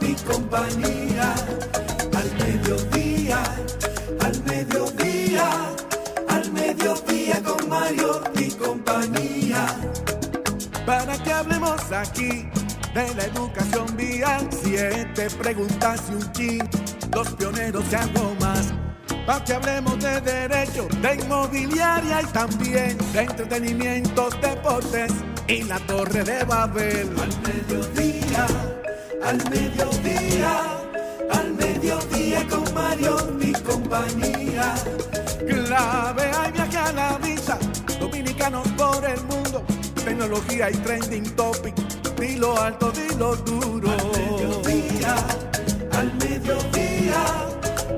[0.00, 1.34] y compañía.
[2.14, 3.42] Al mediodía,
[4.20, 5.50] al mediodía,
[6.28, 9.66] al mediodía con Mario y compañía
[10.86, 12.48] para que hablemos aquí
[12.94, 14.48] de la educación vial.
[14.62, 16.70] Siete preguntas y un chin,
[17.14, 18.72] los pioneros y algo más.
[19.26, 25.12] Para que hablemos de derecho, de inmobiliaria y también de entretenimientos, deportes
[25.46, 27.08] y la torre de Babel.
[27.20, 28.46] Al mediodía,
[29.24, 30.80] al mediodía,
[31.30, 34.74] al mediodía con Mario y compañía.
[35.46, 37.58] Clave hay viaje a la vista,
[38.00, 39.64] dominicanos por el mundo
[40.04, 41.74] tecnología y trending topic.
[42.18, 43.90] Dilo alto, dilo duro.
[43.90, 45.14] Al mediodía,
[45.92, 47.24] al mediodía,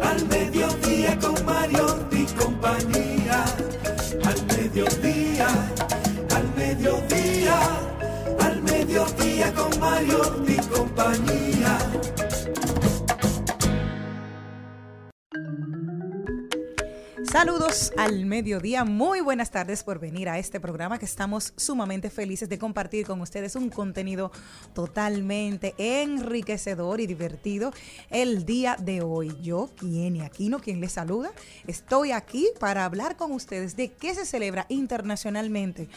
[0.03, 3.45] al mediodía con Mario y compañía.
[4.25, 5.49] Al mediodía,
[6.35, 7.14] al mediodía,
[8.95, 10.21] con Mario
[10.73, 11.79] compañía.
[17.25, 22.49] Saludos al mediodía, muy buenas tardes por venir a este programa que estamos sumamente felices
[22.49, 24.31] de compartir con ustedes un contenido
[24.75, 27.73] totalmente enriquecedor y divertido
[28.11, 29.37] el día de hoy.
[29.43, 31.33] Yo, Kieni Aquino, quien les saluda,
[31.67, 35.89] estoy aquí para hablar con ustedes de qué se celebra internacionalmente.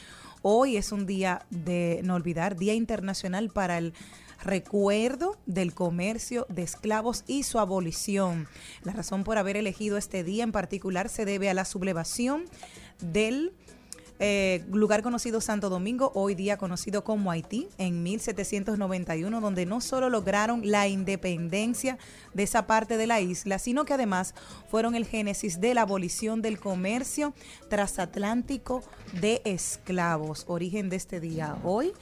[0.50, 3.94] Hoy es un día de no olvidar, Día Internacional para el
[4.42, 8.48] recuerdo del comercio de esclavos y su abolición.
[8.84, 12.46] La razón por haber elegido este día en particular se debe a la sublevación
[13.02, 13.52] del
[14.20, 20.10] eh, lugar conocido Santo Domingo, hoy día conocido como Haití, en 1791, donde no solo
[20.10, 21.98] lograron la independencia
[22.34, 24.34] de esa parte de la isla, sino que además
[24.70, 27.34] fueron el génesis de la abolición del comercio
[27.70, 28.84] transatlántico
[29.22, 30.46] de esclavos.
[30.48, 31.94] Origen de este día hoy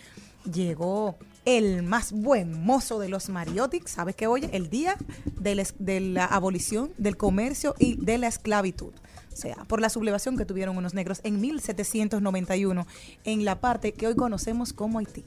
[0.51, 4.27] llegó el más buen mozo de los Mariotics, ¿sabes qué?
[4.27, 4.95] Oye, el día
[5.39, 8.93] de la, de la, abolición del comercio y de la esclavitud.
[9.35, 12.87] Sea, por la sublevación que tuvieron unos negros en 1791
[13.25, 15.25] en la parte que hoy conocemos como Haití.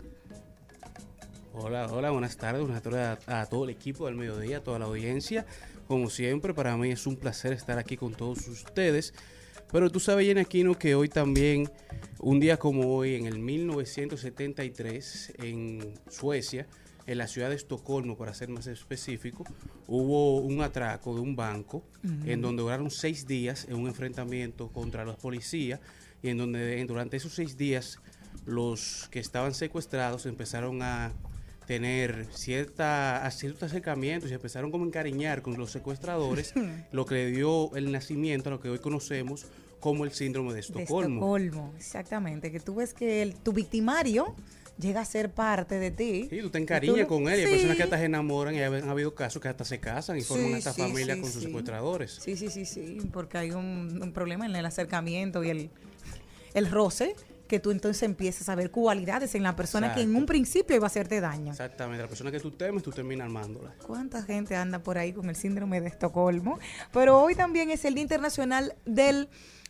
[1.52, 4.78] Hola, hola, buenas tardes, buenas tardes a, a todo el equipo del mediodía, a toda
[4.78, 5.44] la audiencia.
[5.86, 9.12] Como siempre, para mí es un placer estar aquí con todos ustedes.
[9.70, 11.70] Pero tú sabes, Jenny Aquino, que hoy también,
[12.18, 16.66] un día como hoy, en el 1973, en Suecia,
[17.08, 19.42] en la ciudad de Estocolmo, para ser más específico,
[19.86, 22.28] hubo un atraco de un banco uh -huh.
[22.28, 25.80] en donde duraron seis días en un enfrentamiento contra los policías
[26.22, 27.98] y en donde durante esos seis días
[28.44, 31.12] los que estaban secuestrados empezaron a
[31.66, 36.52] tener cierta, a ciertos acercamientos y empezaron como a encariñar con los secuestradores,
[36.92, 39.46] lo que le dio el nacimiento a lo que hoy conocemos
[39.80, 41.36] como el síndrome de Estocolmo.
[41.36, 44.34] De Estocolmo, exactamente, que tú ves que el, tu victimario
[44.78, 46.28] llega a ser parte de ti.
[46.30, 47.36] Sí, tú te encariñas tú con él.
[47.36, 47.42] Sí.
[47.42, 50.18] Y hay personas que hasta se enamoran y han habido casos que hasta se casan
[50.18, 52.18] y forman sí, esta sí, familia con sus secuestradores.
[52.22, 55.70] Sí, sí, sí, sí, porque hay un, un, problema en el acercamiento y el,
[56.54, 57.14] el roce
[57.48, 60.04] que tú entonces empiezas a ver cualidades en la persona Exacto.
[60.04, 61.52] que en un principio iba a hacerte daño.
[61.52, 63.74] Exactamente, la persona que tú temes, tú terminas armándola.
[63.86, 66.58] ¿Cuánta gente anda por ahí con el síndrome de Estocolmo?
[66.92, 69.28] Pero hoy también es el Día Internacional del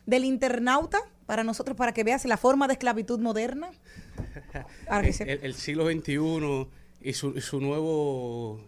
[0.08, 3.70] del internauta para nosotros, para que veas la forma de esclavitud moderna.
[5.00, 6.68] Que El, se- el- el siglo XXI
[7.02, 8.60] y su, y su nuevo...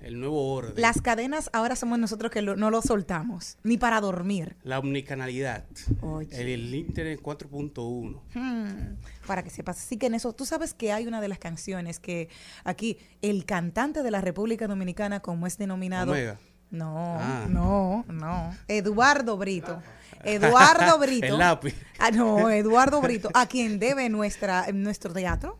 [0.00, 0.80] El nuevo orden.
[0.80, 4.54] Las cadenas ahora somos nosotros que lo- no lo soltamos, ni para dormir.
[4.62, 5.64] La omnicanalidad.
[6.00, 6.28] Oye.
[6.40, 8.20] El, el Internet 4.1.
[8.34, 8.94] Hmm,
[9.26, 9.78] para que sepas.
[9.78, 12.28] Así que en eso, tú sabes que hay una de las canciones que
[12.62, 16.12] aquí el cantante de la República Dominicana, como es denominado.
[16.12, 16.38] Omega.
[16.70, 17.46] No, Ah.
[17.48, 18.54] no, no.
[18.68, 19.80] Eduardo Brito.
[20.24, 21.26] Eduardo Brito.
[21.26, 21.74] El lápiz.
[21.98, 25.58] Ah, no, Eduardo Brito, a quien debe nuestra, nuestro teatro.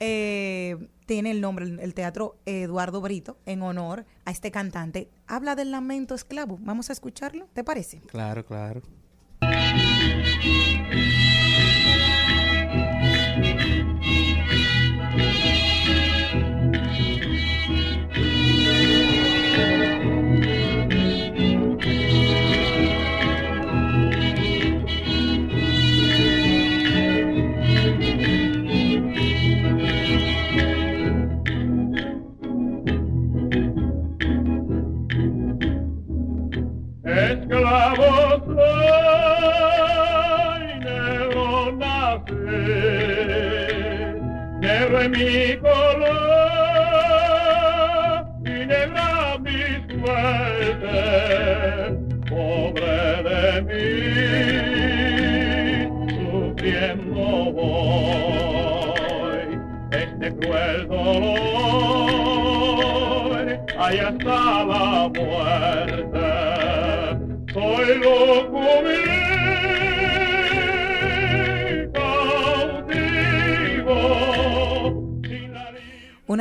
[0.00, 0.76] eh,
[1.06, 5.10] tiene el nombre, el teatro Eduardo Brito, en honor a este cantante.
[5.26, 6.56] Habla del lamento esclavo.
[6.62, 8.00] Vamos a escucharlo, ¿te parece?
[8.06, 8.80] Claro, claro.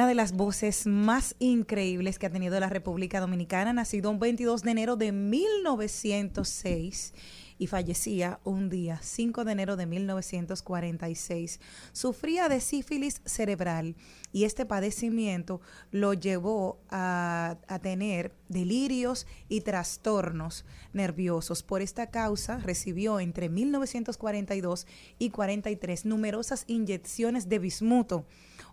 [0.09, 4.71] De las voces más increíbles que ha tenido la República Dominicana, nacido un 22 de
[4.71, 7.13] enero de 1906
[7.59, 11.59] y fallecía un día 5 de enero de 1946.
[11.91, 13.95] Sufría de sífilis cerebral
[14.31, 15.61] y este padecimiento
[15.91, 21.61] lo llevó a, tener delirios y trastornos nerviosos.
[21.61, 24.87] Por esta causa recibió entre 1942
[25.19, 28.25] y 43 numerosas inyecciones de bismuto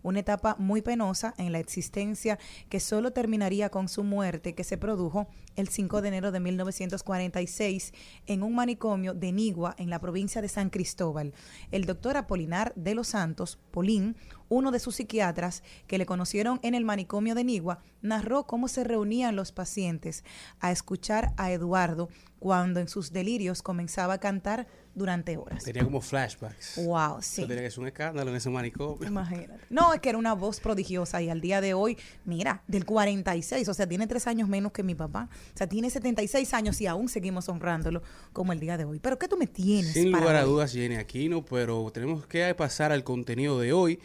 [0.03, 2.38] una etapa muy penosa en la existencia
[2.69, 7.93] que solo terminaría con su muerte que se produjo el 5 de enero de 1946
[8.27, 11.33] en un manicomio de Nigua en la provincia de San Cristóbal.
[11.71, 14.17] El doctor Apolinar de los Santos, Polín,
[14.49, 18.85] uno de sus psiquiatras que le conocieron en el manicomio de Nigua, narró cómo se
[18.85, 20.25] reunían los pacientes
[20.61, 24.67] a escuchar a Eduardo cuando en sus delirios comenzaba a cantar
[24.97, 25.63] durante horas.
[25.63, 26.85] Tenía como flashbacks.
[26.85, 27.43] Wow, sí.
[27.43, 29.07] Eso tenía que ser un escándalo en ese manicomio.
[29.07, 29.61] Imagínate.
[29.69, 33.69] No, es que era una voz prodigiosa y al día de hoy, mira, del 46,
[33.69, 35.29] o sea, tiene tres años menos que mi papá.
[35.55, 38.03] O sea, tiene 76 años y aún seguimos honrándolo
[38.33, 38.99] como el día de hoy.
[38.99, 39.93] Pero ¿qué tú me tienes?
[39.93, 40.51] Sin para lugar a hoy?
[40.51, 44.01] dudas, Jenny Aquino, pero tenemos que pasar al contenido de hoy.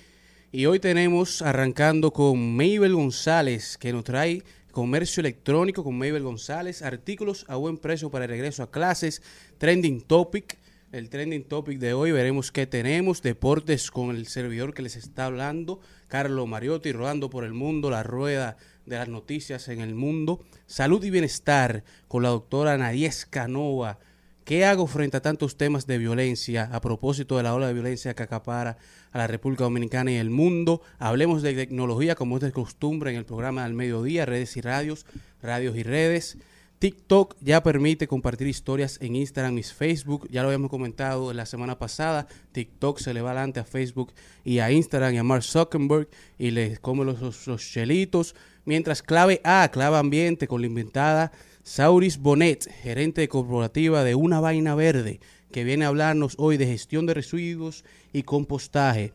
[0.52, 6.82] Y hoy tenemos arrancando con Mabel González, que nos trae comercio electrónico con Mabel González,
[6.82, 9.22] artículos a buen precio para el regreso a clases,
[9.58, 10.58] trending topic.
[10.92, 15.28] El trending topic de hoy veremos qué tenemos, deportes con el servidor que les está
[15.28, 15.80] hablando,
[16.10, 21.02] Carlos Mariotti, rodando por el mundo, la rueda de las noticias en el mundo, salud
[21.06, 24.00] y bienestar con la doctora Nadies Canova,
[24.44, 28.16] ¿Qué hago frente a tantos temas de violencia a propósito de la ola de violencia
[28.16, 28.78] que acapara
[29.12, 30.82] a la República Dominicana y el mundo?
[30.98, 35.06] Hablemos de tecnología como es de costumbre en el programa del mediodía, redes y radios,
[35.44, 36.38] radios y redes.
[36.82, 40.28] TikTok ya permite compartir historias en Instagram y Facebook.
[40.32, 42.26] Ya lo habíamos comentado la semana pasada.
[42.54, 44.12] TikTok se le va adelante a Facebook
[44.44, 46.10] y a Instagram y a Mark Zuckerberg
[46.40, 48.34] y les come los, los, chelitos.
[48.66, 54.74] Mientras clave A, clave ambiente con la inventada Sauris Bonet, gerente corporativa de Una Vaina
[54.74, 55.20] Verde,
[55.52, 59.14] que viene a hablarnos hoy de gestión de residuos y compostaje.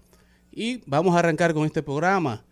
[0.52, 2.45] Y vamos a arrancar con este programa.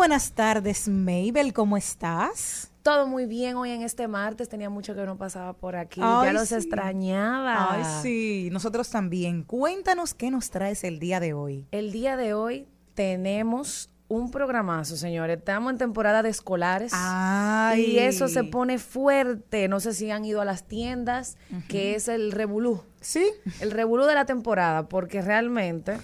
[0.00, 2.70] Buenas tardes, Mabel, ¿cómo estás?
[2.82, 4.48] Todo muy bien hoy en este martes.
[4.48, 6.00] Tenía mucho que no pasaba por aquí.
[6.02, 6.54] Ay, ya los sí.
[6.54, 7.74] extrañaba.
[7.74, 9.42] Ay, sí, nosotros también.
[9.42, 11.66] Cuéntanos qué nos traes el día de hoy.
[11.70, 15.36] El día de hoy tenemos un programazo, señores.
[15.36, 16.92] Estamos en temporada de escolares.
[16.94, 17.82] Ay.
[17.82, 19.68] Y eso se pone fuerte.
[19.68, 21.36] No sé si han ido a las tiendas,
[21.68, 22.82] que es el revolú.
[23.02, 23.26] Sí.
[23.60, 25.98] El revolú de la temporada, porque realmente,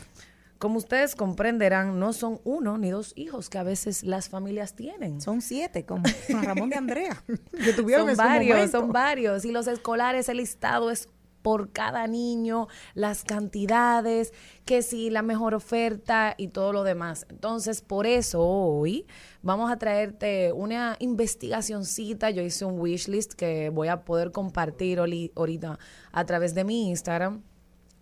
[0.58, 5.20] como ustedes comprenderán, no son uno ni dos hijos que a veces las familias tienen.
[5.20, 7.22] Son siete, como Ramón de Andrea.
[7.64, 8.80] Que tuvieron Son varios, momento.
[8.80, 9.44] son varios.
[9.44, 11.08] Y los escolares, el listado es
[11.42, 14.32] por cada niño, las cantidades,
[14.64, 17.26] que si la mejor oferta y todo lo demás.
[17.30, 19.06] Entonces, por eso hoy
[19.42, 22.30] vamos a traerte una investigacioncita.
[22.30, 25.78] Yo hice un wishlist que voy a poder compartir ahorita
[26.10, 27.42] a través de mi Instagram,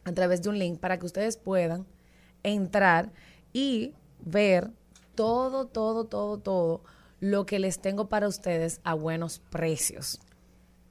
[0.04, 1.86] a través de un link para que ustedes puedan
[2.44, 3.10] entrar
[3.52, 3.92] y
[4.24, 4.70] ver
[5.16, 6.82] todo, todo, todo, todo
[7.20, 10.20] lo que les tengo para ustedes a buenos precios.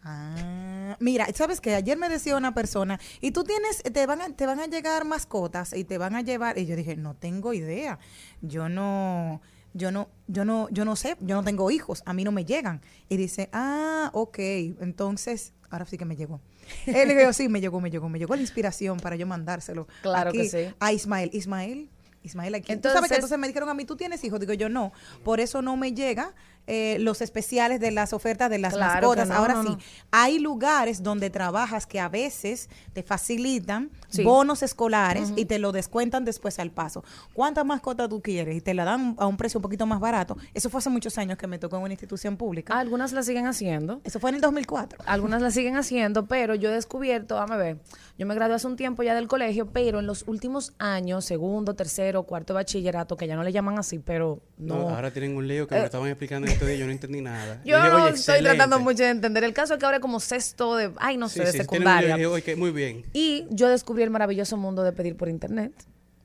[0.06, 4.36] Ah, mira, sabes que ayer me decía una persona, y tú tienes, te van a,
[4.36, 7.54] te van a llegar mascotas y te van a llevar, y yo dije, no tengo
[7.54, 8.00] idea,
[8.42, 9.42] yo no,
[9.74, 12.44] yo no, yo no, yo no sé, yo no tengo hijos, a mí no me
[12.44, 12.82] llegan.
[13.08, 16.42] Y dice, ah, ok, entonces, ahora sí que me llegó.
[16.86, 19.88] Él dijo, sí, me llegó, me llegó, me llegó la inspiración para yo mandárselo.
[20.02, 20.76] Claro aquí que sí.
[20.80, 21.90] A Ismael, Ismael.
[22.24, 22.68] Ismael, aquí.
[22.78, 24.40] tú sabes que Entonces- entonces me dijeron a mí, ¿tú tienes hijos?
[24.40, 24.94] Digo yo, no.
[25.26, 26.34] Por eso no me llega
[26.68, 29.28] eh, los especiales de las ofertas de las Claro mascotas.
[29.30, 29.78] no, Ahora no, sí,
[30.12, 34.24] hay lugares donde trabajas que a veces te facilitan Sí.
[34.24, 37.04] bonos escolares y te lo descuentan después al paso.
[37.34, 38.56] ¿Cuántas mascotas tú quieres?
[38.58, 40.38] Y te la dan a un precio un poquito más barato.
[40.54, 42.78] Eso fue hace muchos años que me tocó en una institución pública.
[42.78, 44.02] Algunas la siguen haciendo.
[44.04, 45.00] Eso fue en el 2004.
[45.08, 47.78] Algunas la siguen haciendo, pero yo he descubierto, dame ver,
[48.20, 51.74] yo me gradué hace un tiempo ya del colegio, pero en los últimos años, segundo,
[51.74, 54.78] tercero, cuarto de bachillerato, que ya no le llaman así, pero no.
[54.78, 57.62] No, ahora tienen un lío que me lo estaban explicando yo no entendí nada.
[57.66, 58.80] Yo dije, "Oye, estoy tratando excelente".
[58.84, 59.44] mucho de entender.
[59.44, 62.16] El caso es que ahora como sexto de, ay, no sé, Sí, de sí, secundaria.
[62.16, 63.06] dije, "Oye, que muy bien.
[63.14, 65.74] Y yo descubrí el maravilloso mundo de pedir por internet.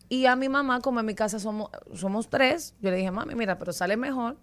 [0.08, 3.34] Y a mi mamá, como en mi casa somos, somos tres, yo le dije, mami,
[3.34, 4.36] mira, pero sale mejor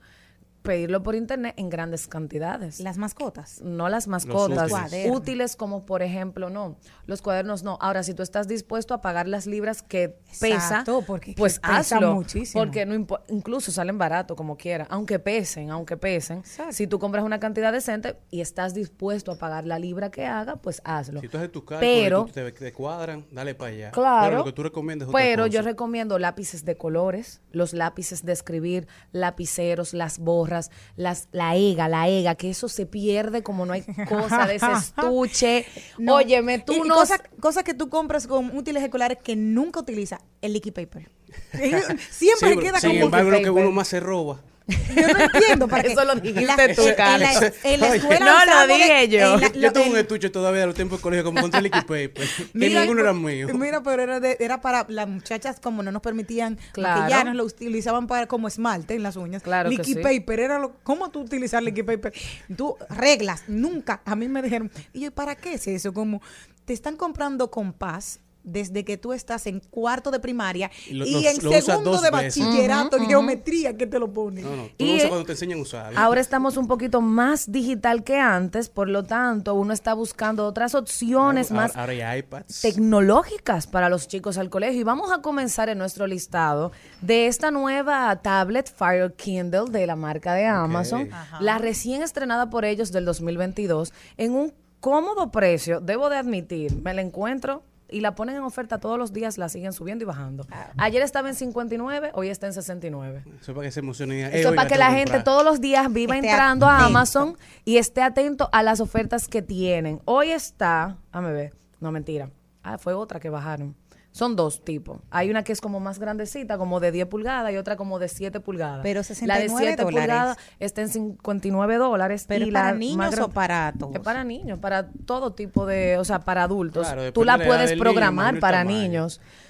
[0.65, 2.81] pedirlo por internet en grandes cantidades.
[2.81, 3.61] Las mascotas.
[3.61, 4.69] no las mascotas, útiles.
[4.71, 5.17] Cuadernos.
[5.17, 7.77] útiles como por ejemplo, no, los cuadernos no.
[7.79, 11.77] Ahora, si tú estás dispuesto a pagar las libras que pesa, Exacto, porque pues pesa
[11.77, 12.61] hazlo, muchísimo.
[12.61, 16.39] porque no impo- incluso salen barato como quiera, aunque pesen, aunque pesen.
[16.39, 16.73] Exacto.
[16.73, 20.57] Si tú compras una cantidad decente y estás dispuesto a pagar la libra que haga,
[20.57, 21.21] pues hazlo.
[21.21, 23.91] Si tú haces tus cálculos Pero tú te, te cuadran, dale para allá.
[23.91, 24.25] Claro.
[24.25, 28.87] Pero lo que tú recomiendas Pero yo recomiendo lápices de colores, los lápices de escribir,
[29.11, 30.54] lapiceros, las borras,
[30.95, 34.71] las, la EGA, la EGA, que eso se pierde como no hay cosa de ese
[34.77, 35.65] estuche.
[35.97, 36.15] No.
[36.15, 36.95] Óyeme, tú Y- y no...
[36.95, 40.19] Cosas cosas que tú compras con útiles escolares que nunca utilizas.
[40.41, 41.09] El liquid paper.
[42.09, 44.41] Siempre Sí, queda sin como embargo, lo que uno más se roba.
[44.67, 45.91] Yo no entiendo para qué.
[45.91, 47.19] Eso lo dijiste tú, en- en Karen.
[47.21, 47.97] la, en la Oye.
[47.97, 49.37] escuela No, lo de- dije yo.
[49.37, 51.65] la- Yo lo- tuve un estuche todavía de los tiempos de colegio como contra el
[51.65, 52.13] liquid paper.
[52.13, 53.47] que Mira, ninguno era mío.
[53.53, 57.01] Mira, pero era, de- era para las muchachas como no nos permitían Claro.
[57.01, 59.43] maquillarnos, lo utilizaban para como esmalte en las uñas.
[59.43, 60.01] Claro que liquid sí.
[60.01, 62.13] paper era lo, ¿cómo tú utilizar liquid paper?
[62.57, 64.01] Tú reglas, nunca.
[64.05, 65.93] A mí me dijeron, y yo, ¿para qué es eso?
[65.93, 66.21] Como
[66.65, 71.99] te están comprando compás desde que tú estás en cuarto de primaria Y en segundo
[71.99, 74.43] de bachillerato en geometría que te lo ponen.
[74.43, 74.63] No, no.
[74.77, 75.93] Tú Y, lo usas eh, cuando te enseñan a usar.
[75.97, 80.75] Ahora estamos un poquito más digital que antes, por lo tanto, uno está buscando otras
[80.75, 82.61] opciones Ahora- más Ahora hay iPads.
[82.61, 84.79] tecnológicas para los chicos al colegio.
[84.81, 86.71] Y vamos a comenzar en nuestro listado
[87.01, 91.09] de esta nueva tablet Fire Kindle de la marca de Amazon,
[91.39, 95.79] la recién estrenada por ellos del 2022, en un cómodo precio.
[95.81, 99.49] Debo de admitir, me la encuentro y la ponen en oferta todos los días, la
[99.49, 100.45] siguen subiendo y bajando.
[100.77, 103.23] Ayer estaba en 59, hoy está en 69.
[103.25, 104.33] Eso es para que se emocionen.
[104.33, 105.23] Eso es para que la gente comprar.
[105.23, 106.85] todos los días viva Esté entrando a.
[106.85, 110.01] Amazon y esté atento a las ofertas que tienen.
[110.05, 112.29] Hoy está, déjame ver, no mentira.
[112.63, 113.75] Ah, fue otra que bajaron.
[114.15, 115.01] Son dos tipos.
[115.11, 118.07] Hay una que es como más grandecita, como de 10 pulgadas, y otra como de
[118.07, 118.79] 7 pulgadas.
[118.81, 120.05] Pero La 69 de 7 dólares.
[120.07, 122.23] pulgadas está en 59 dólares.
[122.25, 123.95] ¿Pero y la para niños gran- o para todos?
[123.95, 126.87] Es para niños, para todo tipo de, o sea, para adultos.
[126.87, 129.07] Claro, Tú la la puedes programar para tamaño.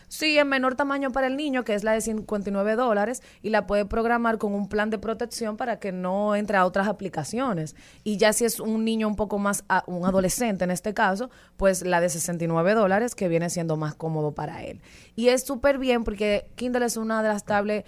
[0.08, 3.68] Sí, en menor tamaño para el niño, que es la de 59 dólares, y la
[3.68, 7.76] puede programar con un plan de protección para que no entre a otras aplicaciones.
[8.04, 11.84] Y ya si es un niño un poco más, un adolescente en este caso, pues
[11.84, 14.82] la de 69 dólares, que viene siendo más cómodo para él.
[15.16, 17.88] Y es súper bien porque Kindle es una de las tablets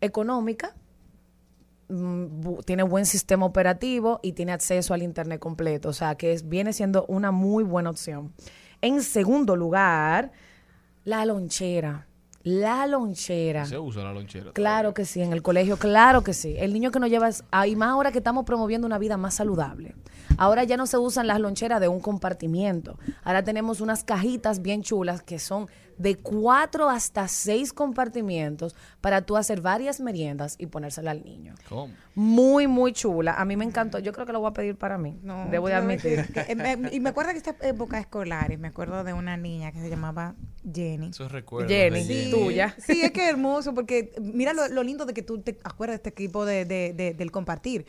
[0.00, 0.74] económicas,
[1.88, 6.48] mm, tiene buen sistema operativo y tiene acceso al internet completo, o sea que es,
[6.48, 8.32] viene siendo una muy buena opción.
[8.82, 10.32] En segundo lugar,
[11.06, 12.08] la lonchera.
[12.42, 13.64] La lonchera.
[13.64, 14.50] Se usa la lonchera.
[14.52, 16.56] Claro que sí, en el colegio, claro que sí.
[16.58, 19.94] El niño que nos lleva, ahí más ahora que estamos promoviendo una vida más saludable.
[20.36, 22.98] Ahora ya no se usan las loncheras de un compartimiento.
[23.22, 29.36] Ahora tenemos unas cajitas bien chulas que son de cuatro hasta seis compartimientos para tú
[29.36, 31.54] hacer varias meriendas y ponérsela al niño.
[31.68, 31.92] ¿Cómo?
[32.14, 33.34] Muy, muy chula.
[33.34, 33.98] A mí me encantó.
[33.98, 35.18] Yo creo que lo voy a pedir para mí.
[35.22, 36.26] No, Debo de admitir.
[36.26, 39.36] que- que- eh, me- y me acuerdo que esta época escolares, me acuerdo de una
[39.36, 40.34] niña que se llamaba
[40.70, 41.08] Jenny.
[41.08, 41.68] Eso recuerdo.
[41.68, 42.30] Jenny, sí.
[42.30, 42.74] tuya.
[42.78, 45.96] Sí, es que hermoso, porque mira lo, lo lindo de que tú te acuerdas de
[45.96, 47.86] este equipo de, de- de- del compartir.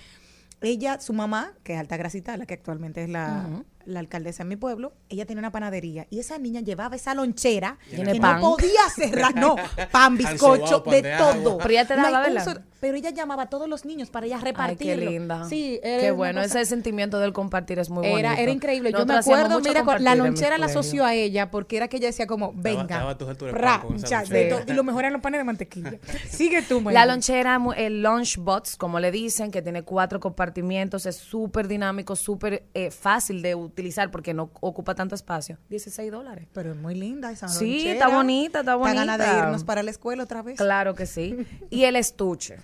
[0.62, 3.48] Ella, su mamá, que es Altagracita, la que actualmente es la,
[3.88, 7.78] la alcaldesa de mi pueblo, ella tenía una panadería y esa niña llevaba esa lonchera
[7.90, 8.42] Tiene que pan.
[8.42, 9.56] no podía cerrar, no,
[9.92, 11.58] pan, bizcocho, de todo.
[11.58, 12.62] Pero ella te daba, ¿verdad?
[12.80, 15.04] pero ella llamaba a todos los niños para ella Ay, repartirlo.
[15.06, 15.50] qué linda.
[15.50, 16.42] Sí, Qué bueno.
[16.42, 18.20] Ese sentimiento del compartir es muy bonito.
[18.20, 18.92] era, era increíble.
[18.92, 21.98] Yo me Nosotros acuerdo, mira, la en lonchera la asoció a ella porque era que
[21.98, 24.40] ella decía como, venga, daba a tus alturas de pra, pan con esa ya, lonchera.
[24.40, 24.74] de todo.
[24.74, 25.94] y lo mejor eran los panes de mantequilla.
[26.30, 31.68] Sigue tú, La lonchera, el lunchbox, como le dicen, que tiene cuatro compartimientos, es súper
[31.68, 35.60] dinámico, súper eh, fácil de utilizar porque no ocupa tanto espacio.
[35.70, 36.48] 16 dólares.
[36.52, 37.94] Pero es muy linda esa Sí, lonchera.
[37.94, 39.38] está bonita, está de bonita.
[39.38, 40.58] irnos para la escuela otra vez.
[40.58, 41.36] Claro que sí.
[41.70, 42.58] Y el estuche.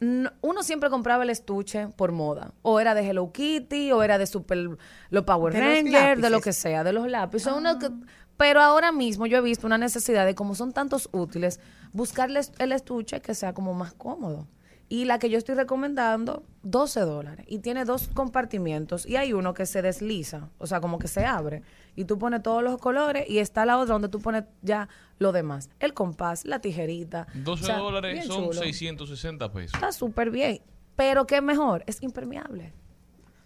[0.00, 2.52] No- Uno siempre compraba el estuche por moda.
[2.62, 4.70] O era de Hello Kitty, o era de Super,
[5.10, 7.52] los Power Rangers, de lo que sea, de los lápices.
[7.52, 7.90] Uno que-
[8.38, 11.60] pero ahora mismo yo he visto una necesidad de, como son tantos útiles,
[11.92, 14.48] buscarles el estuche que sea como más cómodo.
[14.88, 17.46] Y la que yo estoy recomendando, 12 dólares.
[17.48, 19.06] Y tiene dos compartimientos.
[19.06, 21.62] Y hay uno que se desliza, o sea, como que se abre.
[21.96, 24.88] Y tú pones todos los colores y está la otra donde tú pones ya
[25.18, 25.70] lo demás.
[25.80, 27.26] El compás, la tijerita.
[27.34, 28.52] 12 O sea, dólares son chulo.
[28.52, 29.74] 660 pesos.
[29.74, 30.60] Está súper bien.
[30.96, 31.82] Pero ¿qué mejor?
[31.86, 32.72] Es impermeable.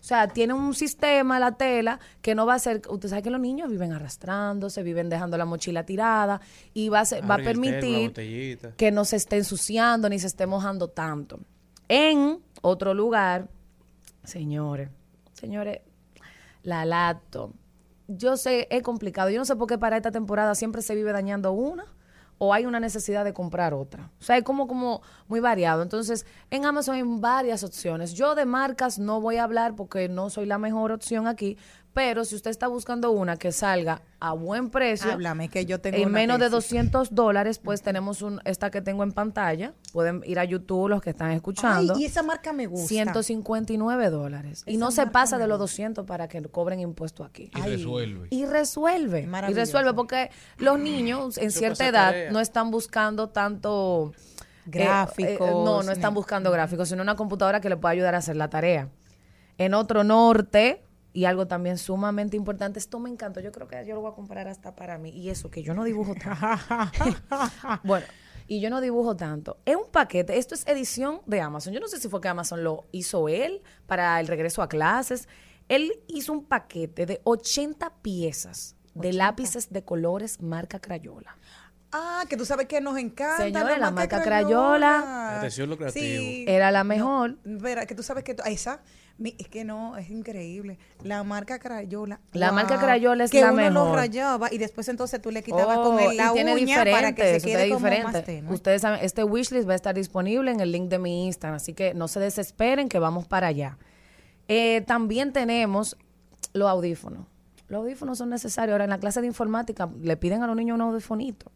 [0.09, 2.81] O sea, tiene un sistema, la tela, que no va a ser...
[2.89, 6.41] Usted sabe que los niños viven arrastrándose, viven dejando la mochila tirada
[6.73, 8.11] y va a, ser- va a permitir
[8.79, 11.41] que no se esté ensuciando ni se esté mojando tanto.
[11.89, 13.49] En otro lugar,
[14.25, 14.89] señores,
[15.35, 15.81] señores,
[16.63, 17.53] la lacto.
[18.07, 19.29] Yo sé, es complicado.
[19.29, 21.85] Yo no sé por qué para esta temporada siempre se vive dañando una
[22.39, 24.11] o hay una necesidad de comprar otra.
[24.21, 25.83] O sea, es como, como muy variado.
[25.83, 28.15] Entonces, en Amazon hay varias opciones.
[28.15, 31.59] Yo de marcas no voy a hablar porque no soy la mejor opción aquí,
[31.99, 35.97] pero si usted está buscando una que salga a buen precio, Háblame, que yo tengo
[35.97, 36.71] en una menos de tesis.
[36.71, 39.73] 200 dólares, pues tenemos un, esta que tengo en pantalla.
[39.93, 41.95] Pueden ir a YouTube los que están escuchando.
[41.97, 42.87] Ay, y esa marca me gusta.
[42.87, 44.63] 159 dólares.
[44.65, 45.73] Y no se pasa de los gusta.
[45.73, 47.51] 200 para que cobren impuesto aquí.
[47.53, 48.29] Y resuelve.
[48.31, 49.29] Y resuelve.
[49.49, 52.31] Y resuelve porque los niños en Eso cierta edad tarea.
[52.31, 54.13] no están buscando tanto...
[54.15, 54.21] eh,
[54.67, 58.37] Gráficos, no, no están buscando gráficos, sino una computadora que le pueda ayudar a hacer
[58.37, 58.89] la tarea.
[59.57, 63.95] En otro norte, y algo también sumamente importante, esto me encantó, yo creo que yo
[63.95, 65.11] lo voy a comprar hasta para mí.
[65.11, 66.65] Y eso, que yo no dibujo tanto.
[67.85, 68.07] bueno,
[68.47, 69.59] y yo no dibujo tanto.
[69.65, 71.73] Es un paquete, esto es edición de Amazon.
[71.73, 75.29] Yo no sé si fue que Amazon lo hizo él para el regreso a clases.
[75.69, 81.37] Él hizo un paquete de 80 piezas de lápices de colores marca Crayola.
[81.93, 83.45] Ah, que tú sabes que nos encanta.
[83.45, 85.39] Señores, la marca Crayola.
[85.39, 86.05] Atención, lo creativo.
[86.05, 86.45] Sí.
[86.47, 87.39] Era la mejor.
[87.45, 88.83] Verá, que tú sabes que esa,
[89.25, 90.79] es que no, es increíble.
[91.03, 92.21] La marca Crayola.
[92.33, 95.43] La wow, marca Crayola es que la uno lo rayaba y después entonces tú le
[95.43, 98.53] quitabas Oh, con el, la tiene uña para que se quede más tenue.
[98.53, 101.75] Ustedes saben, este wishlist va a estar disponible en el link de mi Instagram, así
[101.75, 103.79] que no se desesperen que vamos para allá.
[104.47, 105.97] Eh, también tenemos
[106.53, 107.27] los audífonos.
[107.69, 108.73] Los audífonos son necesarios.
[108.73, 111.51] Ahora en la clase de informática le piden a los niños un audifonito.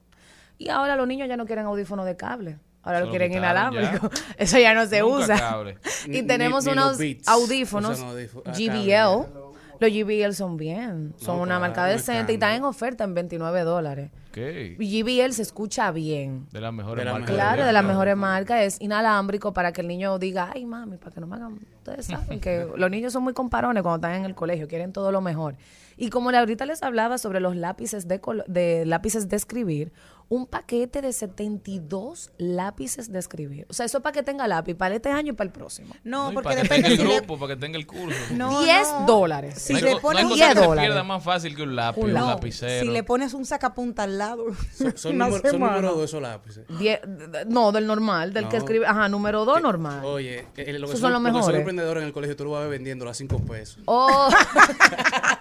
[0.59, 2.59] Y ahora los niños ya no quieren audífonos de cable.
[2.83, 4.11] Ahora lo quieren inalámbrico.
[4.39, 5.39] Eso ya no se Nunca usa.
[5.39, 5.79] cable.
[6.09, 8.13] Ni- y tenemos ni- ni los unos Beats audífonos ah,
[8.53, 8.91] GBL.
[8.91, 9.43] cable.
[9.81, 11.13] Los GBL son bien.
[11.19, 14.11] Son No, una claro, marca decente y están en oferta en 29 dólares.
[14.31, 14.39] Ok.
[14.79, 16.47] GBL se escucha bien.
[16.53, 17.31] De las mejores marcas.
[17.31, 21.11] Claro, de las mejores marcas es inalámbrico para que el niño diga, ay mami, para
[21.11, 21.59] que no me hagan.
[21.79, 25.11] Ustedes saben que los niños son muy comparones cuando están en el colegio, quieren todo
[25.11, 25.57] lo mejor.
[25.97, 29.93] Y como le- ahorita les hablaba sobre los lápices de, colo- de lápices de escribir,
[30.33, 33.67] un paquete de 72 lápices de escribir.
[33.69, 35.95] O sea, eso es para que tenga lápiz para este año y para el próximo.
[36.05, 37.87] No, No, porque para que depende tenga si el le- grupo, para que tenga el
[37.87, 38.19] curso.
[38.33, 39.05] No, 10 no.
[39.07, 39.55] dólares.
[39.61, 40.89] Si no le pones hay un- cosa que 10 se dólares.
[40.91, 42.87] pierda más fácil que un lápiz, un, lapicero.
[42.87, 44.47] si le pones un sacapunta al lado.
[44.75, 46.67] Son, son una número, son número dos esos lápices.
[46.79, 47.01] Die-
[47.49, 48.87] no, del normal, del que escribe.
[48.87, 50.03] Ajá, número 2 normal.
[50.03, 51.59] Oye, eh, lo que son, son los lo que son mejores.
[51.59, 53.81] emprendedores en el colegio, tú lo vas a ver vendiendo a 5 pesos.
[53.85, 54.31] Oh.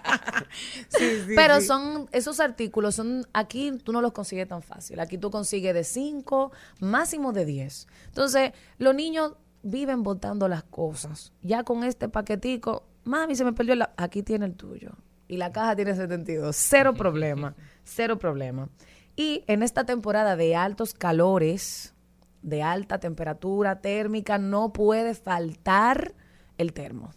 [0.90, 1.68] Sí, sí, Pero sí.
[1.68, 5.00] son, esos artículos son, aquí tú no los consigues tan fácil.
[5.00, 7.88] Aquí tú consigues de 5, máximo de 10.
[8.08, 9.34] Entonces, los niños
[9.64, 11.34] viven botando las cosas.
[11.42, 13.94] Ya con este paquetico, mami, se me perdió la...
[13.98, 14.92] Aquí tiene el tuyo.
[15.28, 16.56] Y la caja tiene 72.
[16.56, 17.56] Cero problema.
[17.84, 18.70] Cero problema.
[19.16, 21.94] Y en esta temporada de altos calores,
[22.42, 26.14] de alta temperatura térmica, no puede faltar
[26.58, 27.12] el termo,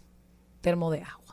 [0.60, 1.23] termo de agua.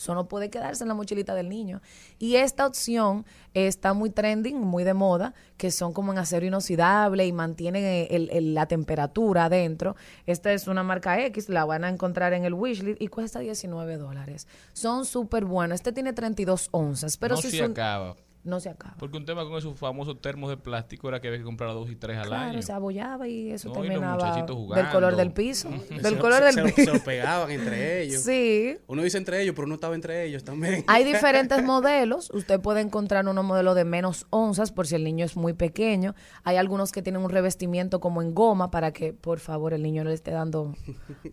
[0.00, 1.82] Eso no puede quedarse en la mochilita del niño.
[2.18, 7.26] Y esta opción está muy trending, muy de moda, que son como en acero inoxidable
[7.26, 9.96] y mantienen eh, el- el- la temperatura adentro.
[10.24, 13.98] Esta es una marca X, la van a encontrar en el wishlist y cuesta 19
[13.98, 14.48] dólares.
[14.72, 15.74] Son súper buenos.
[15.74, 18.16] Este tiene 32 onzas, pero no si se son- acaba.
[18.42, 18.94] No se acaba.
[18.98, 21.90] Porque un tema con esos famosos termos de plástico era que había que comprar dos
[21.90, 22.62] y tres al Claro, año.
[22.62, 24.34] se abollaba y eso No, y los terminaba
[24.76, 25.68] del color del piso.
[25.88, 26.92] Se del lo- color se- del se lo- se piso.
[26.94, 28.22] lo pegaban entre ellos.
[28.22, 28.78] Sí.
[28.86, 30.84] Uno dice entre ellos, pero uno estaba entre ellos también.
[30.86, 32.30] Hay diferentes modelos.
[32.32, 36.14] Usted puede encontrar unos modelos de menos onzas por si el niño es muy pequeño.
[36.42, 40.02] Hay algunos que tienen un revestimiento como en goma para que, por favor, el niño
[40.04, 40.74] no le esté dando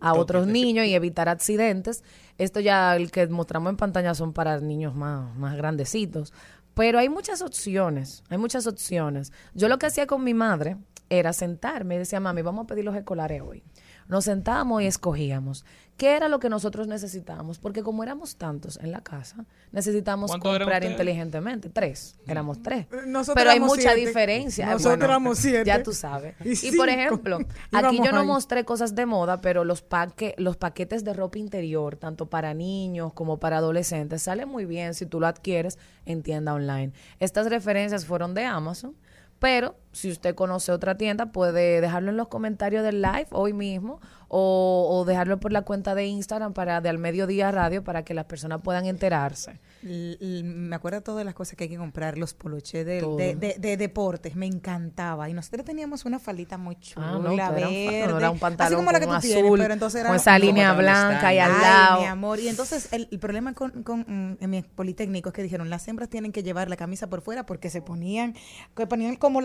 [0.00, 2.04] a otros niños y evitar accidentes.
[2.36, 6.32] Esto ya el que mostramos en pantalla son para niños más, más grandecitos.
[6.78, 9.32] Pero hay muchas opciones, hay muchas opciones.
[9.52, 10.76] Yo lo que hacía con mi madre
[11.10, 13.64] era sentarme y decía, mami, vamos a pedir los escolares hoy.
[14.08, 15.64] Nos sentábamos y escogíamos
[15.98, 20.50] qué era lo que nosotros necesitábamos, porque como éramos tantos en la casa, necesitábamos ¿Cuántos
[20.54, 21.68] eran comprar inteligentemente.
[21.70, 22.86] Tres, éramos tres.
[23.08, 24.06] Nosotros Pero hay mucha siete.
[24.06, 24.66] diferencia.
[24.66, 25.64] Nosotros Bueno, éramos siete.
[25.64, 26.36] Ya tú sabes.
[26.44, 27.38] Y Y, por ejemplo,
[27.72, 28.26] aquí yo no ahí.
[28.26, 33.12] mostré cosas de moda, pero los, paque, los paquetes de ropa interior, tanto para niños
[33.12, 36.92] como para adolescentes, salen muy bien si tú lo adquieres en tienda online.
[37.18, 38.94] Estas referencias fueron de Amazon,
[39.40, 44.00] pero si usted conoce otra tienda, puede dejarlo en los comentarios del live hoy mismo
[44.30, 48.12] o, o dejarlo por la cuenta de Instagram para de al mediodía radio para que
[48.12, 49.58] las personas puedan enterarse.
[49.82, 53.56] L- me acuerdo todas las cosas que hay que comprar, los poloches de, de, de-
[53.58, 55.30] de deportes, me encantaba.
[55.30, 58.80] Y nosotros teníamos una falita muy chula, Ah, no, un no, era un así pantalón
[58.80, 61.52] como la que tú tienes, azul, pero entonces era con esa línea blanca y al
[61.52, 62.00] Ay, lado.
[62.02, 62.38] mi amor.
[62.40, 65.88] Y entonces el, el problema con, con, mm, en mi politécnico es que dijeron, las
[65.88, 68.34] hembras tienen que llevar la camisa por fuera porque se ponían,
[68.76, 69.40] que ponían como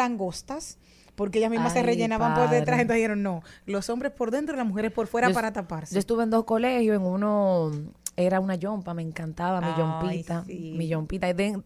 [1.15, 4.57] Porque ellas mismas se rellenaban por detrás, entonces dijeron, no, los hombres por dentro y
[4.57, 5.93] las mujeres por fuera Yo- para taparse.
[5.93, 7.71] Yo estuve en dos colegios, en uno
[8.15, 10.73] era una yompa, me encantaba mi yompita, sí.
[10.77, 11.29] mi yompita.
[11.29, 11.63] En-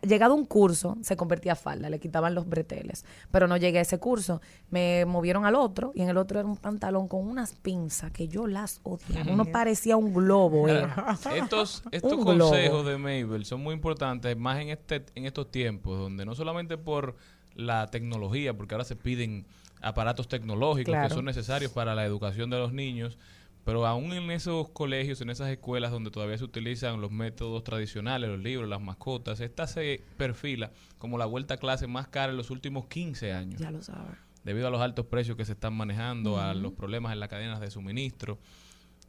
[0.00, 3.82] llegado un curso, se convertía a falda, le quitaban los breteles, pero no llegué a
[3.82, 4.40] ese curso.
[4.70, 8.28] Me movieron al otro y en el otro era un pantalón con unas pinzas que
[8.28, 9.30] yo las odiaba.
[9.30, 10.68] Uno parecía un globo.
[10.68, 11.16] Era.
[11.34, 12.50] Estos, estos Un globo.
[12.50, 16.76] consejos de Mabel son muy importantes, más en este en estos tiempos, donde no solamente
[16.78, 17.16] por
[17.56, 19.46] la tecnología, porque ahora se piden
[19.82, 21.08] aparatos tecnológicos Claro.
[21.08, 23.18] que son necesarios para la educación de los niños,
[23.64, 28.30] pero aún en esos colegios, en esas escuelas donde todavía se utilizan los métodos tradicionales,
[28.30, 32.36] los libros, las mascotas, esta se perfila como la vuelta a clase más cara en
[32.36, 34.16] los últimos 15 años Ya lo sabes.
[34.44, 37.60] debido a los altos precios que se están manejando, a los problemas en las cadenas
[37.60, 38.38] de suministro.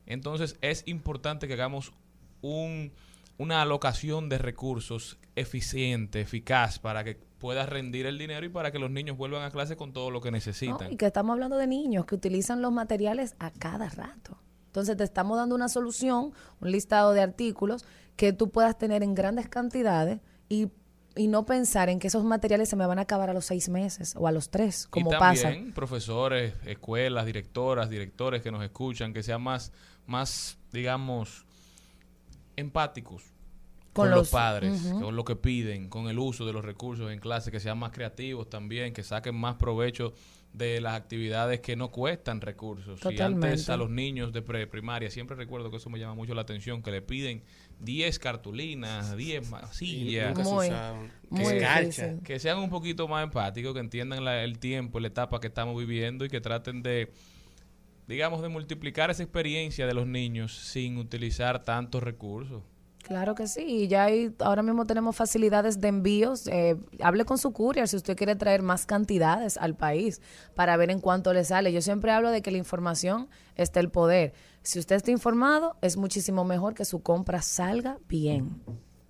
[0.05, 1.91] Entonces es importante que hagamos
[2.41, 2.91] un,
[3.37, 8.79] una alocación de recursos eficiente, eficaz, para que pueda rendir el dinero y para que
[8.79, 10.91] los niños vuelvan a clase con todo lo que No, necesitan.
[10.91, 14.37] y que estamos hablando de niños que utilizan los materiales a cada rato.
[14.67, 19.13] Entonces te estamos dando una solución, un listado de artículos que tú puedas tener en
[19.15, 20.19] grandes cantidades
[20.49, 20.69] y,
[21.15, 23.69] y no pensar en que esos materiales se me van a acabar a los seis
[23.69, 25.43] meses o a los tres, como y pasa.
[25.43, 29.71] también profesores, escuelas, directoras, directores que nos escuchan, que sean más,
[30.05, 31.45] más digamos,
[32.55, 33.23] empáticos
[33.97, 37.19] Con los, los- padres, con lo que piden, con el uso de los recursos en
[37.19, 40.13] clase, que sean más creativos también, que saquen más provecho
[40.53, 42.99] de las actividades que no cuestan recursos.
[43.03, 43.71] Y antes Totalmente.
[43.71, 46.89] a los niños de preprimaria, siempre recuerdo que eso me llama mucho la atención, que
[46.89, 47.43] le piden
[47.79, 50.35] 10 cartulinas, 10 Y masillas,
[51.29, 55.39] Muy- Que que sean un poquito más empáticos, que entiendan la- el tiempo, la etapa
[55.39, 57.11] que estamos viviendo y que traten de,
[58.07, 62.63] digamos, de multiplicar esa experiencia de los niños sin utilizar tantos recursos.
[63.07, 66.45] Claro que sí, y ya ahora mismo tenemos facilidades de envíos.
[66.47, 70.21] eh, hable con su courier si usted quiere traer más cantidades al país
[70.55, 71.71] para ver en cuánto le sale.
[71.71, 74.33] Yo siempre hablo de que la información está el poder.
[74.61, 78.61] Si usted está informado, es muchísimo mejor que su compra salga bien.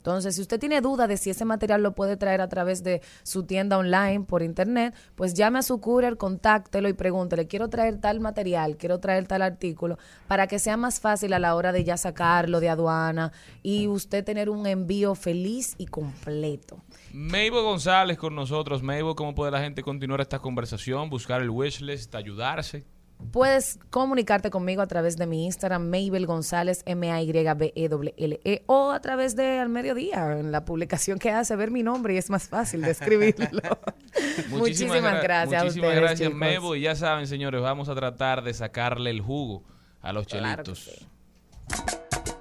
[0.08, 3.02] Entonces, si usted tiene duda de si ese material lo puede traer a través de
[3.24, 8.00] su tienda online por internet, pues llame a su courier, contáctelo y pregúntele, quiero traer
[8.00, 9.98] tal material, quiero traer tal artículo,
[10.30, 14.24] para que sea más fácil a la hora de ya sacarlo de aduana y usted
[14.24, 16.82] tener un envío feliz y completo.
[17.12, 18.82] Mabel González con nosotros.
[18.82, 21.10] Mabel, ¿cómo puede la gente continuar esta conversación?
[21.10, 22.86] Buscar el wishlist, ayudarse.
[23.32, 29.36] Puedes comunicarte conmigo a través de mi Instagram, Mabel González, M-A-Y-B-E-L-L-E, E, o a través
[29.36, 32.82] de Al Mediodía, en la publicación que hace ver mi nombre y es más fácil
[32.82, 33.48] de escribirlo.
[34.50, 36.40] Muchísimas, gra- gracias a Muchísimas ustedes, gracias, chicos.
[36.40, 36.78] Mabel.
[36.78, 39.64] Y ya saben, señores, vamos a tratar de sacarle el jugo
[40.02, 41.00] a los Claro que chelitos.
[41.00, 41.08] sí.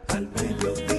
[0.09, 0.96] Al mediodía,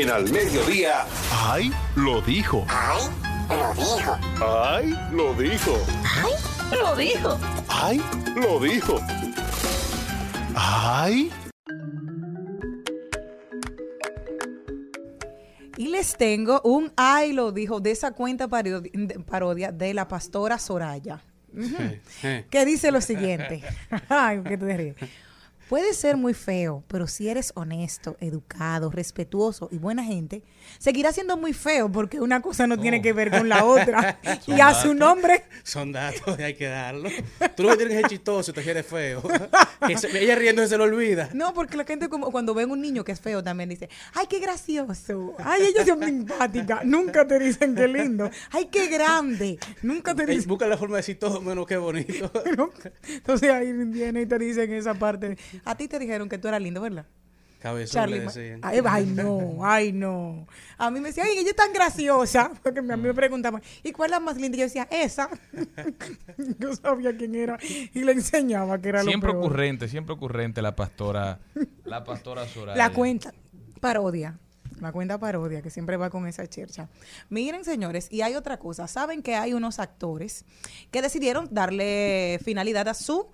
[0.00, 1.06] En Al Mediodía.
[1.32, 1.72] ¡Ay!
[1.96, 2.64] Lo dijo.
[2.68, 3.02] ¡Ay!
[3.50, 4.16] Lo dijo.
[4.40, 4.96] ¡Ay!
[5.10, 5.76] Lo dijo.
[6.06, 6.78] ¡Ay!
[6.78, 7.38] Lo dijo.
[7.68, 8.02] ¡Ay!
[8.36, 9.00] Lo dijo.
[10.54, 11.32] ¡Ay!
[15.76, 21.24] Y les tengo un ay lo dijo de esa cuenta parodia de la pastora Soraya.
[22.50, 23.64] Que dice lo siguiente.
[24.08, 24.94] Ay, que te ríes.
[25.68, 30.42] Puede ser muy feo, pero si eres honesto, educado, respetuoso y buena gente,
[30.78, 34.18] seguirá siendo muy feo porque una cosa no tiene que ver con la otra.
[34.46, 37.10] y a su nombre, Son datos, hay que darlo.
[37.54, 39.22] Tú lo que tienes es chistoso, te quieres feo.
[39.86, 41.28] Que se- ella riendo se lo olvida.
[41.34, 44.26] no, porque la gente como cuando ven un niño que es feo también dice, ay,
[44.28, 50.14] qué gracioso, ay, ellos son simpáticas, nunca te dicen qué lindo, ay, qué grande, nunca
[50.16, 52.30] te dicen Busca la forma de decir todo menos que bonito.
[53.08, 55.36] Entonces ahí viene y te dicen esa parte.
[55.64, 57.06] A ti te dijeron que tú eras lindo, ¿verdad?
[57.58, 58.60] Cabezón Charlie, le decían.
[58.62, 60.46] ay, ay, no, ay, no.
[60.76, 62.52] A mí me decían, ay, ella es tan graciosa.
[62.62, 64.56] Porque a mí me preguntaban, ¿y cuál es la más linda?
[64.56, 65.28] Y yo decía, esa.
[66.58, 67.58] yo sabía quién era
[67.92, 69.46] y le enseñaba que era Siempre lo peor.
[69.46, 71.40] ocurrente, siempre ocurrente la pastora,
[71.84, 72.78] la pastora Soraya.
[72.78, 73.32] La cuenta
[73.80, 74.38] parodia.
[74.80, 76.88] La cuenta parodia que siempre va con esa chercha.
[77.28, 78.86] Miren, señores, y hay otra cosa.
[78.86, 80.44] Saben que hay unos actores
[80.92, 83.26] que decidieron darle finalidad a su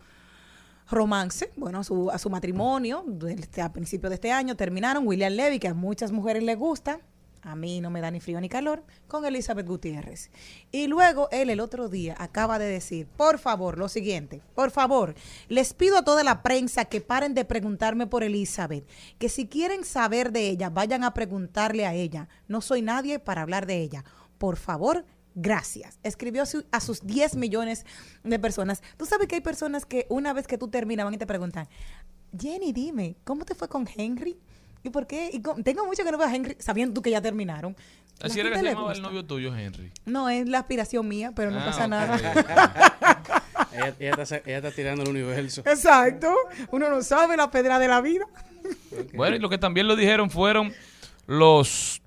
[0.90, 5.06] romance, bueno, a su, a su matrimonio, este- a principios de este año terminaron.
[5.06, 7.00] William Levy, que a muchas mujeres les gusta,
[7.42, 10.30] a mí no me da ni frío ni calor, con Elizabeth Gutiérrez.
[10.72, 15.14] Y luego él el otro día acaba de decir, por favor, lo siguiente, por favor,
[15.48, 18.86] les pido a toda la prensa que paren de preguntarme por Elizabeth,
[19.18, 22.28] que si quieren saber de ella, vayan a preguntarle a ella.
[22.48, 24.04] No soy nadie para hablar de ella.
[24.38, 25.98] Por favor, gracias.
[26.02, 27.84] Escribió a su- a sus 10 millones
[28.22, 28.82] de personas.
[28.96, 31.68] Tú sabes que hay personas que una vez que tú terminas van y te preguntan,
[32.38, 34.36] Jenny, dime, ¿cómo te fue con Henry?
[34.82, 35.30] ¿Y por qué?
[35.32, 37.76] Y con- tengo mucho que no veo a Henry, sabiendo tú que ya terminaron.
[38.20, 39.90] La Así era que se llamaba el novio tuyo, Henry.
[40.04, 42.16] No, es la aspiración mía, pero no Ah, pasa nada.
[43.72, 45.62] ella, ella está, sa- ella está tirando el universo.
[45.66, 46.32] Exacto.
[46.70, 48.24] Uno no sabe la pedra de la vida.
[49.14, 50.72] Bueno, y lo que también lo dijeron fueron
[51.26, 52.02] los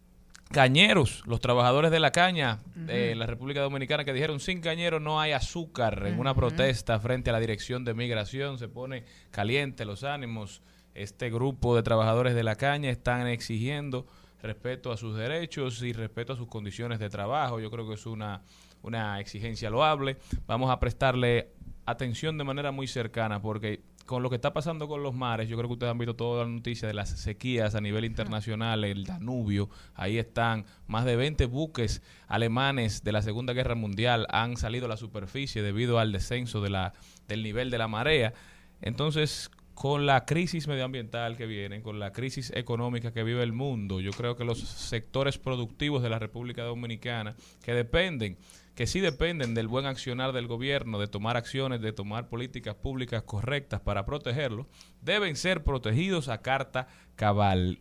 [0.50, 5.20] cañeros, los trabajadores de la caña de la República Dominicana que dijeron sin cañeros no
[5.20, 8.58] hay azúcar en una protesta frente a la dirección de migración.
[8.58, 10.62] Se pone caliente los ánimos.
[10.94, 14.08] Este grupo de trabajadores de la caña están exigiendo
[14.42, 17.60] respeto a sus derechos y respeto a sus condiciones de trabajo.
[17.60, 18.42] Yo creo que es una,
[18.82, 20.18] una exigencia loable.
[20.46, 21.52] Vamos a prestarle
[21.86, 25.58] atención de manera muy cercana porque con lo que está pasando con los mares, yo
[25.58, 29.04] creo que ustedes han visto toda la noticia de las sequías a nivel internacional, el
[29.04, 34.86] Danubio, ahí están más de 20 buques alemanes de la Segunda Guerra Mundial han salido
[34.86, 36.94] a la superficie debido al descenso de la,
[37.28, 38.34] del nivel de la marea.
[38.82, 44.00] Entonces, con la crisis medioambiental que viene, con la crisis económica que vive el mundo,
[44.00, 48.38] yo creo que los sectores productivos de la República Dominicana, que dependen,
[48.78, 53.24] que sí dependen del buen accionar del gobierno, de tomar acciones, de tomar políticas públicas
[53.24, 54.68] correctas para protegerlo,
[55.02, 57.80] deben ser protegidos a carta cabal.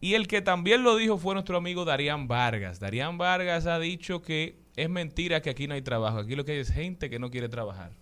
[0.00, 2.80] Y el que también lo dijo fue nuestro amigo Darían Vargas.
[2.80, 6.52] Darían Vargas ha dicho que es mentira que aquí no hay trabajo, aquí lo que
[6.52, 7.92] hay es gente que no quiere trabajar.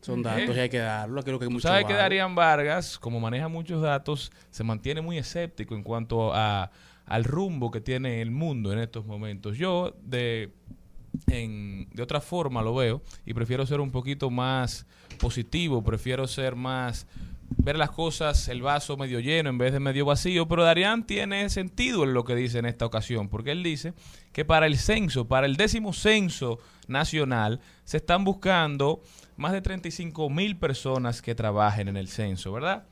[0.00, 1.24] Son datos y hay que darlo.
[1.24, 1.94] Creo que hay Tú mucho sabes que.
[1.94, 6.70] Darían Vargas, como maneja muchos datos, se mantiene muy escéptico en cuanto a,
[7.06, 9.58] al rumbo que tiene el mundo en estos momentos.
[9.58, 10.52] Yo, de,
[11.26, 14.86] en- de otra forma, lo veo y prefiero ser un poquito más
[15.18, 17.06] positivo, prefiero ser más
[17.56, 21.48] ver las cosas, el vaso medio lleno en vez de medio vacío, pero Darían tiene
[21.48, 23.94] sentido en lo que dice en esta ocasión, porque él dice
[24.32, 29.00] que para el censo, para el décimo censo nacional, se están buscando
[29.36, 32.84] más de 35 mil personas que trabajen en el censo, ¿verdad?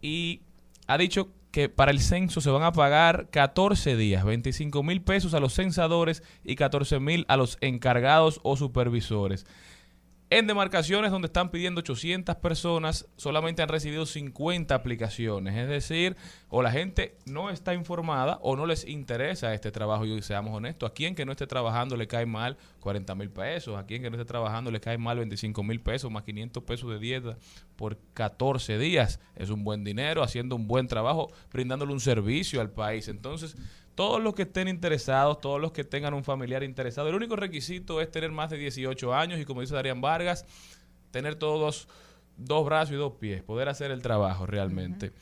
[0.00, 0.40] Y
[0.86, 5.34] ha dicho que para el censo se van a pagar 14 días, 25 mil pesos
[5.34, 9.46] a los censadores y 14 mil a los encargados o supervisores.
[10.30, 15.54] En demarcaciones donde están pidiendo 800 personas, solamente han recibido 50 aplicaciones.
[15.54, 16.16] Es decir,
[16.48, 20.06] o la gente no está informada o no les interesa este trabajo.
[20.06, 23.76] Y seamos honestos, a quien que no esté trabajando le cae mal 40 mil pesos,
[23.76, 26.90] a quien que no esté trabajando le cae mal 25 mil pesos, más 500 pesos
[26.90, 27.36] de dieta
[27.76, 29.20] por 14 días.
[29.36, 33.08] Es un buen dinero, haciendo un buen trabajo, brindándole un servicio al país.
[33.08, 33.56] Entonces,
[33.94, 38.00] todos los que estén interesados, todos los que tengan un familiar interesado, el único requisito
[38.00, 40.46] es tener más de 18 años y como dice Darían Vargas,
[41.10, 41.88] tener todos
[42.36, 45.12] dos brazos y dos pies, poder hacer el trabajo realmente.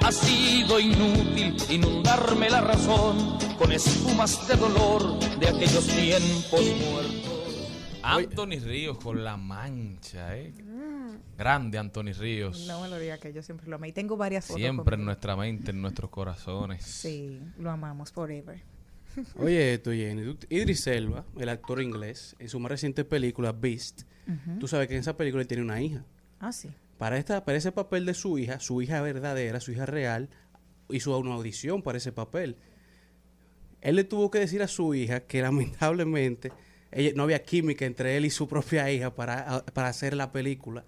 [0.01, 7.25] Ha sido inútil inundarme la razón con espumas de dolor de aquellos tiempos muertos.
[8.03, 10.55] Anthony Ríos con la mancha, ¿eh?
[11.39, 12.67] Grande Anthony Ríos.
[12.67, 13.89] No me lo diga que yo siempre lo amé.
[13.89, 14.61] Y tengo varias fotos.
[14.61, 16.85] Siempre en nuestra mente, en nuestros corazones.
[16.85, 18.61] Sí, lo amamos forever.
[19.39, 20.37] Oye, esto, Jenny.
[20.49, 24.59] Idris Elba, el actor inglés, en su más reciente película, Beast, Ujú.
[24.59, 26.05] tú sabes que en esa película él tiene una hija.
[26.41, 26.71] Ah, sí.
[26.99, 30.29] Para, esta, para ese papel de su hija, su hija verdadera, su hija real,
[30.91, 32.57] hizo una audición para ese papel.
[33.81, 36.51] Él le tuvo que decir a su hija que lamentablemente
[36.91, 40.85] ella, no había química entre él y su propia hija para, para hacer la película.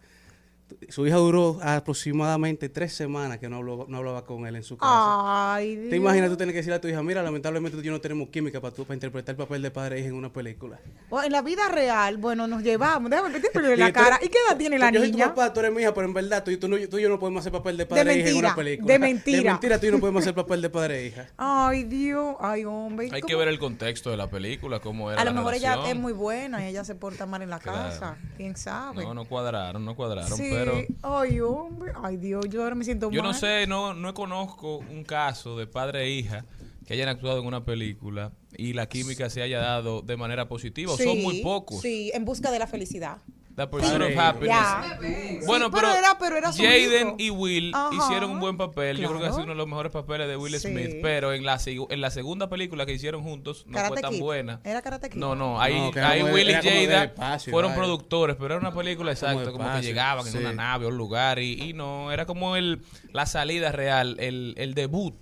[0.88, 4.76] Su hija duró aproximadamente tres semanas que no, habló- no hablaba con él en su
[4.76, 5.54] casa.
[5.54, 5.90] Ay, Dios.
[5.90, 8.00] ¿Te imaginas tú tener que decirle a tu hija, mira, lamentablemente tú y yo no
[8.00, 10.78] tenemos química para, tú, para interpretar el papel de padre e hija en una película?
[11.24, 13.10] En la vida real, bueno, nos llevamos.
[13.10, 14.18] Déjame que te en Y la tú- cara.
[14.22, 15.28] ¿Y qué edad tiene la Yo soy tu niña?
[15.34, 17.08] papá, tú eres mi hija, pero en verdad tú, y tú, no- tú y yo
[17.08, 18.92] no podemos hacer papel de padre e hija en una película.
[18.92, 19.38] de mentira.
[19.42, 21.26] De mentira, tú y yo no podemos hacer papel de padre e hija.
[21.36, 22.36] Ay, Dios.
[22.40, 23.08] Ay, hombre.
[23.08, 25.54] ¿y Hay que ver el contexto de la película, cómo era A lo la mejor
[25.54, 27.78] ella es muy buena y ella se porta mal en la Claro.
[27.90, 28.16] casa.
[28.36, 29.02] ¿Quién sabe?
[29.04, 30.48] No, no cuadraron, no cuadraron, sí.
[30.50, 30.59] pero...
[31.02, 31.92] Ay, hombre.
[32.02, 32.46] Ay, Dios.
[32.48, 33.32] Yo ahora me siento Yo mal.
[33.32, 36.44] no sé, no, no conozco un caso de padre e hija
[36.86, 40.92] que hayan actuado en una película y la química se haya dado de manera positiva.
[40.92, 41.80] o son muy pocos.
[41.80, 43.18] Sí, en busca de la felicidad.
[43.60, 44.16] The Pursuit of.
[44.18, 44.48] Happiness.
[44.48, 44.98] Ya.
[45.46, 47.16] Bueno, Sí, pero, pero era- pero era su Jaden hijo.
[47.18, 47.90] y Will Ajá.
[47.94, 48.96] hicieron un buen papel.
[48.98, 49.34] Yo creo que ha Claro.
[49.34, 50.68] sido uno de los mejores papeles de Will Sí.
[50.68, 50.96] Smith.
[51.02, 54.10] Pero en la, segu- en la segunda película que hicieron juntos no Karate fue tan
[54.12, 54.20] Kid.
[54.20, 54.60] buena.
[54.64, 55.18] ¿Era Karate Kid?
[55.18, 57.04] No, no, ahí, No, que ahí era como de- Will y era como de Jada
[57.04, 57.78] espacio, fueron vaya.
[57.82, 60.96] productores, pero era una película exacta, como, que espacio, llegaban en una nave a un
[60.96, 65.14] lugar y, y no, era como el la salida real, el, el debut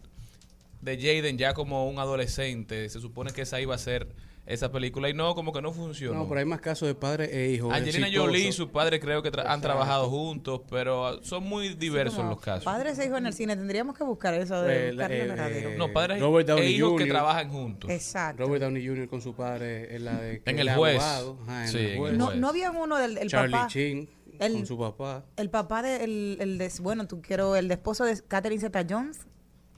[0.80, 2.88] de Jaden ya como un adolescente.
[2.88, 4.08] Se supone que esa iba a ser
[4.48, 6.14] esa película y no, como que no funcionó.
[6.20, 7.70] No, pero hay más casos de padre e hijo.
[7.70, 8.08] Angelina.
[8.12, 12.24] Jolie y su padre creo que tra- han trabajado juntos, pero ah, son muy diversos
[12.24, 12.64] los casos.
[12.64, 13.54] Padres e hijos en el cine.
[13.56, 16.74] Tendríamos que buscar eso de Eh, buscarlo en eh, eh, No, padres Robert e Downey
[16.74, 17.90] hijos que trabajan juntos.
[17.90, 18.42] Exacto.
[18.44, 19.08] Robert Downey Jr.
[19.08, 20.98] con su padre en la de que En El Juez.
[21.02, 21.38] abogado.
[21.42, 22.16] Ajá, en Sí, El en El Juez.
[22.16, 23.66] No, no había uno del el Charlie papá.
[23.68, 24.08] Chin
[24.38, 25.24] El- con su papá.
[25.36, 28.86] El papá de el, el de, bueno, tú quiero el de esposo de Catherine Zeta
[28.88, 29.26] Jones.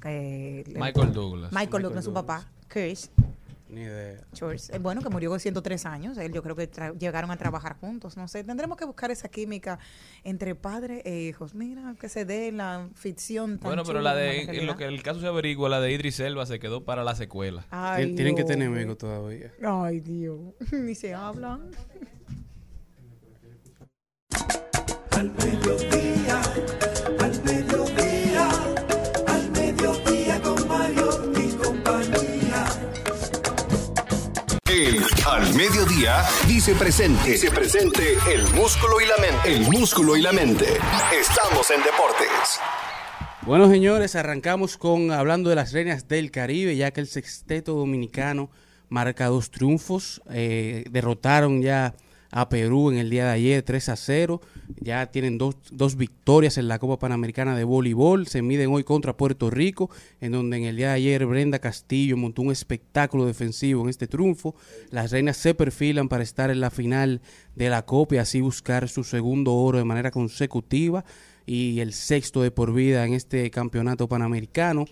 [0.01, 1.51] que- Michael Douglas.
[1.53, 2.49] Michael Douglas, Michael su papá.
[2.69, 3.11] Chris
[3.71, 4.21] Ni idea.
[4.35, 4.75] George.
[4.75, 6.19] Eh, Bueno, que murió con 103 años.
[6.19, 8.17] Él, yo creo que llegaron a trabajar juntos.
[8.17, 9.79] No sé, tendremos que buscar esa química
[10.25, 11.55] entre padre e hijos.
[11.55, 15.03] Mira, que se dé la ficción tan Bueno, pero la de, en lo que el
[15.03, 17.65] caso se averigua, la de Idris Elba se quedó para la secuela.
[17.71, 19.53] Ay, Tien- Tienen que tener amigos todavía.
[19.65, 20.41] Ay, Dios.
[20.73, 21.71] Ni se hablan.
[25.13, 26.41] Al mediodía,
[34.81, 37.33] El Al Mediodía dice presente.
[37.33, 39.53] Dice presente el músculo y la mente.
[39.53, 40.65] El músculo y la mente.
[41.13, 42.59] Estamos en deportes.
[43.43, 48.51] Bueno, señores, arrancamos con hablando de las reinas del Caribe, ya que el sexteto dominicano
[48.89, 50.23] marca dos triunfos.
[50.31, 51.93] eh, derrotaron ya
[52.31, 54.41] a Perú en el día de ayer 3 a 0.
[54.81, 58.27] Ya tienen dos, dos victorias en la Copa Panamericana de Voleibol.
[58.27, 59.91] Se miden hoy contra Puerto Rico,
[60.21, 64.07] en donde en el día de ayer Brenda Castillo montó un espectáculo defensivo en este
[64.07, 64.55] triunfo.
[64.91, 67.21] Las reinas se perfilan para estar en la final
[67.57, 71.05] de la Copa y así buscar su segundo oro de manera consecutiva
[71.47, 74.85] y el sexto de por vida en este campeonato panamericano.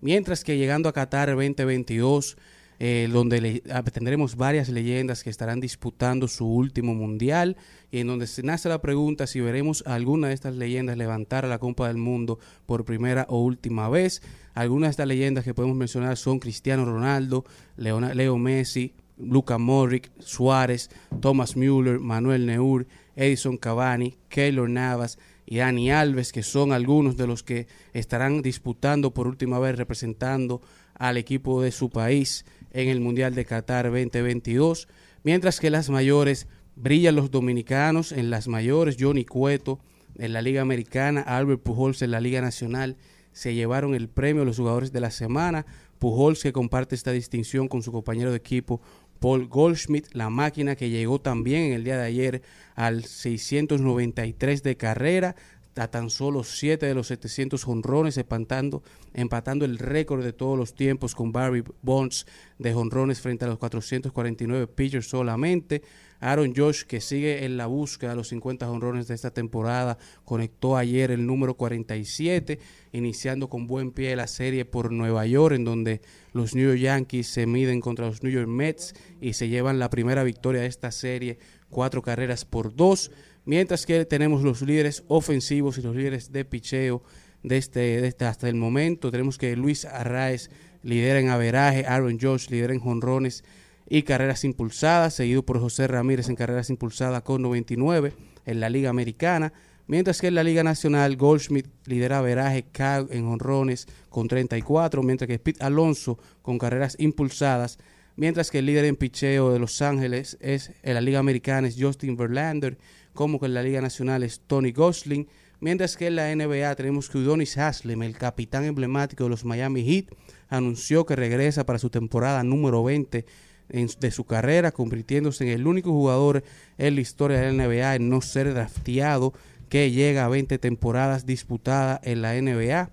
[0.00, 2.36] Mientras que llegando a Qatar 2022,
[2.78, 7.56] eh, donde le- ah, tendremos varias leyendas que estarán disputando su último mundial
[7.90, 11.48] y en donde se nace la pregunta si veremos alguna de estas leyendas levantar a
[11.48, 14.22] la Copa del Mundo por primera o última vez.
[14.54, 17.44] Algunas de estas leyendas que podemos mencionar son Cristiano Ronaldo,
[17.76, 25.90] Leo Messi, Luca Modric, Suárez, Thomas Müller, Manuel Neuer, Edison Cavani, Keylor Navas y Dani
[25.90, 30.60] Alves, que son algunos de los que estarán disputando por última vez representando
[30.98, 32.44] al equipo de su país
[32.76, 34.86] en el Mundial de Qatar 2022,
[35.22, 39.80] mientras que las mayores brillan los dominicanos en las mayores, Johnny Cueto
[40.16, 42.98] en la Liga Americana, Albert Pujols en la Liga Nacional,
[43.32, 45.64] se llevaron el premio a los jugadores de la semana.
[45.98, 48.82] Pujols que comparte esta distinción con su compañero de equipo
[49.20, 52.42] Paul Goldschmidt, la máquina que llegó también en el día de ayer
[52.74, 55.34] al 693 de carrera,
[55.76, 58.82] a tan solo 7 de los 700 honrones, empatando,
[59.14, 62.26] empatando el récord de todos los tiempos con Barry Bonds
[62.58, 65.82] de honrones frente a los 449 pitchers solamente.
[66.20, 70.76] Aaron Josh, que sigue en la búsqueda de los 50 honrones de esta temporada, conectó
[70.76, 72.58] ayer el número 47,
[72.92, 76.00] iniciando con buen pie la serie por Nueva York, en donde
[76.32, 79.90] los New York Yankees se miden contra los New York Mets y se llevan la
[79.90, 83.10] primera victoria de esta serie, cuatro carreras por dos,
[83.46, 87.02] mientras que tenemos los líderes ofensivos y los líderes de picheo
[87.42, 89.10] de este, este hasta el momento.
[89.10, 90.50] Tenemos que Luis Arraez
[90.82, 93.44] lidera en averaje, Aaron Josh lidera en jonrones
[93.88, 98.12] y carreras impulsadas, seguido por José Ramírez en carreras impulsadas con 99
[98.44, 99.52] en la Liga Americana,
[99.86, 105.28] mientras que en la Liga Nacional Goldschmidt lidera averaje Kyle en honrones con 34, mientras
[105.28, 107.78] que Pete Alonso con carreras impulsadas,
[108.16, 111.76] mientras que el líder en picheo de Los Ángeles es en la Liga Americana es
[111.78, 112.76] Justin Verlander,
[113.16, 115.26] como que en la Liga Nacional es Tony Gosling,
[115.58, 119.82] mientras que en la NBA tenemos que Udonis Haslem, el capitán emblemático de los Miami
[119.82, 120.14] Heat,
[120.48, 123.26] anunció que regresa para su temporada número 20
[123.68, 126.44] en- de su carrera, convirtiéndose en el único jugador
[126.78, 129.32] en la historia de la NBA en no ser drafteado,
[129.68, 132.90] que llega a 20 temporadas disputadas en la NBA.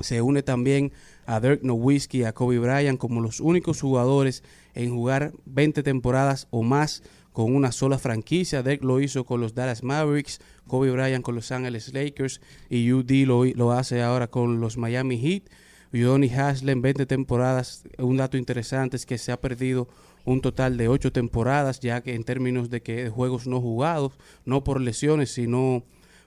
[0.00, 0.92] Se une también
[1.26, 4.42] a Dirk Nowitzki y a Kobe Bryant como los únicos jugadores
[4.74, 7.02] en jugar 20 temporadas o más
[7.32, 8.62] con una sola franquicia.
[8.62, 13.26] Dirk lo hizo con los Dallas Mavericks, Kobe Bryant con los Angeles Lakers y UD
[13.26, 15.44] lo, lo hace ahora con los Miami Heat.
[15.92, 17.82] Johnny Haslem, 20 temporadas.
[17.98, 19.88] Un dato interesante es que se ha perdido
[20.24, 24.12] un total de 8 temporadas, ya que en términos de que juegos no jugados,
[24.44, 25.84] no por lesiones, sino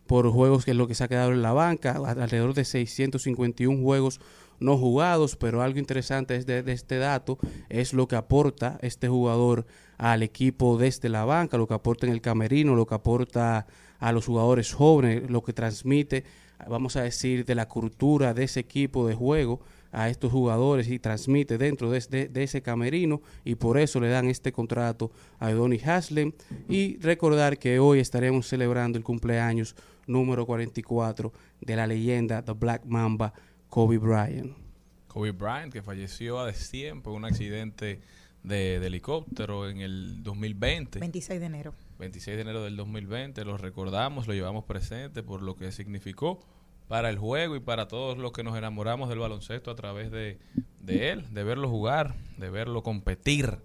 [0.08, 3.82] por juegos que es lo que se ha quedado en la banca, alrededor de 651
[3.82, 4.20] juegos
[4.60, 7.38] no jugados, pero algo interesante es de este dato
[7.70, 9.66] es lo que aporta este jugador
[9.98, 13.66] al equipo desde la banca, lo que aporta en el camerino, lo que aporta
[14.00, 16.24] a los jugadores jóvenes, lo que transmite,
[16.70, 19.60] vamos a decir, de la cultura de ese equipo de juego
[19.91, 24.28] a estos jugadores y transmite dentro de, de- ese camerino y por eso le dan
[24.28, 26.32] este contrato a Donny Haslem
[26.68, 29.76] y recordar que hoy estaremos celebrando el cumpleaños
[30.08, 31.32] número 44
[31.62, 33.34] de la leyenda The Black Mamba
[33.70, 34.58] Kobe Bryant.
[35.08, 38.02] Kobe Bryant, que falleció a destiempo en un accidente
[38.44, 41.00] de, de helicóptero en el 2020.
[41.00, 41.74] 26 de enero.
[42.00, 46.39] 26 de enero del 2020, lo recordamos, lo llevamos presente por lo que significó
[46.88, 50.38] para el juego y para todos los que nos enamoramos del baloncesto a través de,
[50.82, 53.58] de él, de verlo jugar, de verlo competir.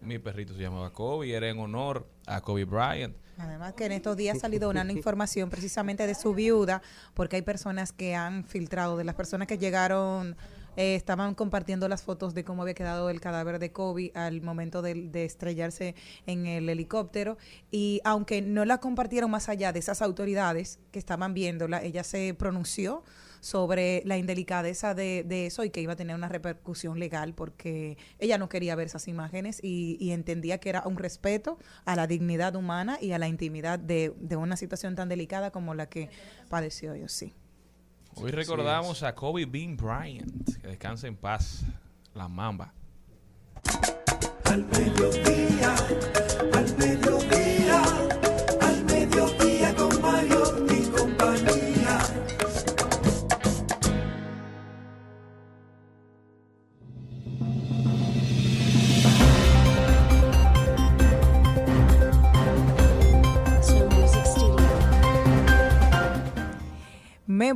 [0.00, 3.14] Mi perrito se llamaba Kobe y era en honor a Kobe Bryant.
[3.36, 6.82] Además que en estos días ha salido una información precisamente de su viuda,
[7.14, 10.36] porque hay personas que han filtrado, de las personas que llegaron,
[10.76, 14.82] eh, estaban compartiendo las fotos de cómo había quedado el cadáver de Kobe al momento
[14.82, 15.94] de, estrellarse
[16.26, 17.36] en el helicóptero.
[17.70, 22.34] Y aunque no la compartieron más allá de esas autoridades que estaban viéndola, ella se
[22.34, 23.02] pronunció
[23.40, 27.96] sobre la indelicadeza de, de eso y que iba a tener una repercusión legal porque
[28.18, 32.06] ella no quería ver esas imágenes y, y entendía que era un respeto a la
[32.06, 36.10] dignidad humana y a la intimidad de, de una situación tan delicada como la que
[36.50, 37.34] padeció yo, sí.
[38.22, 41.62] Hoy recordamos a Kobe Bean Bryant, que descanse en paz,
[42.14, 42.74] la mamba.
[44.44, 45.74] Al mediodía,
[46.52, 47.39] al mediodía,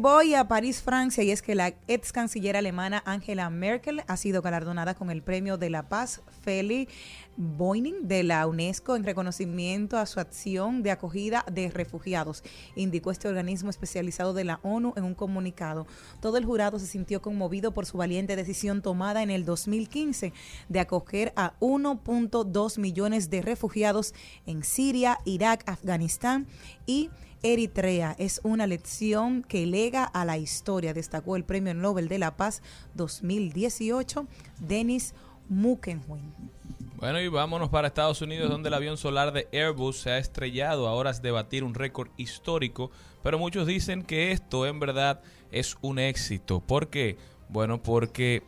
[0.04, 4.42] voy a París, Francia, y es que la ex canciller alemana Angela Merkel ha sido
[4.42, 6.90] galardonada con el Premio de la Paz Feli
[7.38, 12.44] Boeing de la UNESCO en reconocimiento a su acción de acogida de refugiados,
[12.76, 15.86] indicó este organismo especializado de la ONU en un comunicado.
[16.20, 20.34] Todo el jurado se sintió conmovido por su valiente decisión tomada en el 2015
[20.68, 24.12] de acoger a 1.2 millones de refugiados
[24.44, 26.46] en Siria, Irak, Afganistán
[26.84, 27.08] y
[27.44, 28.16] Eritrea.
[28.18, 32.62] Es una lección que lega a la historia, destacó el Premio Nobel de la Paz
[32.94, 34.26] 2018,
[34.60, 35.14] Denis
[35.50, 36.00] Mukwege.
[36.96, 40.88] Bueno, y vámonos para Estados Unidos, donde el avión solar de Airbus se ha estrellado
[40.88, 42.90] a horas de batir un récord histórico,
[43.22, 45.20] pero muchos dicen que esto en verdad
[45.52, 46.60] es un éxito.
[46.60, 47.18] ¿Por qué?
[47.50, 48.42] Bueno, porque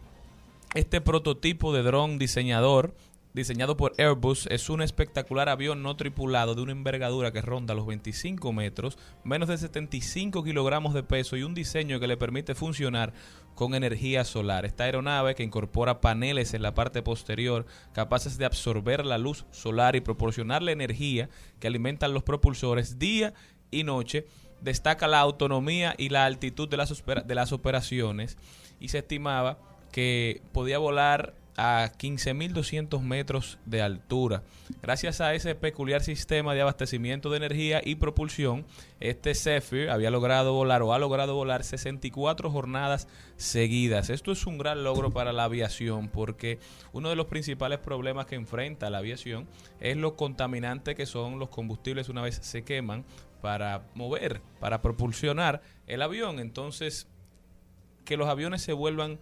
[0.75, 2.95] este prototipo de dron diseñador
[3.37, 7.87] diseñado por Airbus, es un espectacular avión no tripulado de una envergadura que ronda los
[7.87, 13.13] 25 metros, menos de 75 kilogramos de peso y un diseño que le permite funcionar
[13.55, 14.65] con energía solar.
[14.65, 19.97] Esta aeronave que incorpora paneles en la parte posterior capaces de absorber la luz solar
[19.97, 21.29] y proporcionarle energía
[21.61, 23.35] que alimentan los propulsores día
[23.71, 24.27] y noche,
[24.63, 28.39] destaca la autonomía y la altitud de las, de las operaciones
[28.81, 29.59] y se estimaba
[29.93, 34.43] que podía volar a 15.200 metros de altura.
[34.83, 38.67] Gracias a ese peculiar sistema de abastecimiento de energía y propulsión,
[39.01, 44.11] este Zephyr había logrado volar o ha logrado volar 64 jornadas seguidas.
[44.11, 46.59] Esto es un gran logro para la aviación porque
[46.93, 49.49] uno de los principales problemas que enfrenta la aviación
[49.81, 53.05] es lo contaminante que son los combustibles una vez se queman
[53.41, 56.39] para mover, para propulsionar el avión.
[56.39, 57.07] Entonces,
[58.05, 59.19] que los aviones se vuelvan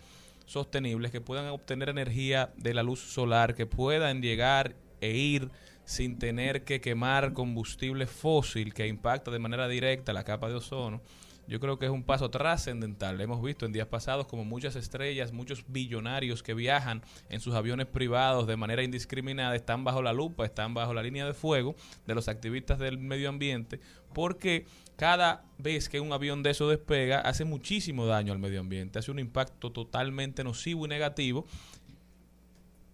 [0.47, 5.51] sostenibles, que puedan obtener energía de la luz solar, que puedan llegar e ir
[5.85, 11.03] sin tener que quemar combustible fósil que impacta de manera directa la capa de ozono.
[11.47, 13.21] Yo creo que es un paso trascendental.
[13.21, 17.87] Hemos visto en días pasados como muchas estrellas, muchos billonarios que viajan en sus aviones
[17.87, 21.75] privados de manera indiscriminada están bajo la lupa, están bajo la línea de fuego
[22.07, 23.79] de los activistas del medio ambiente,
[24.15, 24.67] porque
[24.97, 29.11] cada vez que un avión de eso despega hace muchísimo daño al medio ambiente, hace
[29.11, 31.47] un impacto totalmente nocivo y negativo.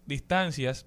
[0.07, 0.87] Distancias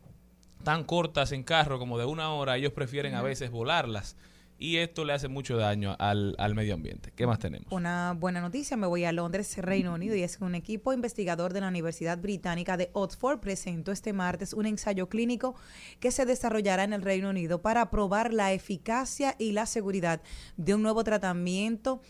[0.64, 4.16] tan cortas en carro como de una hora, ellos prefieren a veces volarlas
[4.58, 7.12] y esto le hace mucho daño al, al, medio ambiente.
[7.16, 7.72] ¿Qué más tenemos?
[7.72, 11.54] Una buena noticia, me voy a Londres, Reino Unido, y es que un equipo investigador
[11.54, 15.56] de la Universidad Británica de Oxford presentó este martes un ensayo clínico
[15.99, 20.22] que se desarrollará en el Reino Unido para probar la eficacia y la seguridad
[20.58, 22.01] de un nuevo tratamiento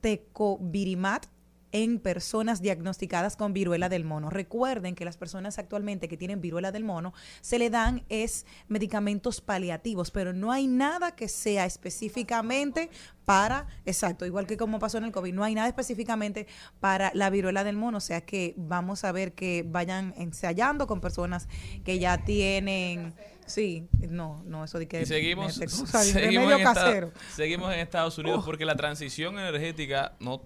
[0.00, 1.26] tecovirimat
[1.72, 4.30] en personas diagnosticadas con viruela del mono.
[4.30, 9.40] Recuerden que las personas actualmente que tienen viruela del mono se le dan es medicamentos
[9.40, 12.90] paliativos, pero no hay nada que sea específicamente
[13.24, 16.46] para, exacto, igual que como pasó en el COVID, no hay nada específicamente
[16.80, 21.00] para la viruela del mono, o sea que vamos a ver que vayan ensayando con
[21.00, 21.48] personas
[21.84, 23.14] que ya tienen
[23.48, 25.00] Sí, no, no, eso de que...
[25.00, 30.42] Y seguimos, seguimos, en seguimos, en Estados Unidos porque la transición energética no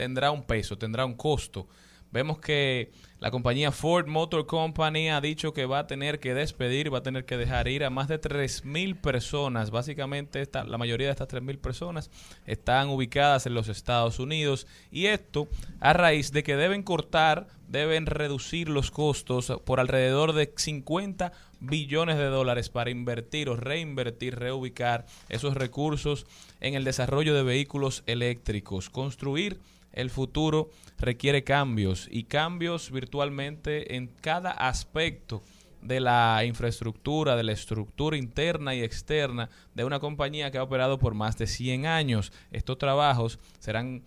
[0.00, 1.68] tendrá un peso, tendrá un costo.
[2.10, 6.90] Vemos que la compañía Ford Motor Company ha dicho que va a tener que despedir,
[6.90, 9.70] va a tener que dejar ir a más de 3.000 personas.
[9.70, 12.10] Básicamente esta, la mayoría de estas 3.000 personas
[12.46, 15.48] están ubicadas en los Estados Unidos y esto
[15.80, 21.30] a raíz de que deben cortar, deben reducir los costos por alrededor de 50
[21.60, 26.26] billones de dólares para invertir o reinvertir, reubicar esos recursos
[26.60, 29.60] en el desarrollo de vehículos eléctricos, construir
[29.92, 35.42] el futuro requiere cambios y cambios virtualmente en cada aspecto
[35.82, 40.98] de la infraestructura, de la estructura interna y externa de una compañía que ha operado
[40.98, 42.32] por más de 100 años.
[42.52, 44.02] Estos trabajos serán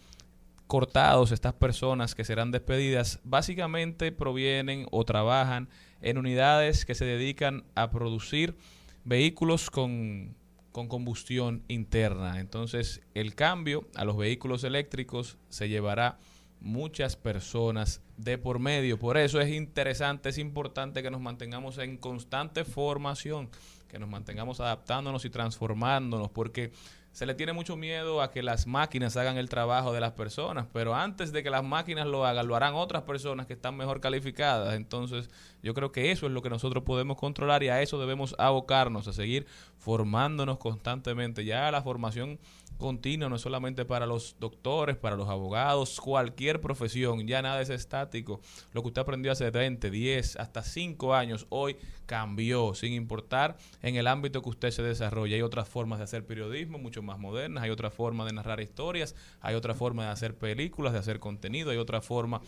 [0.67, 5.67] cortados, estas personas que serán despedidas, básicamente provienen o trabajan
[6.01, 8.55] en unidades que se dedican a producir
[9.03, 10.35] vehículos con
[10.73, 12.41] con combustión interna.
[12.41, 16.17] Entonces, el cambio a los vehículos eléctricos se llevará
[16.59, 18.97] muchas personas de por medio.
[18.97, 23.49] Por eso es interesante, es importante que nos mantengamos en constante formación,
[23.87, 26.71] que nos mantengamos adaptándonos y transformándonos, porque
[27.13, 30.65] se le tiene mucho miedo a que las máquinas hagan el trabajo de las personas,
[30.73, 34.01] pero antes de que las máquinas lo hagan, lo harán otras personas que están mejor
[34.01, 34.73] calificadas.
[34.73, 35.29] Entonces,
[35.61, 39.07] yo creo que eso es lo que nosotros podemos controlar y a eso debemos abocarnos,
[39.07, 39.45] a seguir
[39.77, 41.45] formándonos constantemente.
[41.45, 42.39] Ya la formación
[42.83, 48.41] continua no solamente para los doctores, para los abogados, cualquier profesión, ya nada es estático.
[48.73, 53.95] Lo que usted aprendió hace 20, 10, hasta 5 años, hoy cambió, sin importar en
[53.95, 55.37] el ámbito que usted se desarrolla.
[55.37, 59.15] Hay otras formas de hacer periodismo, mucho más modernas, hay otra forma de narrar historias,
[59.39, 62.41] hay otra forma de hacer películas, de hacer contenido, hay otra forma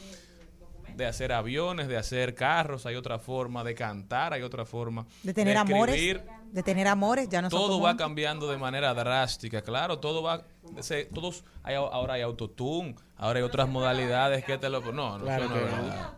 [0.95, 5.33] de hacer aviones, de hacer carros, hay otra forma de cantar, hay otra forma De
[5.33, 6.23] tener amores, escribir.
[6.51, 10.43] de tener amores, ya no todo va cambiando de manera drástica, claro, todo va,
[10.79, 15.25] se- todos, hay, ahora hay autotune, ahora hay otras modalidades que te lo, no, no,
[15.25, 15.65] Claro eso no no.
[15.65, 16.13] verdad.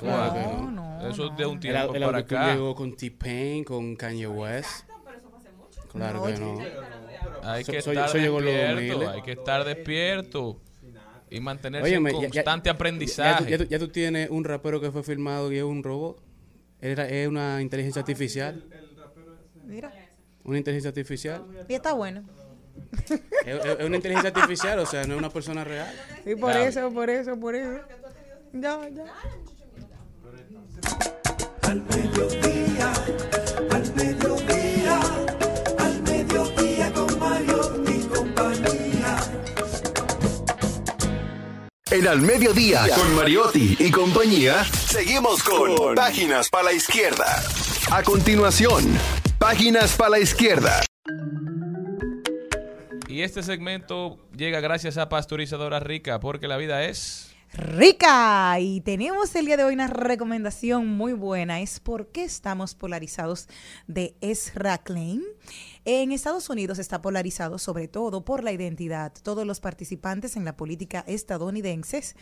[0.00, 2.52] Claro que No, Eso es de un El, tiempo el para autotune acá.
[2.54, 4.86] llegó con T-Pain, con Kanye West.
[5.92, 6.58] Claro que no.
[7.44, 9.08] Hay Eso- que estar despierto, 2000.
[9.08, 10.58] hay que estar despierto
[11.32, 13.50] y mantenerse Óyeme, en ya- ya- constante Ya aprendizaje.
[13.50, 16.22] ya tú- ya tú tienes un rapero que fue filmado y es un robot.
[16.80, 18.64] Era, es una inteligencia artificial.
[19.64, 19.92] Mira,
[20.44, 21.44] Una inteligencia artificial.
[21.68, 22.22] y está bueno.
[23.46, 25.88] Es, es- es una inteligencia artificial, o sea, no es una persona real.
[26.24, 26.64] Y por Claro.
[26.66, 27.80] eso, por eso, por eso.
[28.52, 29.04] Ya, ya.
[31.62, 32.61] Al mediodía,
[41.92, 47.42] En Al Mediodía, con Mariotti y compañía, seguimos con Páginas para la Izquierda.
[47.90, 48.98] A continuación,
[49.38, 50.80] Páginas para la Izquierda.
[53.08, 57.30] Y este segmento llega gracias a Pasteurizadora Rica, porque la vida es...
[57.52, 58.58] rica.
[58.58, 61.60] Y tenemos el día de hoy una recomendación muy buena.
[61.60, 63.48] Es por qué estamos polarizados
[63.86, 65.22] de Ezra Klein.
[65.84, 69.12] En Estados Unidos está polarizado sobre todo por la identidad.
[69.20, 72.14] Todos los participantes en la política estadounidenses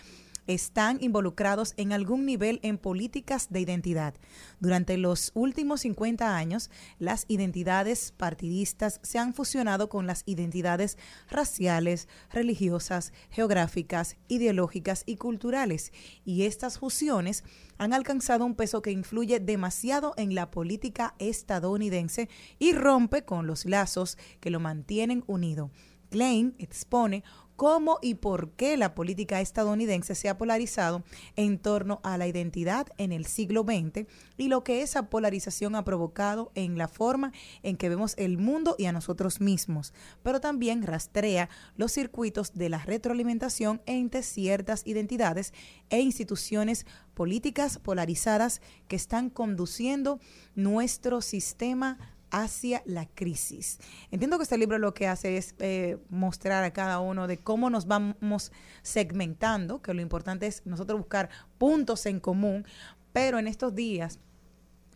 [0.46, 4.14] están involucrados en algún nivel en políticas de identidad.
[4.58, 12.08] Durante los últimos 50 años, las identidades partidistas se han fusionado con las identidades raciales,
[12.30, 15.92] religiosas, geográficas, ideológicas y culturales.
[16.24, 17.44] Y estas fusiones
[17.78, 22.28] han alcanzado un peso que influye demasiado en la política estadounidense
[22.58, 25.70] y rompe con los lazos que lo mantienen unido.
[26.10, 27.22] Klein expone
[27.60, 31.04] cómo y por qué la política estadounidense se ha polarizado
[31.36, 34.06] en torno a la identidad en el siglo XX
[34.38, 37.32] y lo que esa polarización ha provocado en la forma
[37.62, 39.92] en que vemos el mundo y a nosotros mismos,
[40.22, 45.52] pero también rastrea los circuitos de la retroalimentación entre ciertas identidades
[45.90, 50.18] e instituciones políticas polarizadas que están conduciendo
[50.54, 51.98] nuestro sistema
[52.30, 53.78] hacia la crisis.
[54.10, 57.70] Entiendo que este libro lo que hace es eh, mostrar a cada uno de cómo
[57.70, 58.52] nos vamos
[58.82, 61.28] segmentando, que lo importante es nosotros buscar
[61.58, 62.64] puntos en común,
[63.12, 64.18] pero en estos días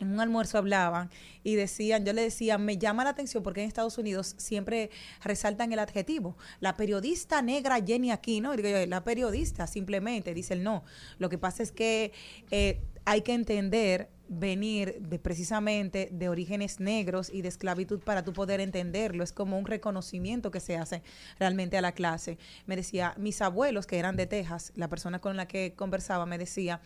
[0.01, 1.11] en un almuerzo hablaban
[1.43, 4.91] y decían, yo le decía, me llama la atención porque en Estados Unidos siempre
[5.23, 6.37] resaltan el adjetivo.
[6.61, 10.85] La periodista negra Jenny Aquino, digo yo, la periodista simplemente, dice el no.
[11.19, 12.13] Lo que pasa es que
[12.51, 18.33] eh, hay que entender venir de precisamente de orígenes negros y de esclavitud para tú
[18.33, 19.25] poder entenderlo.
[19.25, 21.03] Es como un reconocimiento que se hace
[21.39, 22.39] realmente a la clase.
[22.67, 26.39] Me decía, mis abuelos, que eran de Texas, la persona con la que conversaba, me
[26.39, 26.81] decía,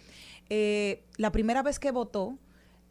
[0.48, 2.38] eh, la primera vez que votó,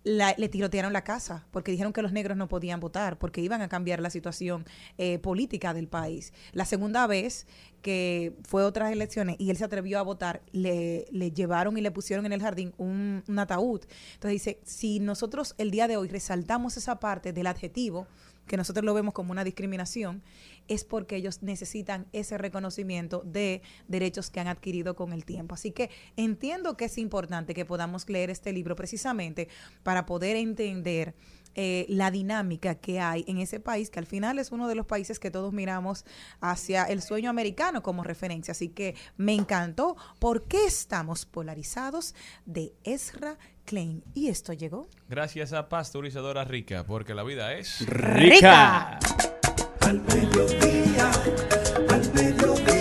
[0.04, 3.62] la- le tirotearon la casa porque dijeron que los negros no podían votar porque iban
[3.62, 4.66] a cambiar la situación
[4.98, 6.34] eh, política del país.
[6.54, 7.46] La segunda vez
[7.82, 11.92] que fue otras elecciones y él se atrevió a votar, le, le llevaron y le
[11.92, 13.82] pusieron en el jardín un, un ataúd.
[14.14, 18.08] Entonces dice, si nosotros el día de hoy resaltamos esa parte del adjetivo,
[18.48, 20.24] que nosotros lo vemos como una discriminación,
[20.68, 25.56] es porque ellos necesitan ese reconocimiento de derechos que han adquirido con el tiempo.
[25.56, 29.48] Así que entiendo que es importante que podamos leer este libro precisamente
[29.84, 31.14] para poder entender
[31.60, 34.86] eh, la dinámica que hay en ese país, que al final es uno de los
[34.86, 36.06] países que todos miramos
[36.40, 38.52] hacia el sueño americano como referencia.
[38.52, 39.98] Así que me encantó.
[40.20, 42.14] ¿Por qué estamos polarizados?
[42.46, 44.02] De Ezra Klein.
[44.14, 44.88] Y esto llegó.
[45.10, 47.86] Gracias a Pasteurizadora Rica, porque la vida es...
[47.86, 48.98] Rica.
[49.82, 51.12] Al mediodía,
[51.90, 52.77] al mediodía,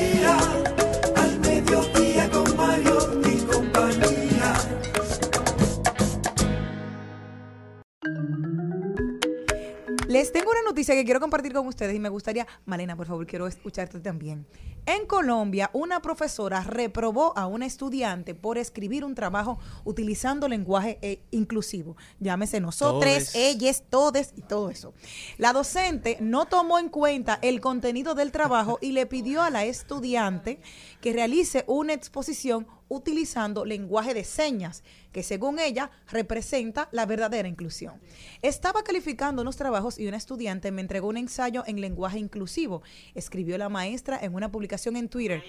[10.27, 13.25] Les tengo una noticia que quiero compartir con ustedes y me gustaría, Malena, por favor,
[13.29, 14.45] quiero escucharte también.
[14.85, 21.21] En Colombia, una profesora reprobó a una estudiante por escribir un trabajo utilizando lenguaje eh,
[21.31, 21.97] inclusivo.
[22.19, 24.95] Llámese nosotros, ellas, todes y todo eso.
[25.39, 29.65] La docente no tomó en cuenta el contenido del trabajo y le pidió a la
[29.65, 30.59] estudiante
[31.01, 34.83] que realice una exposición utilizando lenguaje de señas,
[35.13, 38.01] que según ella representa la verdadera inclusión.
[38.43, 42.83] Estaba calificando unos trabajos y una estudiante me entregó un ensayo en lenguaje inclusivo,
[43.15, 45.43] escribió la maestra en una publicación en Twitter.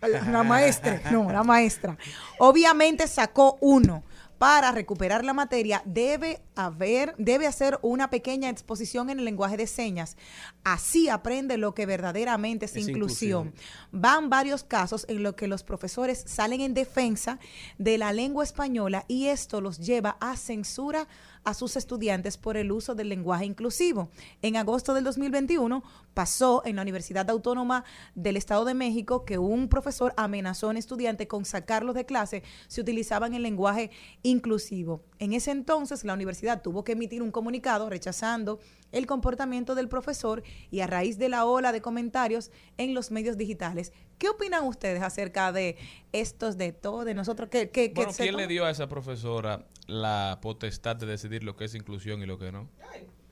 [0.00, 1.96] La, la maestra, no, la maestra.
[2.38, 4.02] Obviamente sacó uno.
[4.42, 9.68] Para recuperar la materia debe haber, debe hacer una pequeña exposición en el lenguaje de
[9.68, 10.16] señas.
[10.64, 13.46] Así aprende lo que verdaderamente es, Es inclusión.
[13.46, 13.68] inclusión.
[13.92, 17.38] Van varios casos en los que los profesores salen en defensa
[17.78, 21.06] de la lengua española y esto los lleva a censura
[21.44, 24.10] a sus estudiantes por el uso del lenguaje inclusivo.
[24.42, 25.82] En agosto del 2021
[26.14, 27.84] pasó en la Universidad Autónoma
[28.14, 32.42] del Estado de México que un profesor amenazó a un estudiante con sacarlos de clase
[32.68, 33.90] si utilizaban el lenguaje
[34.22, 35.02] inclusivo.
[35.18, 38.60] En ese entonces la universidad tuvo que emitir un comunicado rechazando
[38.92, 43.36] el comportamiento del profesor y a raíz de la ola de comentarios en los medios
[43.36, 43.92] digitales.
[44.18, 45.76] ¿Qué opinan ustedes acerca de
[46.12, 50.38] estos de todo, de nosotros que, que Bueno, ¿quién le dio a esa profesora la
[50.40, 52.68] potestad de decidir lo que es inclusión y lo que no?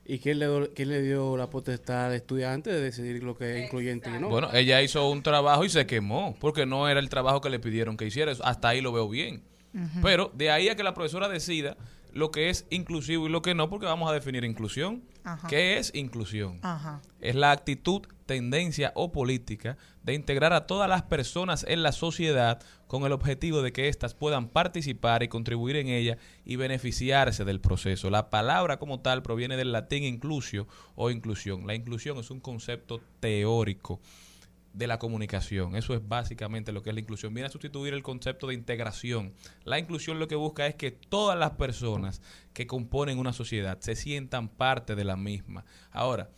[0.04, 3.64] ¿Y quién le, quién le dio la potestad al estudiante de decidir lo que es
[3.66, 4.28] incluyente y no?
[4.28, 7.60] Bueno, ella hizo un trabajo y se quemó, porque no era el trabajo que le
[7.60, 8.32] pidieron que hiciera.
[8.32, 9.44] Eso- Hasta ahí lo veo bien.
[10.02, 11.76] Pero de ahí a que la profesora decida
[12.12, 15.02] lo que es inclusivo y lo que no, porque vamos a definir inclusión.
[15.24, 15.48] Ajá.
[15.48, 16.58] ¿Qué es inclusión?
[16.62, 17.02] Ajá.
[17.20, 22.62] Es la actitud, tendencia o política de integrar a todas las personas en la sociedad
[22.86, 27.60] con el objetivo de que éstas puedan participar y contribuir en ella y beneficiarse del
[27.60, 28.08] proceso.
[28.10, 31.66] La palabra como tal proviene del latín inclusio o inclusión.
[31.66, 34.00] La inclusión es un concepto teórico
[34.72, 35.76] de la comunicación.
[35.76, 37.34] Eso es básicamente lo que es la inclusión.
[37.34, 39.34] Viene a sustituir el concepto de integración.
[39.64, 43.96] La inclusión lo que busca es que todas las personas que componen una sociedad se
[43.96, 45.64] sientan parte de la misma.
[45.90, 46.30] Ahora,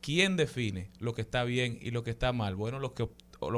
[0.00, 2.54] ¿quién define lo que está bien y lo que está mal?
[2.54, 3.08] Bueno, los que,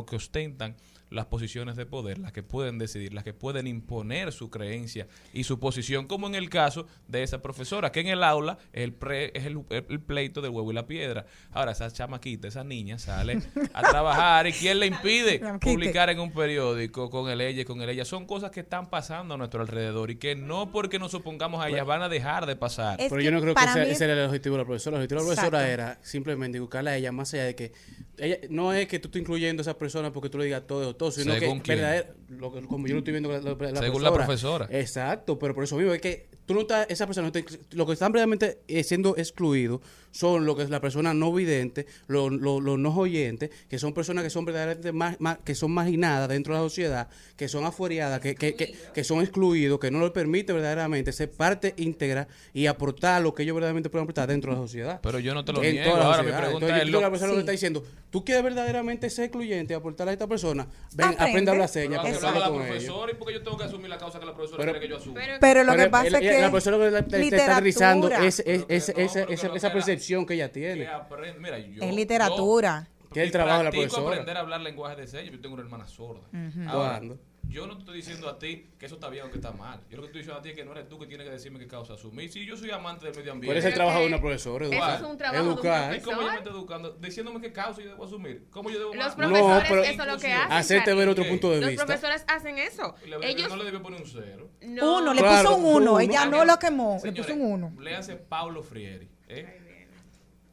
[0.06, 0.76] que ostentan
[1.12, 5.44] las posiciones de poder, las que pueden decidir, las que pueden imponer su creencia y
[5.44, 8.92] su posición, como en el caso de esa profesora, que en el aula es el,
[8.92, 11.26] pre- es el, el pleito del huevo y la piedra.
[11.52, 13.38] Ahora, esa chamaquita, esa niña sale
[13.72, 17.80] a trabajar y ¿quién le impide publicar en un periódico con el ella y con
[17.82, 18.04] el ella?
[18.04, 21.68] Son cosas que están pasando a nuestro alrededor y que no porque nos opongamos a
[21.68, 23.00] ellas van a dejar de pasar.
[23.00, 24.96] Es Pero yo no creo que ese, mí- ese era el objetivo de la profesora.
[24.96, 25.82] El objetivo de la profesora Exacto.
[25.82, 27.72] era simplemente educarla a ella más allá de que
[28.18, 30.94] ella no es que tú estés incluyendo a esa persona porque tú le digas todo
[31.02, 31.78] o todo, sino Según que quién.
[31.78, 34.68] verdader- lo como yo lo estoy viendo la, la- Según la profesora.
[34.70, 37.86] Exacto, pero por eso mismo es que tú no estás, esa persona no está- lo
[37.86, 39.80] que están realmente eh, siendo excluidos
[40.10, 43.94] son lo que es la persona no vidente, los lo, los no oyentes, que son
[43.94, 47.64] personas que son verdaderamente más, más- que son marginadas dentro de la sociedad, que son
[47.64, 52.28] afuereadas, que, que, que, que son excluidos, que no les permite verdaderamente ser parte íntegra
[52.52, 55.00] y aportar lo que ellos verdaderamente pueden aportar dentro de la sociedad.
[55.02, 55.92] Pero yo no te lo En niego.
[55.94, 56.38] Ahora mi sociedad.
[56.40, 57.36] pregunta Entonces, es yo lo- la persona lo Sí.
[57.36, 61.24] que está diciendo, tú quieres verdaderamente ser excluyente y aportar a esta persona, ven, Aprende.
[61.30, 62.94] aprende a hablar señas, lo con ellos.
[63.18, 65.20] porque yo tengo que asumir la causa que la profesora Pero- quiere que yo asuma.
[65.40, 68.26] Pero lo que pasa es que la persona que le está literatura.
[68.26, 70.86] es, es- es- que no, esa, que esa- esa que percepción que ella que tiene.
[70.88, 72.88] aprende- Mira, yo, Es literatura.
[73.02, 74.06] yo Que es el trabajo de la profesora.
[74.08, 75.32] aprender a hablar lenguaje de señas.
[75.32, 76.22] Yo tengo una hermana sorda.
[76.68, 77.18] Ahora, ¿Cuándo?
[77.48, 79.80] Yo no te estoy diciendo a ti que eso está bien o que está mal.
[79.90, 81.32] Yo lo que estoy diciendo a ti es que no eres tú que tienes que
[81.32, 82.30] decirme qué causa asumir.
[82.32, 83.58] Si yo soy amante del medio ¿Cuál ambiente.
[83.58, 84.64] es el trabajo de una profesora?
[84.66, 84.94] eso Educar.
[84.94, 85.96] es un trabajo de un Educar.
[85.96, 86.38] ¿Y cómo yo me profesor.
[86.46, 86.90] estoy educando?
[87.00, 88.46] Diciéndome qué causa yo debo asumir.
[88.50, 90.52] ¿Cómo yo debo Los profesores, pero- eso es lo que hacen.
[90.52, 91.84] Hacerte ver otro punto de Los vista.
[91.86, 92.94] profesores hacen eso.
[93.22, 94.50] Ellos no le debió poner un cero.
[94.62, 94.98] no.
[94.98, 96.00] Uno, le Claro, puso un uno, uno.
[96.00, 97.72] ella no lo quemó, le puso un uno.
[97.80, 99.08] Léanse Pablo Frieri.
[99.28, 99.61] ¿eh?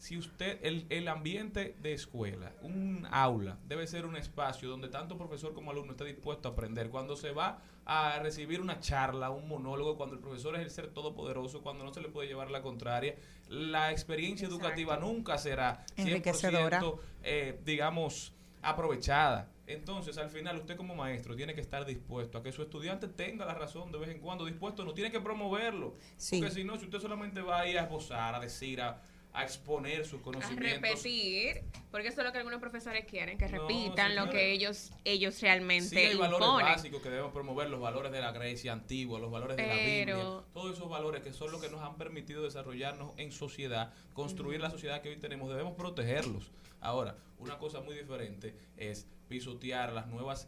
[0.10, 5.20] Si usted, el, el ambiente de escuela, un aula, debe ser un espacio donde tanto
[5.20, 6.90] profesor como alumno esté dispuesto a aprender.
[6.90, 10.88] Cuando se va a recibir una charla, un monólogo, cuando el profesor es el ser
[10.88, 13.18] todopoderoso, cuando no se le puede llevar la contraria,
[13.50, 16.82] la experiencia educativa nunca será 100%, Enriquecedora.
[17.22, 18.34] eh, digamos,
[18.64, 19.52] aprovechada.
[19.68, 23.46] Entonces, al final, usted como maestro tiene que estar dispuesto a que su estudiante tenga
[23.46, 25.94] la razón de vez en cuando, dispuesto, no tiene que promoverlo.
[26.18, 26.40] Sí.
[26.40, 29.04] Porque si no, si usted solamente va ahí a esbozar, a decir, a,
[29.34, 30.82] a exponer sus a conocimientos.
[30.82, 31.62] repetir,
[31.92, 35.40] porque eso es lo que algunos profesores quieren, que No, repitan lo que ellos ellos
[35.42, 39.32] realmente Sí hay valores básicos que debemos promover, los valores de la Grecia antigua, los
[39.32, 40.16] valores de la Biblia,
[40.54, 44.72] todos esos valores que son los que nos han permitido desarrollarnos en sociedad, construir la
[44.72, 46.52] sociedad que hoy tenemos, debemos protegerlos.
[46.82, 50.48] Ahora, una cosa muy diferente es pisotear las nuevas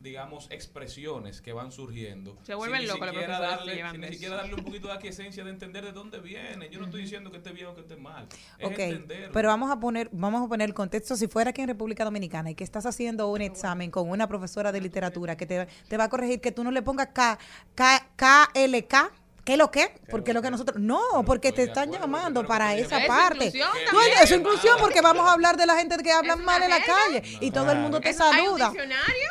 [0.00, 4.36] digamos expresiones que van surgiendo Se vuelven sin ni locos los darle, sin ni siquiera
[4.36, 6.68] darle un poquito de aquiescencia de entender de dónde viene.
[6.70, 8.28] Yo no estoy diciendo que esté bien o que esté mal
[8.58, 9.32] es Ok, entenderlo.
[9.32, 11.16] pero vamos a poner, vamos a poner el contexto.
[11.16, 14.72] Si fuera aquí en República Dominicana y que estás haciendo un examen con una profesora
[14.72, 17.38] de literatura que te, te va a corregir que tú no le pongas K,
[17.74, 19.12] K, KLK,
[19.46, 19.94] ¿qué es lo que?
[20.10, 23.46] Porque lo que nosotros, no, porque te están llamando para esa es parte.
[23.46, 26.62] inclusión Tú, es inclusión porque vamos a hablar de la gente que hablan Es mal
[26.64, 28.72] en la calle y todo el mundo te Es- hay un saluda.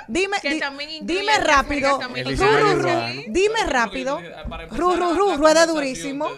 [0.08, 0.38] Dime,
[1.02, 2.00] dime rápido,
[3.28, 4.22] dime rápido,
[4.72, 6.30] ru, ru, rueda durísimo.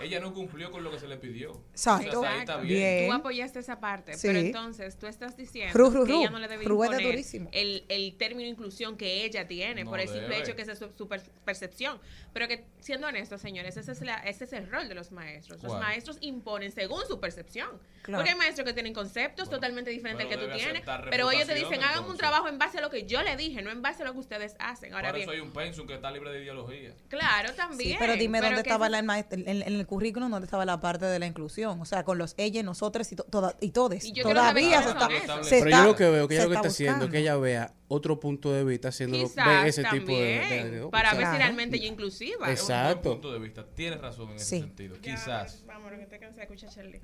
[0.00, 1.60] Ella no cumplió con lo que se le pidió.
[1.70, 2.18] Exacto.
[2.18, 2.78] O sea, ahí está bien.
[2.78, 3.06] Bien.
[3.08, 4.26] Tú apoyaste esa parte, Sí.
[4.26, 6.20] pero entonces tú estás diciendo Ru, ru, que ru.
[6.20, 7.48] ella no le debe imponer durísimo.
[7.52, 10.78] el, el término inclusión que ella tiene No por el simple hecho que esa es
[10.80, 12.00] su, su per- percepción.
[12.32, 15.62] Pero que, siendo honestos, señores, ese es, la- ese es el rol de los maestros.
[15.62, 17.68] Los maestros imponen según su percepción.
[18.02, 18.18] Claro.
[18.18, 21.54] Porque hay maestros que tienen conceptos totalmente diferentes al que tú tienes, pero ellos te
[21.54, 24.02] dicen, hagan un trabajo en base a lo que yo le dije, no en base
[24.02, 24.92] a lo que ustedes hacen.
[24.92, 26.92] Ahora Por bien, eso hay un pensum que está libre de ideología.
[27.08, 27.92] claro, también.
[27.92, 30.80] Sí, pero dime dónde que estaba la maestra, en, en el currículum, dónde estaba la
[30.80, 31.80] parte de la inclusión.
[31.80, 34.04] O sea, con los ella, nosotros y, to- toda- y todes.
[34.04, 35.08] Y Todavía se está,
[35.42, 37.12] se Pero está- yo lo que veo, que ella lo que está está haciendo, buscando.
[37.12, 40.24] que ella vea otro punto de vista haciendo Quizás ese también, tipo de...
[40.64, 41.38] de- de- para ver si Claro.
[41.38, 42.50] realmente ella es inclusiva.
[42.50, 43.12] Es un Exacto.
[43.12, 43.64] punto de vista.
[43.74, 44.96] Tienes razón en ese sentido.
[45.00, 45.62] Quizás.
[45.66, 47.00] Vamos, que te cansé escuchar Shirley.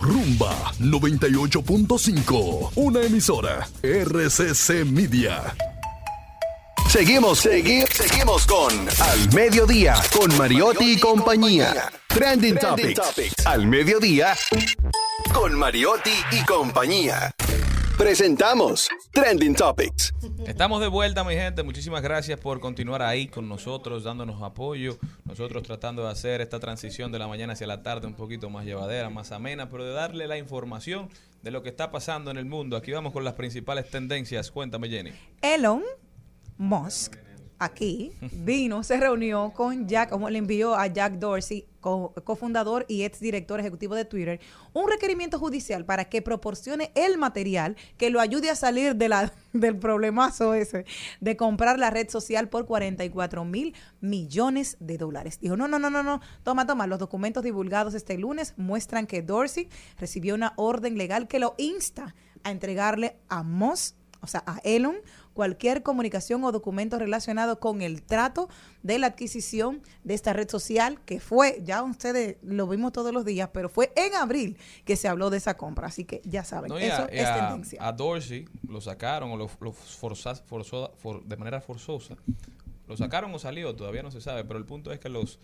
[0.00, 2.72] Rumba 98.5.
[2.76, 3.68] Una emisora.
[3.82, 5.54] RCC Media.
[6.88, 11.90] Seguimos, seguimos, seguimos con Al Mediodía, con Mariotti y compañía.
[12.08, 13.46] Trending, Topics.
[13.46, 14.34] Al Mediodía,
[15.32, 17.34] con Mariotti y compañía.
[17.96, 20.12] Presentamos Trending Topics.
[20.46, 21.62] Estamos de vuelta, mi gente.
[21.62, 24.98] Muchísimas gracias por continuar ahí con nosotros, dándonos apoyo.
[25.24, 28.64] Nosotros tratando de hacer esta transición de la mañana hacia la tarde un poquito más
[28.64, 31.08] llevadera, más amena, pero de darle la información
[31.42, 32.76] de lo que está pasando en el mundo.
[32.76, 34.50] Aquí vamos con las principales tendencias.
[34.50, 35.12] Cuéntame, Jenny.
[35.40, 35.82] Elon
[36.58, 37.16] Musk
[37.58, 43.04] aquí vino, se reunió con Jack, como le envió a Jack Dorsey, co- cofundador y
[43.04, 44.40] ex director ejecutivo de Twitter,
[44.72, 49.32] un requerimiento judicial para que proporcione el material que lo ayude a salir de la,
[49.52, 50.86] del problemazo ese
[51.20, 55.38] de comprar la red social por 44 mil millones de dólares.
[55.40, 59.22] Dijo, no, no, no, no, no, toma, toma, los documentos divulgados este lunes muestran que
[59.22, 63.94] Dorsey recibió una orden legal que lo insta a entregarle a Musk
[64.24, 64.94] o sea, a Elon,
[65.34, 68.48] cualquier comunicación o documento relacionado con el trato
[68.82, 73.24] de la adquisición de esta red social, que fue, ya ustedes lo vimos todos los
[73.24, 75.86] días, pero fue en abril que se habló de esa compra.
[75.86, 77.78] Así que ya saben, No, eso a, es a- tendencia.
[77.86, 82.16] a Dorsey lo sacaron o lo, forzó- for- de manera forzosa.
[82.88, 85.38] Lo sacaron o salió, todavía no se sabe, pero el punto es que los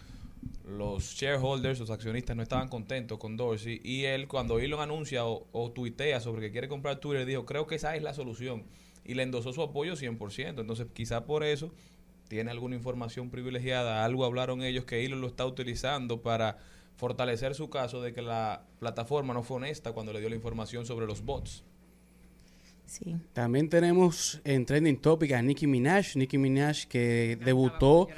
[0.64, 5.46] los shareholders, los accionistas no estaban contentos con Dorsey y él cuando Elon anuncia o,
[5.50, 8.62] o tuitea sobre que quiere comprar Twitter dijo, creo que esa es la solución
[9.08, 10.60] y le endosó su apoyo 100%.
[10.60, 11.72] Entonces quizá por eso
[12.28, 16.58] tiene alguna información privilegiada, algo hablaron ellos que Elon lo está utilizando para
[16.96, 20.84] fortalecer su caso de que la plataforma no fue honesta cuando le dio la información
[20.84, 21.64] sobre los bots.
[22.84, 23.16] Sí.
[23.32, 26.16] También tenemos en Trending Topic a Nicki Minaj.
[26.16, 28.08] Nicki Minaj que debutó,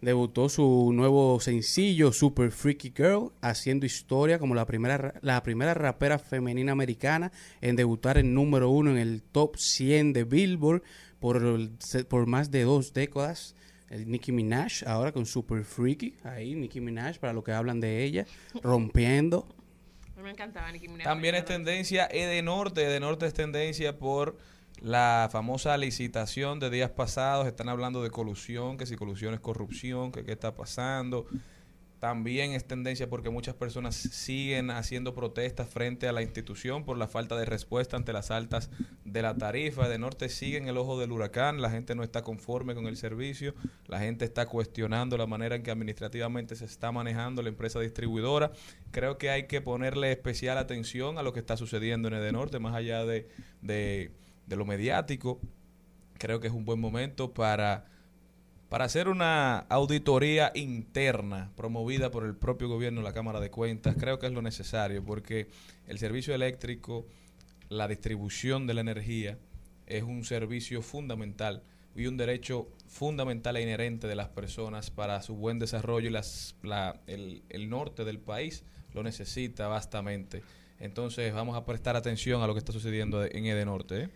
[0.00, 5.74] debutó su nuevo sencillo Super Freaky Girl, haciendo historia como la primera, ra- la primera
[5.74, 10.82] rapera femenina americana en debutar en número uno en el top 100 de Billboard
[11.18, 11.42] por,
[12.08, 13.54] por más de dos décadas.
[13.90, 18.04] El Nicki Minaj ahora con Super Freaky, ahí Nicki Minaj para lo que hablan de
[18.04, 18.26] ella,
[18.62, 19.48] rompiendo.
[20.14, 21.04] A mí me encantaba Nicki Minaj.
[21.04, 22.82] También es tendencia Edenorte.
[22.84, 24.36] Edenorte es tendencia por
[24.80, 27.46] la famosa licitación de días pasados.
[27.46, 31.26] Están hablando de colusión, que si colusión es corrupción, que qué está pasando.
[31.98, 37.08] También es tendencia porque muchas personas siguen haciendo protestas frente a la institución por la
[37.08, 38.70] falta de respuesta ante las altas
[39.04, 39.88] de la tarifa.
[39.88, 42.96] De norte sigue en el ojo del huracán, la gente no está conforme con el
[42.96, 43.54] servicio,
[43.88, 48.52] la gente está cuestionando la manera en que administrativamente se está manejando la empresa distribuidora.
[48.92, 52.76] Creo que hay que ponerle especial atención a lo que está sucediendo en Edenorte, más
[52.76, 53.28] allá de,
[53.60, 54.12] de,
[54.48, 55.40] de lo mediático.
[56.18, 57.84] Creo que es un buen momento para
[58.68, 64.18] para hacer una auditoría interna promovida por el propio gobierno, la Cámara de Cuentas, creo
[64.18, 65.48] que es lo necesario porque
[65.86, 67.06] el servicio eléctrico,
[67.70, 69.38] la distribución de la energía
[69.86, 71.62] es un servicio fundamental
[71.96, 76.54] y un derecho fundamental e inherente de las personas para su buen desarrollo y las,
[76.62, 80.42] la- el, el norte del país lo necesita vastamente.
[80.78, 84.02] Entonces vamos a prestar atención a lo que está sucediendo en Edenorte.
[84.02, 84.08] ¿eh?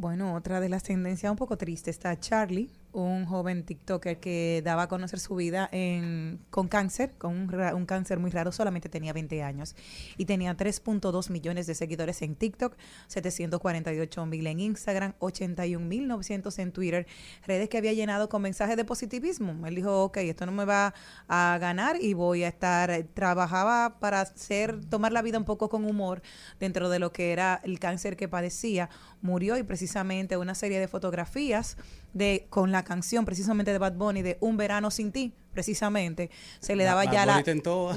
[0.00, 4.82] Bueno, otra de las tendencias un poco tristes está Charlie, un joven TikToker que daba
[4.82, 9.12] a conocer su vida en, con cáncer, con un, un cáncer muy raro, solamente tenía
[9.12, 9.76] 20 años
[10.16, 12.76] y tenía 3.2 millones de seguidores en TikTok,
[13.08, 17.06] 748 mil en Instagram, 81 mil 900 en Twitter,
[17.46, 19.66] redes que había llenado con mensajes de positivismo.
[19.66, 20.94] Él dijo, ok, esto no me va
[21.28, 25.84] a ganar y voy a estar, trabajaba para hacer, tomar la vida un poco con
[25.84, 26.22] humor
[26.58, 28.90] dentro de lo que era el cáncer que padecía,
[29.22, 31.76] murió y precisamente una serie de fotografías
[32.12, 36.30] de con la canción precisamente de Bad Bunny de Un verano sin ti, precisamente,
[36.60, 37.38] se le Ba- daba Bad ya Bunny la...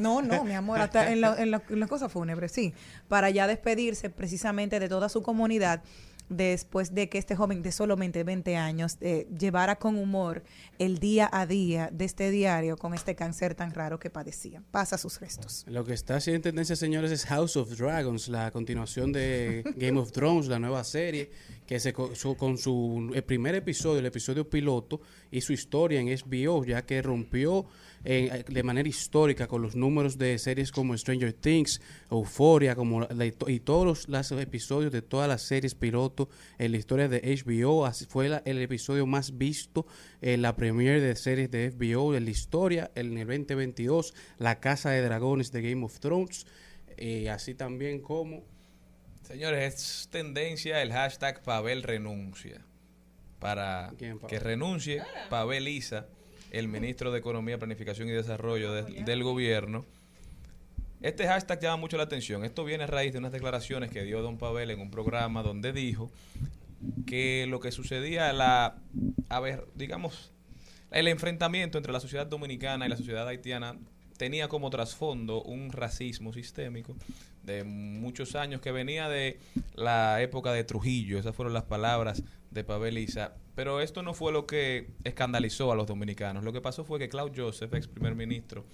[0.01, 2.73] No, no, mi amor, hasta en, la- en la- en las cosas fúnebres, sí,
[3.07, 5.81] para ya despedirse precisamente de toda su comunidad
[6.29, 10.43] después de que este joven de solamente 20 años eh, llevara con humor
[10.79, 14.63] el día a día de este diario con este cáncer tan raro que padecía.
[14.71, 15.63] Pasa sus restos.
[15.67, 20.11] Lo que está haciendo tendencia, señores, es House of Dragons, la continuación de Game of
[20.11, 21.29] Thrones, la nueva serie,
[21.67, 25.01] que se co- su- con su el primer episodio, el episodio piloto,
[25.31, 27.65] y su historia en HBO, ya que rompió
[28.05, 31.81] eh, de manera histórica con los números de series como Stranger Things,
[32.11, 36.29] Euphoria, como la- y to- y todos los, los episodios de todas las series piloto
[36.57, 37.85] en la historia de HBO.
[37.85, 39.85] Así fue la- el episodio más visto
[40.21, 44.89] en la premiere de series de HBO en la historia en el 2022, La Casa
[44.91, 46.45] de Dragones de Game of Thrones,
[46.97, 48.43] y así también como
[49.23, 52.61] Señores, es tendencia el hashtag Pavel renuncia.
[53.39, 54.29] Para ¿Quién, Pavel?
[54.29, 56.07] que renuncie Pavel Isa,
[56.53, 59.85] el ministro de Economía, Planificación y Desarrollo de- del gobierno.
[61.01, 62.45] Este hashtag llama mucho la atención.
[62.45, 65.73] Esto viene a raíz de unas declaraciones que dio don Pavel en un programa donde
[65.73, 66.09] dijo
[67.05, 68.77] que lo que sucedía, la,
[69.29, 70.31] a ver, digamos,
[70.91, 73.77] el enfrentamiento entre la sociedad dominicana y la sociedad haitiana
[74.17, 76.95] tenía como trasfondo un racismo sistémico
[77.41, 79.39] de muchos años que venía de
[79.75, 82.21] la época de Trujillo, esas fueron las palabras
[82.53, 86.61] de Pavel Isa, pero esto no fue lo que escandalizó a los dominicanos, lo que
[86.61, 88.65] pasó fue que Claude Joseph, ex primer ministro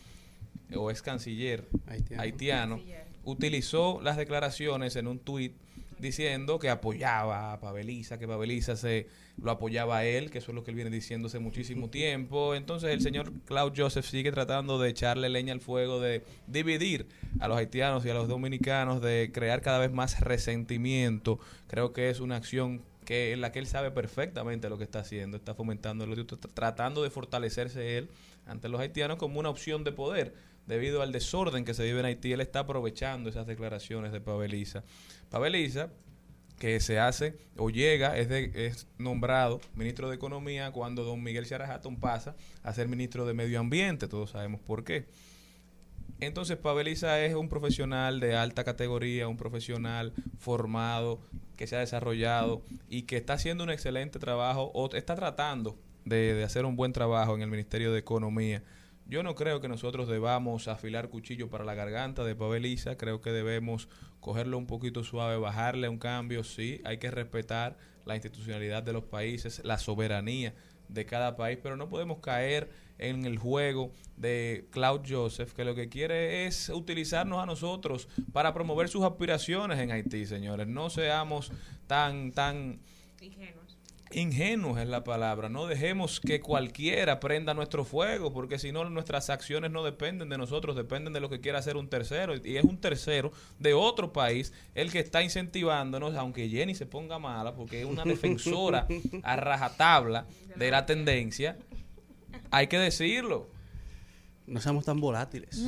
[0.75, 2.21] o ex canciller Haitiano.
[2.21, 2.79] haitiano,
[3.23, 5.53] utilizó las declaraciones en un tuit
[5.99, 9.07] diciendo que apoyaba a Paveliza, que Paveliza se
[9.41, 12.55] lo apoyaba a él, que eso es lo que él viene diciendo hace muchísimo tiempo.
[12.55, 17.07] Entonces el señor Claude Joseph sigue tratando de echarle leña al fuego, de dividir
[17.39, 21.39] a los haitianos y a los dominicanos, de crear cada vez más resentimiento.
[21.67, 24.99] Creo que es una acción que en la que él sabe perfectamente lo que está
[24.99, 28.11] haciendo, está fomentando el odio, tratando de fortalecerse él
[28.45, 30.35] ante los haitianos como una opción de poder
[30.67, 34.83] debido al desorden que se vive en Haití, él está aprovechando esas declaraciones de Paveliza.
[35.31, 35.89] Paveliza,
[36.59, 41.95] que se hace o llega, es, nombrado ministro de Economía cuando don Miguel Ciara Hatton
[41.95, 45.07] pasa a ser ministro de Medio Ambiente, todos sabemos por qué.
[46.19, 51.21] Entonces, Paveliza es un profesional de alta categoría, un profesional formado,
[51.59, 56.41] que se ha desarrollado y que está haciendo un excelente trabajo o está tratando de,
[56.45, 58.63] hacer un buen trabajo en el Ministerio de Economía.
[59.07, 63.33] Yo no creo que nosotros debamos afilar cuchillo para la garganta de Paveliza, creo que
[63.33, 63.89] debemos
[64.21, 69.03] cogerlo un poquito suave, bajarle un cambio, sí, hay que respetar la institucionalidad de los
[69.03, 70.53] países, la soberanía
[70.87, 72.69] de cada país, pero no podemos caer
[72.99, 78.53] en el juego de Claude Joseph, que lo que quiere es utilizarnos a nosotros para
[78.53, 80.67] promover sus aspiraciones en Haití, señores.
[80.67, 81.51] No seamos
[81.87, 82.79] tan, tan
[83.21, 83.77] Ingenuos.
[84.11, 85.49] ingenuos es la palabra.
[85.49, 90.37] No dejemos que cualquiera prenda nuestro fuego, porque si no nuestras acciones no dependen de
[90.37, 92.33] nosotros, dependen de lo que quiera hacer un tercero.
[92.43, 97.19] Y es un tercero de otro país el que está incentivándonos, aunque Jenny se ponga
[97.19, 98.87] mala, porque es una defensora
[99.23, 100.25] a rajatabla
[100.55, 101.57] de la tendencia.
[102.51, 103.47] Hay que decirlo.
[104.47, 105.61] no seamos tan volátiles.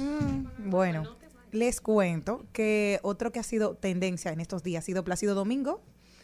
[0.57, 1.17] Bueno,
[1.51, 5.81] les cuento que otro que ha sido tendencia en estos días ha sido Plácido Domingo,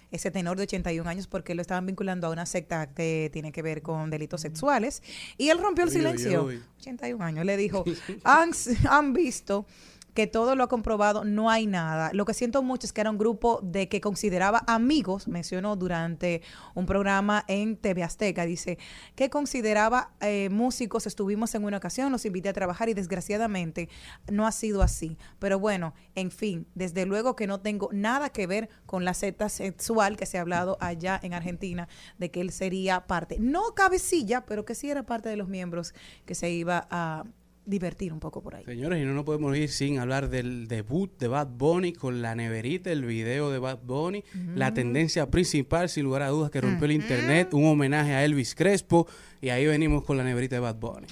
[0.09, 3.61] ese tenor de 81 años, porque lo estaban vinculando a una secta que tiene que
[3.61, 5.03] ver con delitos sexuales.
[5.37, 6.45] Y él rompió el silencio.
[6.45, 6.63] uy.
[6.79, 7.45] 81 años.
[7.45, 7.83] Le dijo,
[8.23, 8.51] han,
[8.89, 9.65] han visto
[10.17, 12.09] que todo lo ha comprobado, no hay nada.
[12.11, 16.41] Lo que siento mucho es que era un grupo de que consideraba amigos, mencionó durante
[16.73, 18.79] un programa en TV Azteca, dice,
[19.13, 23.89] que consideraba eh, músicos, estuvimos en una ocasión, los invité a trabajar y desgraciadamente
[24.31, 25.19] no ha sido así.
[25.37, 29.49] Pero bueno, en fin, desde luego que no tengo nada que ver con la secta
[29.49, 34.47] sexual que se ha hablado allá en Argentina, de que él sería parte, no cabecilla,
[34.47, 35.93] pero que sí era parte de los miembros
[36.25, 37.23] que se iba a
[37.67, 38.63] divertir un poco por ahí.
[38.63, 42.33] Señores, y no nos podemos ir sin hablar del debut de Bad Bunny con la
[42.33, 44.23] neverita, el video de Bad Bunny,
[44.55, 48.55] la tendencia principal, sin lugar a dudas, que rompió el internet, un homenaje a Elvis
[48.55, 49.07] Crespo,
[49.41, 51.07] y ahí venimos con la neverita de Bad Bunny.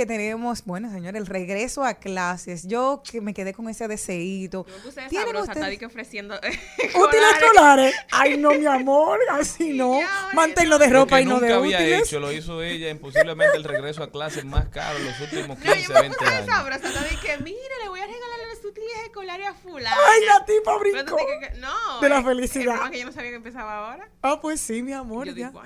[0.00, 2.66] Que tenemos, bueno, señor, el regreso a clases.
[2.66, 4.64] Yo que me quedé con ese deseíto.
[4.66, 6.34] Yo me puse ¿Tienen sabrosa, ustedes- está di que ofreciendo
[6.94, 7.94] ¿Útiles escolares?
[8.10, 10.00] Ay, no, mi amor, así no.
[10.32, 12.02] Manténlo de ropa y no nunca de había útiles.
[12.08, 15.58] hecho, lo hizo ella en posiblemente el regreso a clases más caro en los últimos
[15.58, 16.46] No, 15, yo me 20 puse años.
[16.46, 18.29] sabrosa, está di que, mire, le voy a regalar
[18.70, 19.96] útiles escolares a fulano.
[20.08, 21.16] Ay, la tipa brincó.
[21.58, 22.00] No.
[22.00, 22.84] De la felicidad.
[22.86, 24.08] es que yo no sabía que empezaba ahora.
[24.22, 25.48] Ah, pues sí, mi amor, Yo ya.
[25.48, 25.62] digo,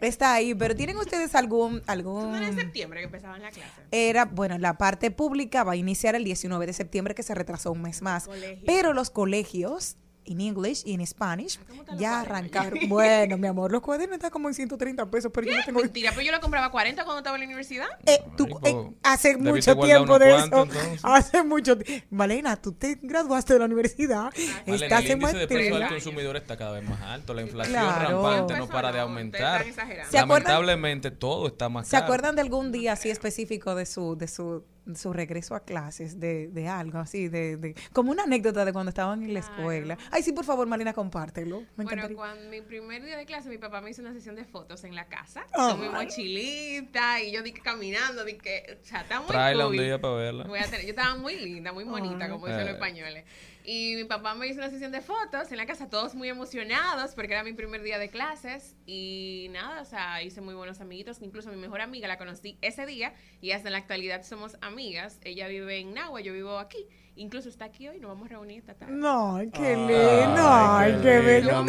[0.00, 1.82] Está ahí, pero ¿tienen ustedes algún...
[1.86, 2.30] algún...
[2.30, 3.80] No era en septiembre que empezaban la clase.
[3.90, 7.72] Era, bueno, la parte pública va a iniciar el 19 de septiembre, que se retrasó
[7.72, 8.26] un mes más.
[8.26, 8.62] Colegio.
[8.66, 9.96] Pero los colegios,
[10.26, 12.78] en English y en Spanish, ¿cómo están los ya arrancaron.
[12.88, 15.80] Bueno, mi amor, los cuadernos están como en 130 pesos, pero yo no tengo...
[15.80, 17.86] Mentira, pero yo lo compraba a 40 cuando estaba en la universidad.
[18.06, 20.44] Eh, tú, eh, hace mucho tiempo de eso.
[20.44, 21.00] entonces.
[21.02, 22.06] Hace mucho tiempo.
[22.10, 24.24] Malena, tú te graduaste de la universidad.
[24.66, 25.88] Malena, Estás el en índice de precio al maestría.
[26.04, 27.34] consumidor está cada vez más alto.
[27.34, 28.22] La inflación Claro.
[28.22, 29.64] rampante no para de aumentar.
[30.10, 30.16] ¿Se?
[30.16, 32.04] Lamentablemente todo está más ¿Se caro.
[32.04, 34.64] acuerdan de algún día así específico de su, de su,
[34.94, 38.90] su regreso a clases, de, de algo así, de, de, como una anécdota de cuando
[38.90, 39.98] estaban en la escuela?
[40.10, 41.60] Ay, sí, por favor, Marina, compártelo.
[41.76, 42.16] Me Bueno, encantaría.
[42.16, 44.94] cuando mi primer día de clase, mi papá me hizo una sesión de fotos en
[44.94, 45.72] la casa Ay.
[45.72, 49.66] con mi mochilita y yo di que caminando, di que, o sea, está muy Tráela
[49.66, 49.84] un cool.
[49.84, 50.44] día para verla.
[50.44, 51.84] Voy a tener- yo estaba muy linda, muy
[52.18, 52.72] bonita, como dicen los Eh.
[52.72, 53.24] españoles.
[53.68, 57.16] Y mi papá me hizo una sesión de fotos en la casa, todos muy emocionados
[57.16, 58.76] porque era mi primer día de clases.
[58.86, 61.20] Y nada, o sea, hice muy buenos amiguitos.
[61.20, 65.18] Incluso mi mejor amiga la conocí ese día y hasta en la actualidad somos amigas.
[65.24, 66.86] Ella vive en Nagua, yo vivo aquí.
[67.18, 68.92] Incluso está aquí hoy, nos vamos a reunir esta tarde.
[68.94, 71.64] No, qué lindo, ay, qué qué bello.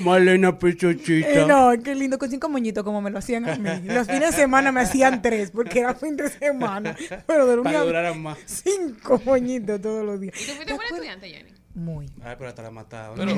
[0.00, 1.28] Malena Pichochita.
[1.28, 3.82] Eh, no, qué lindo, con cinco moñitos como me lo hacían a mí.
[3.84, 6.96] Los fines de semana me hacían tres, porque era fin de semana.
[7.26, 8.38] Pero de Para duraran más.
[8.44, 10.34] Cinco moñitos todos los días.
[10.40, 11.52] ¿Y tú fuiste buena estudiante, Jenny?
[11.74, 12.06] Muy.
[12.22, 13.14] Ay, pero hasta la mataba.
[13.14, 13.34] Pero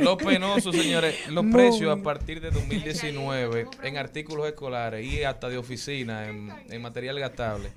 [0.00, 1.52] lo penoso, señores, los Muy.
[1.52, 7.20] precios a partir de 2019 en artículos escolares y hasta de oficina, en, en material
[7.20, 7.70] gastable,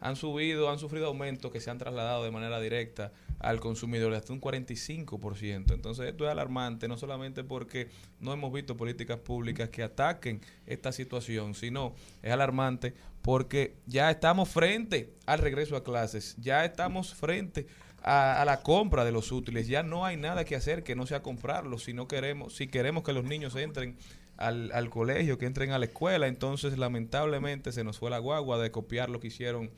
[0.00, 4.32] han subido, han sufrido aumentos que se han trasladado de manera directa al consumidor hasta
[4.32, 5.72] un 45%.
[5.72, 7.88] Entonces esto es alarmante, no solamente porque
[8.20, 14.48] no hemos visto políticas públicas que ataquen esta situación, sino es alarmante porque ya estamos
[14.48, 17.66] frente al regreso a clases, ya estamos frente
[18.02, 19.66] a, a la compra de los útiles.
[19.66, 21.84] Ya no hay nada que hacer que no sea comprarlos.
[21.84, 23.96] Si no queremos, si queremos que los niños entren
[24.36, 28.58] al, al colegio, que entren a la escuela, entonces lamentablemente se nos fue la guagua
[28.58, 29.70] de copiar lo que hicieron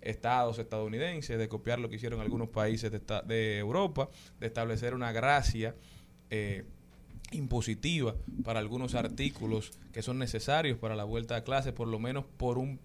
[0.00, 4.08] estados estadounidenses, de copiar lo que hicieron algunos países de, de Europa,
[4.40, 5.74] de establecer una gracia
[6.30, 6.64] eh,
[7.32, 8.14] impositiva
[8.44, 12.58] para algunos artículos que son necesarios para la vuelta a clase, por lo menos por
[12.58, 12.78] un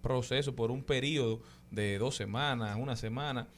[0.00, 3.48] proceso, por un periodo de dos semanas, una semana.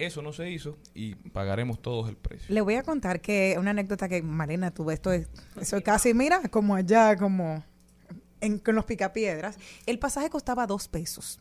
[0.00, 2.46] Eso no se hizo y pagaremos todos el precio.
[2.52, 5.28] Le voy a contar que una anécdota que Malena tuvo, esto es,
[5.60, 7.62] eso es casi, mira, como allá, como
[8.40, 9.58] en, con los picapiedras.
[9.84, 11.38] El pasaje costaba dos pesos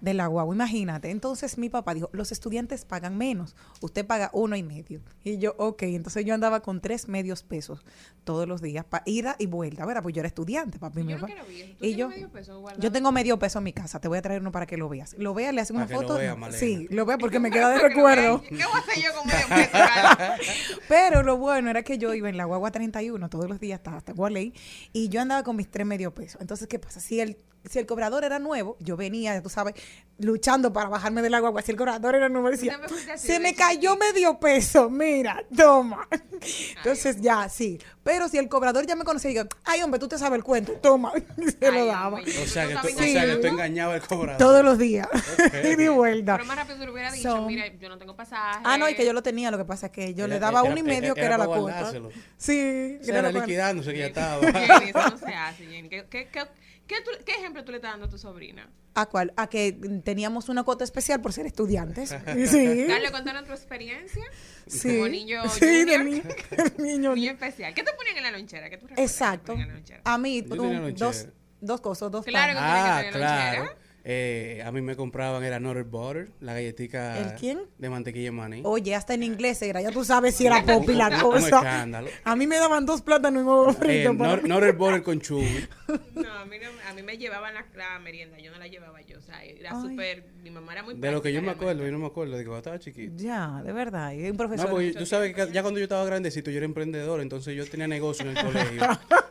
[0.00, 1.10] de la guagua, imagínate.
[1.10, 5.00] Entonces mi papá dijo, los estudiantes pagan menos, usted paga uno y medio.
[5.24, 7.84] Y yo, ok, entonces yo andaba con tres medios pesos
[8.24, 10.02] todos los días, para ida y vuelta, ¿verdad?
[10.02, 11.02] Pues yo era estudiante, papi.
[11.02, 11.34] mi Yo papá.
[11.34, 11.74] lo vi.
[11.78, 12.82] ¿Tú Y yo, medio peso guardado?
[12.82, 14.88] yo tengo medio peso en mi casa, te voy a traer uno para que lo
[14.88, 15.14] veas.
[15.18, 16.14] Lo veas, le hacen una que lo foto.
[16.14, 16.58] vea, Malena.
[16.58, 18.42] sí, lo vea porque me queda de lo recuerdo.
[18.42, 20.80] ¿Qué voy a hacer yo con medio peso?
[20.88, 23.96] Pero lo bueno era que yo iba en la guagua 31 todos los días hasta,
[23.96, 24.54] hasta Gualey
[24.92, 26.40] y yo andaba con mis tres medio pesos.
[26.40, 27.00] Entonces, ¿qué pasa?
[27.00, 27.36] Si el,
[27.68, 29.74] si el cobrador era nuevo, yo venía, tú sabes,
[30.18, 31.62] luchando para bajarme de la guagua.
[31.62, 35.42] Si el cobrador era nuevo, decía, Usted me así se me cayó medio peso, mira,
[35.56, 36.06] toma.
[36.76, 37.78] Entonces, ya, sí.
[38.02, 40.72] Pero si el cobrador ya me conocía, digo, ay, hombre, tú te sabes el cuento,
[40.72, 41.12] toma.
[41.38, 42.18] Y se lo Ay, daba.
[42.18, 42.94] hombre, O sea, que tú, Sí.
[42.94, 44.36] o sea, que tú engañabas al cobrador.
[44.38, 45.08] Todos los días.
[45.64, 46.34] y de vuelta.
[46.36, 48.60] Pero más rápido le hubiera dicho, Son- mira, yo no tengo pasaje.
[48.62, 50.38] Ah, no, y que yo lo tenía, lo que pasa es que yo Era- le
[50.40, 51.90] daba era- uno y medio, que era era la cuota.
[52.36, 54.40] Sí, O sea, era liquidándose que ya estaba.
[54.52, 55.88] Jenny, eso no se hace, Jenny.
[55.88, 56.42] ¿Qué, qué, qué,
[56.86, 58.68] qué, tú- qué ejemplo tú le estás dando a tu sobrina?
[58.94, 59.32] ¿A cuál?
[59.36, 59.72] A que
[60.04, 62.10] teníamos una cuota especial por ser estudiantes.
[62.46, 62.84] Sí.
[62.86, 64.24] Dale, contanos tu experiencia
[64.66, 64.96] Sí.
[64.96, 65.98] como niño Sí, de
[66.78, 67.14] niño.
[67.14, 67.72] niño especial.
[67.74, 68.68] ¿Qué te ponían en la lonchera?
[68.68, 69.52] ¿Qué tú recuerdas que te Exacto.
[69.52, 70.00] ponían en la lonchera?
[70.04, 70.90] A mí, un- lonchera.
[71.06, 71.28] dos,
[71.60, 72.72] dos cosas, dos Claro panes.
[72.72, 73.76] que Ah, que tener lonchera.
[74.04, 77.60] Eh, a mí me compraban, era Nutter Butter, la galletica ¿El quién?
[77.78, 78.60] de mantequilla de maní.
[78.64, 81.46] Oye, hasta en inglés era, ya tú sabes si era popi la Un cosa.
[81.58, 82.08] escándalo.
[82.24, 84.16] A mí me daban dos plátanos y huevo Eh, frito.
[84.16, 85.66] para- Nutter Butter con chubi.
[86.14, 89.00] No, a mí, no- a mí me llevaban la, la merienda, yo no la llevaba
[89.02, 89.18] yo.
[89.18, 90.24] O sea, era súper.
[90.42, 92.44] Mi mamá era muy De lo que yo me acuerdo, yo no me acuerdo de
[92.44, 93.12] que estaba chiquito.
[93.16, 94.12] Ya, de verdad.
[94.12, 94.70] Y un No, profesor.
[94.70, 97.88] porque tú sabes que ya cuando yo estaba grandecito yo era emprendedor, entonces yo tenía
[97.88, 98.82] negocio en el colegio.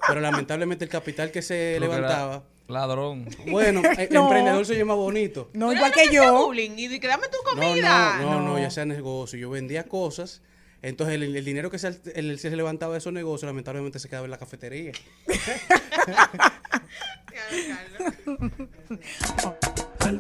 [0.08, 2.44] pero lamentablemente el capital que se Creo que era levantaba.
[2.70, 3.28] Ladrón.
[3.48, 4.24] Bueno, el No.
[4.26, 5.50] emprendedor se llama bonito.
[5.54, 6.46] no, ¿Tú igual que yo.
[6.46, 8.18] bullying y di que dame tu No, comida.
[8.20, 8.60] no, no, no, No.
[8.60, 9.38] ya sea negocio.
[9.40, 10.42] Yo vendía cosas
[10.82, 14.24] Entonces el, el dinero que se, el- se levantaba de esos negocios lamentablemente se quedaba
[14.26, 14.94] en la cafetería.
[20.00, 20.20] Al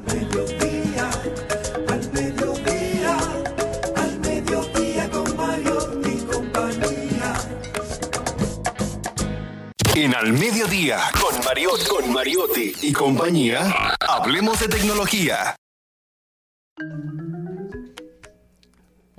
[9.95, 15.56] En Al Mediodía, con Mariotti, con Mariotti y compañía, hablemos de tecnología.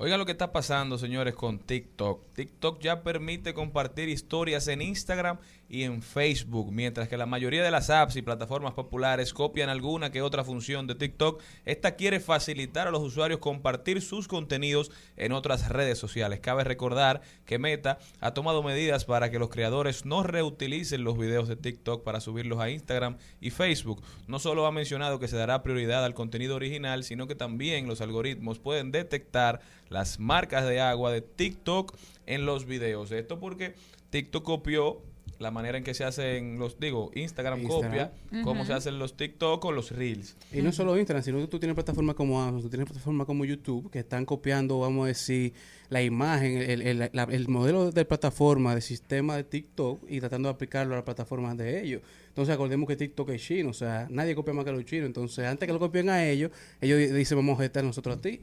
[0.03, 2.33] Oigan lo que está pasando, señores, con TikTok.
[2.33, 5.37] TikTok ya permite compartir historias en Instagram
[5.69, 10.11] y en Facebook, mientras que la mayoría de las apps y plataformas populares copian alguna
[10.11, 11.43] que otra función de TikTok.
[11.67, 16.41] Esta quiere facilitar a los usuarios compartir sus contenidos en otras redes sociales.
[16.41, 21.47] Cabe recordar que Meta ha tomado medidas para que los creadores no reutilicen los videos
[21.47, 24.03] de TikTok para subirlos a Instagram y Facebook.
[24.29, 28.01] No solo ha mencionado que se dará prioridad al contenido original, sino que también los
[28.01, 29.61] algoritmos pueden detectar
[29.91, 31.95] las marcas de agua de TikTok
[32.27, 33.13] en los videos.
[33.13, 33.75] Esto porque
[34.11, 35.03] TikTok copió
[35.39, 37.91] la manera en que se hacen los, digo, Instagram, Instagram.
[37.91, 40.37] copia cómo se hacen los TikTok o los Reels.
[40.53, 43.47] Y no solo Instagram, sino que tú tienes plataformas como Amazon, tú tienes plataformas como
[43.47, 45.55] YouTube que están copiando, vamos a decir,
[45.89, 50.51] la imagen, el, el- la- el modelo de plataforma, de sistema de TikTok y tratando
[50.51, 52.03] de aplicarlo a las plataformas de ellos.
[52.29, 55.07] Entonces acordemos que TikTok es chino, o sea, nadie copia más que los chinos.
[55.07, 56.51] Entonces, antes que lo copien a ellos,
[56.83, 58.43] ellos di- dicen, vamos a gestar nosotros a ti.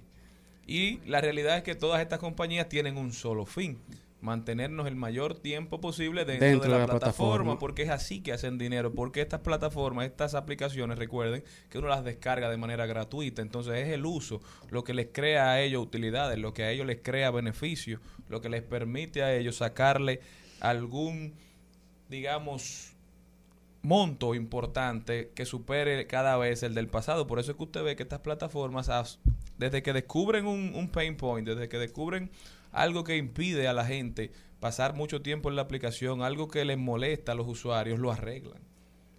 [0.67, 3.79] Y la realidad es que todas estas compañías tienen un solo fin.
[4.19, 7.59] Mantenernos el mayor tiempo posible dentro, Dentro de la, de la plataforma, plataforma.
[7.59, 12.03] porque es así que hacen dinero, porque estas plataformas, estas aplicaciones, recuerden que uno las
[12.03, 16.37] descarga de manera gratuita, entonces es el uso lo que les crea a ellos utilidades,
[16.39, 20.19] lo que a ellos les crea beneficio, lo que les permite a ellos sacarle
[20.59, 21.35] algún,
[22.09, 22.93] digamos,
[23.87, 27.25] monto importante que supere cada vez el del pasado.
[27.27, 29.19] Por eso es que usted ve que estas plataformas, as-
[29.57, 32.29] desde que descubren un, un pain point, desde que descubren
[32.71, 36.77] algo que impide a la gente pasar mucho tiempo en la aplicación, algo que les
[36.77, 38.61] molesta a los usuarios, lo arreglan.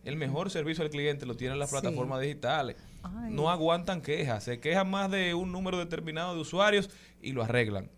[0.04, 1.76] El mejor servicio al cliente lo tienen las Sí.
[1.80, 2.76] plataformas digitales.
[3.02, 3.32] Ay.
[3.32, 6.90] No aguantan quejas, se quejan más de un número determinado de usuarios
[7.22, 7.90] y lo arreglan.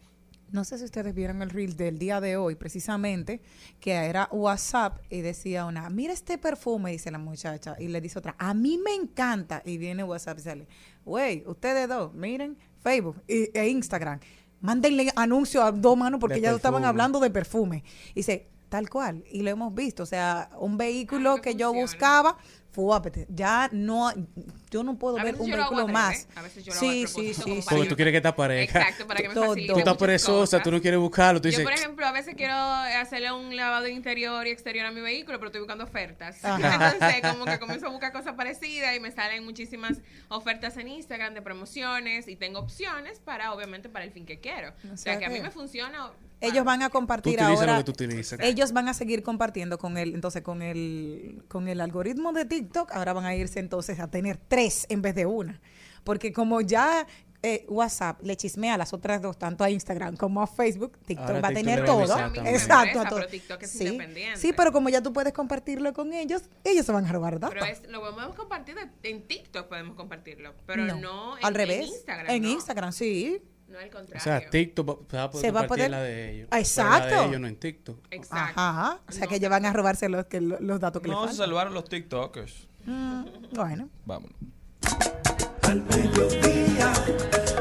[0.52, 3.40] No sé si ustedes vieron el reel del día de hoy, precisamente,
[3.78, 8.18] que era WhatsApp y decía una, mira este perfume, dice la muchacha, y le dice
[8.18, 10.68] otra, a mí me encanta, y viene WhatsApp y sale,
[11.04, 14.18] güey, ustedes dos, miren, Facebook e Instagram,
[14.60, 17.84] mándenle anuncio a dos manos porque De ya estaban hablando de perfume.
[18.10, 21.72] Y dice, tal cual, y lo hemos visto, o sea, un vehículo que, que yo
[21.72, 22.36] buscaba,
[22.70, 24.10] fuápete, ya no,
[24.70, 26.10] yo no puedo A ver un yo lo hago vehículo más.
[26.10, 27.62] revés, a veces yo lo hago sí, sí, propósito sí, sí.
[27.62, 28.78] para Porque tú quieres que esta pareja.
[28.78, 31.64] Exacto, para que me facilite Tú estás perezosa, tú no quieres buscarlo, tú Yo, dices,
[31.64, 35.48] por ejemplo, a veces quiero hacerle un lavado interior y exterior a mi vehículo, pero
[35.48, 36.44] estoy buscando ofertas.
[36.44, 36.92] Ajá.
[36.94, 39.98] Entonces, como que comienzo a buscar cosas parecidas y me salen muchísimas
[40.28, 44.70] ofertas en Instagram de promociones y tengo opciones para, obviamente, para el fin que quiero.
[44.84, 46.12] O sea, sea que a mí me funciona.
[46.42, 47.72] Ellos van a compartir ahora.
[47.72, 48.40] lo que tú utilizas.
[48.40, 52.92] Ellos van a seguir compartiendo con el, entonces con el, con el algoritmo de TikTok,
[52.92, 55.60] ahora van a irse entonces a tener tres en vez de una.
[56.04, 57.06] Porque como ya
[57.42, 61.26] eh, WhatsApp le chismea a las otras dos, tanto a Instagram como a Facebook, TikTok
[61.26, 62.02] Ahora va a tener todo.
[62.02, 63.16] Exacto, Empresa, a todo.
[63.16, 64.38] pero TikTok es sí, independiente.
[64.40, 67.56] sí, pero como ya tú puedes compartirlo con ellos, ellos se van a robar datos.
[67.58, 71.80] Pero es, lo podemos compartir en TikTok, podemos compartirlo, pero no, en, al revés.
[71.80, 72.30] en Instagram.
[72.30, 72.48] En no.
[72.50, 73.42] Instagram, sí.
[73.68, 74.20] No al O contrario.
[74.20, 76.48] sea, TikTok va- se va a poder Se va a poder- la de ellos.
[76.50, 77.20] Pero La exacto.
[77.20, 77.98] de ellos no en TikTok.
[78.10, 78.60] Exacto.
[78.60, 79.00] Ajá.
[79.08, 81.22] O sea No que se ellos van a robarse los, que, los datos que No
[81.22, 81.46] les se faltan.
[81.46, 82.68] salvaron los TikTokers.
[82.86, 83.88] Mm, bueno.
[84.06, 84.36] Vámonos.
[85.62, 86.92] Al mediodía,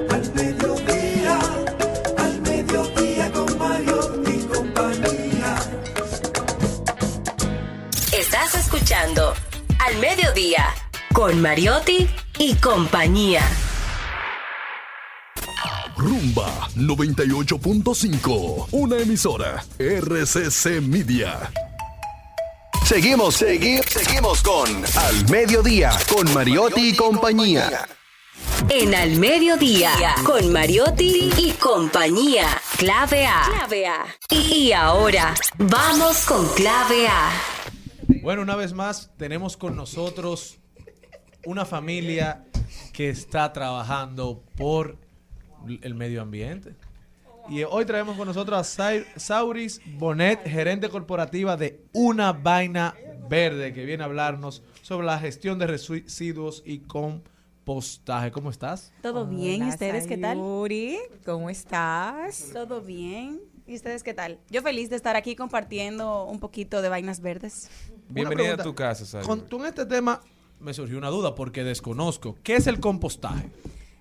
[0.10, 1.40] al mediodía,
[2.18, 5.56] al mediodía con Mario y compañía.
[8.12, 9.34] Estás escuchando
[9.80, 10.66] Al Mediodía
[11.14, 12.08] con Mariotti
[12.40, 13.42] y compañía.
[15.98, 21.52] Rumba 98.5, una emisora RCC Media.
[22.90, 27.88] Seguimos, seguimos, seguimos con Al Mediodía, con Mariotti y compañía.
[28.68, 29.92] En Al Mediodía
[30.26, 32.48] con Mariotti y compañía.
[32.80, 33.44] Clave A.
[33.46, 34.06] Clave A.
[34.32, 37.30] Y ahora vamos con Clave A.
[38.24, 40.58] Bueno, una vez más, tenemos con nosotros
[41.46, 42.48] una familia
[42.92, 44.98] que está trabajando por
[45.84, 46.74] el medio ambiente.
[47.50, 52.96] Y hoy traemos con nosotros a Sauris Bonet, gerente corporativa de Una Vaina
[53.28, 58.32] Verde, que viene a hablarnos sobre la gestión de residuos y compostaje.
[58.32, 58.94] ¿Cómo estás?
[59.02, 60.38] Todo bien, ¿y ustedes qué tal?
[60.38, 62.52] Sayuri, ¿cómo estás?
[62.54, 63.42] Todo bien.
[63.66, 64.40] ¿Y ustedes qué tal?
[64.52, 67.72] Yo feliz de estar aquí compartiendo un poquito de vainas verdes.
[68.10, 68.62] Bienvenida pregunta.
[68.62, 69.26] a tu casa, Sari.
[69.26, 70.22] Con, tú en este tema
[70.60, 72.38] me surgió una duda porque desconozco.
[72.44, 73.50] ¿Qué es el compostaje?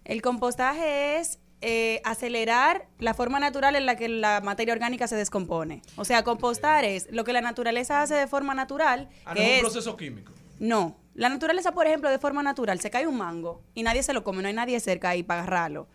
[0.05, 5.17] El compostaje es eh, acelerar la forma natural en la que la materia orgánica se
[5.17, 5.83] descompone.
[5.97, 9.43] O sea, compostar es lo que la naturaleza hace de forma natural, Ah, no que
[9.45, 10.33] es un es proceso químico.
[10.61, 14.13] no, la naturaleza, por ejemplo, de forma natural, se cae un mango y nadie se
[14.13, 15.89] lo come, no hay nadie cerca ahí para agarrarlo.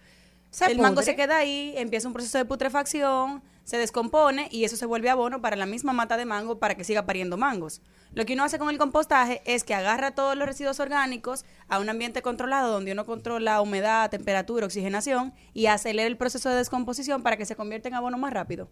[0.51, 4.75] Se el mango se queda ahí, empieza un proceso de putrefacción, se descompone y eso
[4.75, 7.81] se vuelve abono para la misma mata de mango para que siga pariendo mangos.
[8.13, 11.79] Lo que uno hace con el compostaje es que agarra todos los residuos orgánicos a
[11.79, 17.23] un ambiente controlado donde uno controla humedad, temperatura, oxigenación y acelera el proceso de descomposición
[17.23, 18.69] para que se convierta en abono más rápido.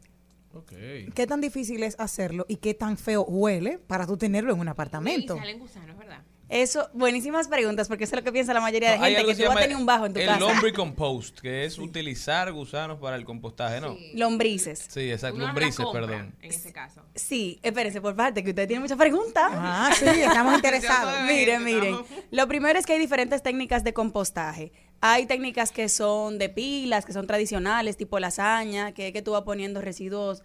[1.16, 4.68] ¿Qué tan difícil es hacerlo y qué tan feo huele para tú tenerlo en un
[4.68, 5.38] Y apartamento?
[5.38, 6.24] salen gusanos, ¿verdad?
[6.52, 9.32] Eso, buenísimas preguntas, porque eso es lo que piensa la mayoría de No, hay gente,
[9.32, 10.40] que tú vas a tener un bajo en tu el casa.
[10.42, 13.96] lombric compost, que es utilizar gusanos para el compostaje, ¿no?
[14.16, 14.86] Lombrices.
[14.90, 16.36] Sí, exacto, Uno lombrices, compra, perdón.
[16.42, 17.04] En ese caso.
[17.16, 19.50] Sí, espérense por parte, que ustedes tienen muchas preguntas.
[19.50, 21.22] Ah, sí, estamos interesados.
[21.26, 21.96] miren, miren.
[22.32, 24.74] Lo primero es que hay diferentes técnicas de compostaje.
[25.00, 29.44] Hay técnicas que son de pilas, que son tradicionales, tipo lasaña, que, que tú vas
[29.44, 30.44] poniendo residuos.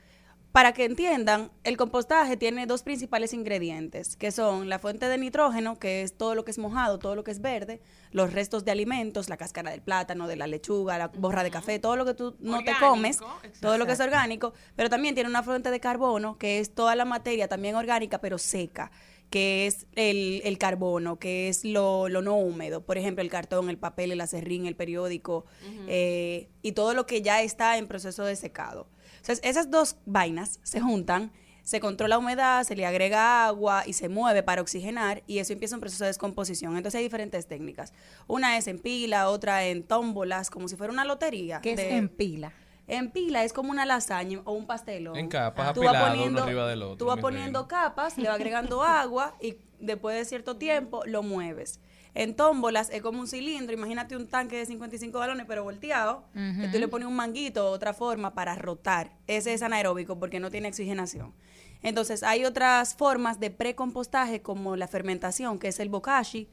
[0.52, 5.78] Para que entiendan, el compostaje tiene dos principales ingredientes, que son la fuente de nitrógeno,
[5.78, 8.70] que es todo lo que es mojado, todo lo que es verde, los restos de
[8.70, 12.14] alimentos, la cáscara del plátano, de la lechuga, la borra de café, todo lo que
[12.14, 13.18] tú no te comes,
[13.60, 16.96] todo lo que es orgánico, pero también tiene una fuente de carbono, que es toda
[16.96, 18.90] la materia también orgánica, pero seca
[19.30, 23.68] que es el, el carbono, que es lo, lo no húmedo, por ejemplo, el cartón,
[23.68, 25.46] el papel, el acerrín, el periódico,
[25.88, 28.88] eh, y todo lo que ya está en proceso de secado.
[29.26, 31.32] Entonces, esas dos vainas se juntan,
[31.64, 35.52] se controla la humedad, se le agrega agua y se mueve para oxigenar y eso
[35.52, 36.76] empieza un proceso de descomposición.
[36.76, 37.92] Entonces hay diferentes técnicas.
[38.28, 41.60] Una es en pila, otra en tómbolas, como si fuera una lotería.
[41.60, 42.52] ¿Qué es en pila?
[42.88, 45.16] en pila es como una lasaña o un pastelón.
[45.16, 48.28] En capas, Tú vas apilados uno poniendo- arriba del otro, Tú vas poniendo capas, le
[48.28, 51.80] vas agregando agua y después de cierto tiempo lo mueves.
[52.16, 56.68] En tómbolas es como un cilindro, imagínate un tanque de 55 galones pero volteado, que
[56.72, 59.12] tú le pones un manguito otra forma para rotar.
[59.26, 61.34] Ese es anaeróbico porque no tiene oxigenación.
[61.82, 66.48] Entonces hay otras formas de precompostaje como la fermentación, que es el bokashi,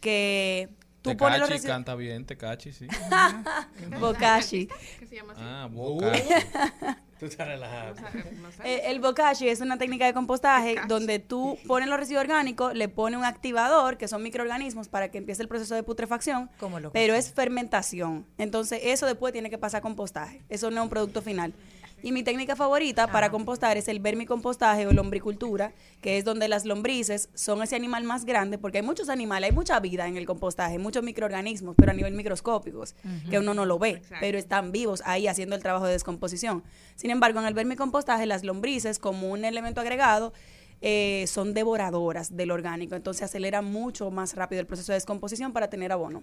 [0.00, 0.68] que
[1.12, 2.86] tú pones los Tecachi canta bien, Tecachi, sí.
[4.00, 4.68] bokashi.
[4.98, 5.42] ¿Qué se llama así?
[5.44, 6.12] Ah, Uh, boca.
[7.18, 7.94] Tú estás relajado.
[8.42, 8.62] No sé.
[8.64, 12.90] Eh, el bokashi es una técnica de compostaje donde tú pones los residuos orgánicos, le
[12.90, 16.92] pones un activador, que son microorganismos, para que empiece el proceso de putrefacción, Como lo
[16.92, 18.26] pero es fermentación.
[18.36, 20.42] Entonces, eso después tiene que pasar a compostaje.
[20.50, 21.54] Eso no es un producto final.
[22.02, 26.64] Y mi técnica favorita para compostar es el vermicompostaje o lombricultura, que es donde las
[26.64, 30.26] lombrices son ese animal más grande, porque hay muchos animales, hay mucha vida en el
[30.26, 32.94] compostaje, muchos microorganismos, pero a nivel microscópicos,
[33.30, 34.16] que uno no lo ve, Exacto.
[34.20, 36.62] pero están vivos ahí haciendo el trabajo de descomposición.
[36.94, 40.32] Sin embargo, en el vermicompostaje, las lombrices, como un elemento agregado,
[40.80, 45.70] eh, son devoradoras del orgánico, entonces acelera mucho más rápido el proceso de descomposición para
[45.70, 46.22] tener abono.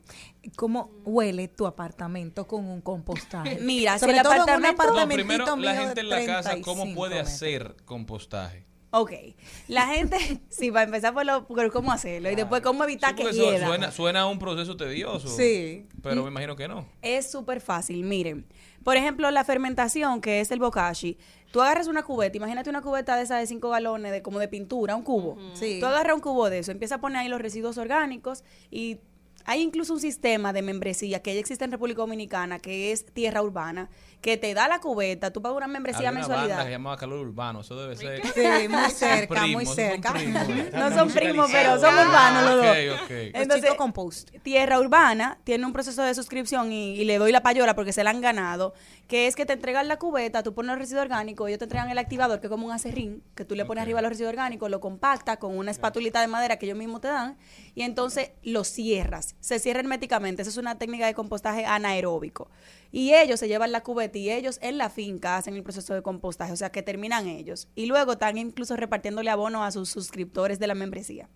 [0.55, 3.57] ¿Cómo huele tu apartamento con un compostaje?
[3.61, 7.15] Mira, si el todo apartamento- No, primero, la gente en la casa, ¿cómo 35 puede
[7.15, 7.34] metros.
[7.34, 8.65] hacer compostaje?
[8.95, 9.11] Ok,
[9.69, 10.17] la gente,
[10.49, 13.34] sí, va a empezar por, lo, por cómo hacerlo y después cómo evitar Sí, que
[13.34, 15.27] suena, suena a un proceso tedioso.
[15.30, 15.88] Sí.
[16.03, 16.88] Pero me imagino que no.
[17.01, 18.45] Es súper fácil, miren.
[18.84, 21.17] Por ejemplo, la fermentación, que es el bokashi.
[21.53, 24.47] Tú agarras una cubeta, imagínate una cubeta de esa de 5 galones, de como de
[24.47, 25.38] pintura, un cubo.
[25.53, 25.77] Sí.
[25.80, 28.97] Tú agarras un cubo de eso, empiezas a poner ahí los residuos orgánicos y
[29.45, 33.43] hay incluso un sistema de membresía que ya existe en República Dominicana, que es tierra
[33.43, 33.91] urbana,
[34.23, 36.47] que te da la cubeta, tú pagas una membresía Había a una banda que se
[36.47, 36.71] mensualidad.
[36.71, 37.59] llamaba Calor Urbano.
[37.59, 38.21] Eso debe ser.
[38.25, 40.13] Sí, muy cerca, Primos, muy son cerca.
[40.71, 42.65] No son primos, pero son urbanos los dos.
[42.65, 43.11] Ok, ok.
[43.33, 44.31] Entonces, Chico Compost.
[44.41, 48.01] Tierra Urbana tiene un proceso de suscripción y, y le doy la payola porque se
[48.03, 48.73] la han ganado,
[49.09, 51.89] que es que te entregan la cubeta, tú pones los residuos orgánicos, ellos te entregan
[51.89, 53.85] el activador, que es como un acerrín, que tú le pones Ok.
[53.87, 57.09] arriba los residuos orgánicos, lo compacta con una espatulita de madera que ellos mismos te
[57.09, 57.37] dan,
[57.75, 59.35] y entonces lo cierras.
[59.41, 60.43] Se cierra herméticamente.
[60.43, 62.49] Esa es una técnica de compostaje anaeróbico.
[62.91, 66.02] Y ellos se llevan la cubeta y ellos en la finca hacen el proceso de
[66.02, 67.68] compostaje, o sea que terminan ellos.
[67.76, 71.30] Y luego están incluso repartiéndole abono a sus suscriptores de la membresía.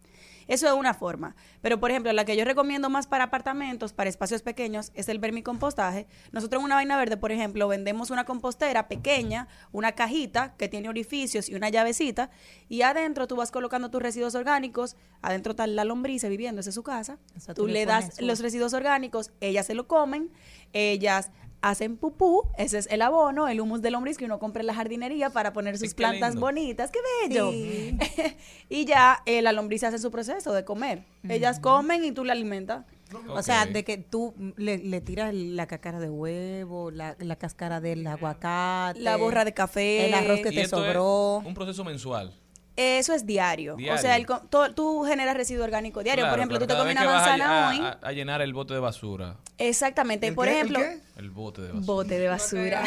[0.48, 1.36] Eso es una forma.
[1.62, 5.20] Pero, por ejemplo, la que yo recomiendo más para apartamentos, para espacios pequeños, es el
[5.20, 6.08] vermicompostaje.
[6.32, 10.90] Nosotros en una vaina verde, por ejemplo, vendemos una compostera pequeña, una cajita que tiene
[10.90, 12.30] orificios y una llavecita,
[12.70, 16.76] y adentro tú vas colocando tus residuos orgánicos, adentro está la lombriz viviendo, esa es
[16.76, 17.18] su casa.
[17.36, 20.32] Eso tú tú le das los residuos orgánicos, ellas se lo comen,
[20.72, 21.32] ellas
[21.62, 24.74] hacen pupú, ese es el abono, el humus de lombriz que uno compra en la
[24.74, 26.46] jardinería para poner sus plantas lindo.
[26.46, 27.52] bonitas, qué bello.
[27.52, 27.98] Sí.
[28.70, 31.04] y ya eh, la lombriz hace su proceso de comer.
[31.28, 32.86] Ellas comen y tú la alimentas.
[33.30, 37.80] O sea, de que tú le, le tiras la cáscara de huevo, la, la cáscara
[37.80, 40.08] del aguacate, La borra de café.
[40.08, 41.38] el arroz que Y te esto es sobró.
[41.38, 42.34] un proceso mensual.
[42.78, 43.76] Eso es diario.
[43.92, 46.24] O sea, el to- tú generas residuo orgánico diario.
[46.26, 47.80] Claro, por ejemplo, tú te comes una que vas a- manzana a, hoy.
[47.80, 49.36] a- a llenar el bote de basura.
[49.58, 50.28] Exactamente.
[50.28, 50.52] ¿El Por qué?
[50.52, 51.02] ¿El ejemplo, qué?
[51.18, 51.86] El bote de basura.
[51.88, 52.84] Bote de basura.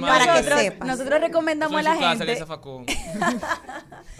[0.00, 0.88] Para que sepas.
[0.88, 2.44] nosotros recomendamos a Eso la gente.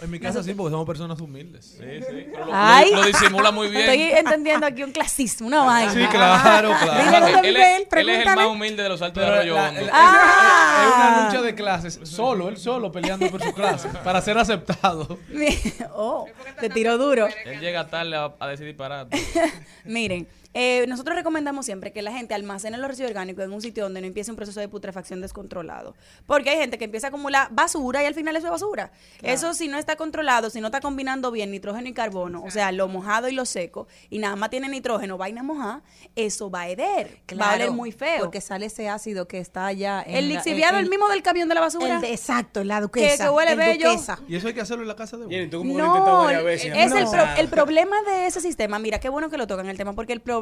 [0.01, 1.75] En mi casa sí, porque somos personas humildes.
[1.77, 2.27] Sí, sí.
[2.31, 2.91] Pero lo, Ay.
[2.91, 3.81] lo- lo disimula muy bien.
[3.81, 5.91] Estoy entendiendo aquí un clasismo, una vaina.
[5.91, 7.01] Sí, claro, claro.
[7.43, 9.81] él, es, él, él es el más humilde de los altos de Arroyo Hondo.
[9.91, 10.85] Ah.
[10.87, 15.19] Es una lucha de clases, solo, él solo peleando por su clase, para ser aceptado.
[15.93, 16.27] oh,
[16.59, 17.27] te tiró duro.
[17.45, 19.17] Él llega tarde a, a decir disparate.
[19.85, 23.83] Miren, eh, nosotros recomendamos siempre que la gente almacene los residuos orgánicos en un sitio
[23.83, 25.95] donde no empiece un proceso de putrefacción descontrolado.
[26.25, 28.91] Porque hay gente que empieza a acumular basura y al final eso es basura.
[29.21, 32.71] Eso si no está controlado, si no está combinando bien nitrógeno y carbono, o sea,
[32.71, 35.83] lo mojado y lo seco, y nada más tiene nitrógeno, vaina mojada,
[36.15, 37.19] eso va a heder.
[37.39, 38.19] va a oler muy feo.
[38.19, 40.03] Porque sale ese ácido que está allá.
[40.05, 41.95] en el lixiviado, en- el mismo del camión de la basura.
[41.95, 43.25] el de- exacto, la duquesa.
[43.25, 43.89] que huele el bello.
[43.91, 44.19] duquesa.
[44.27, 45.29] Y eso hay que hacerlo en la casa de uno.
[45.29, 48.79] Que No, es el, pro- el problema de ese sistema.
[48.79, 50.38] Mira, qué bueno que lo tocan el tema, porque el problema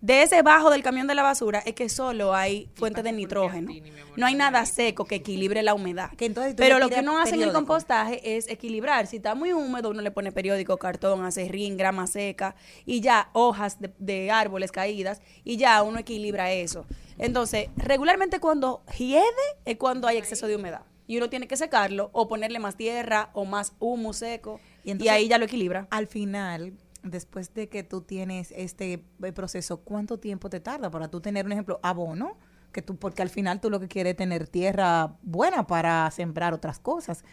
[0.00, 3.72] de ese bajo del camión de la basura es que solo hay fuente de nitrógeno.
[4.16, 6.10] No hay nada seco que equilibre la humedad.
[6.16, 9.06] Que entonces tú Pero lo que uno hace en el compostaje es equilibrar.
[9.06, 12.54] Si está muy húmedo, uno le pone periódico, cartón, acerrín, grama seca
[12.84, 16.86] y ya hojas de, de árboles caídas y ya uno equilibra eso.
[17.18, 19.24] Entonces, regularmente cuando hiede
[19.64, 20.82] es cuando hay exceso de humedad.
[21.08, 25.12] Y uno tiene que secarlo o ponerle más tierra o más humus seco y, entonces,
[25.12, 25.86] ahí ya lo equilibra.
[25.90, 26.74] Al final,
[27.10, 31.46] después de que tú tienes este eh, proceso, ¿cuánto tiempo te tarda para tú tener
[31.46, 32.36] un ejemplo abono?
[32.72, 36.52] Que tú, porque al final tú lo que quieres es tener tierra buena para sembrar
[36.52, 37.24] otras cosas.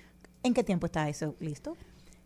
[0.43, 1.75] ¿En qué tiempo está eso listo?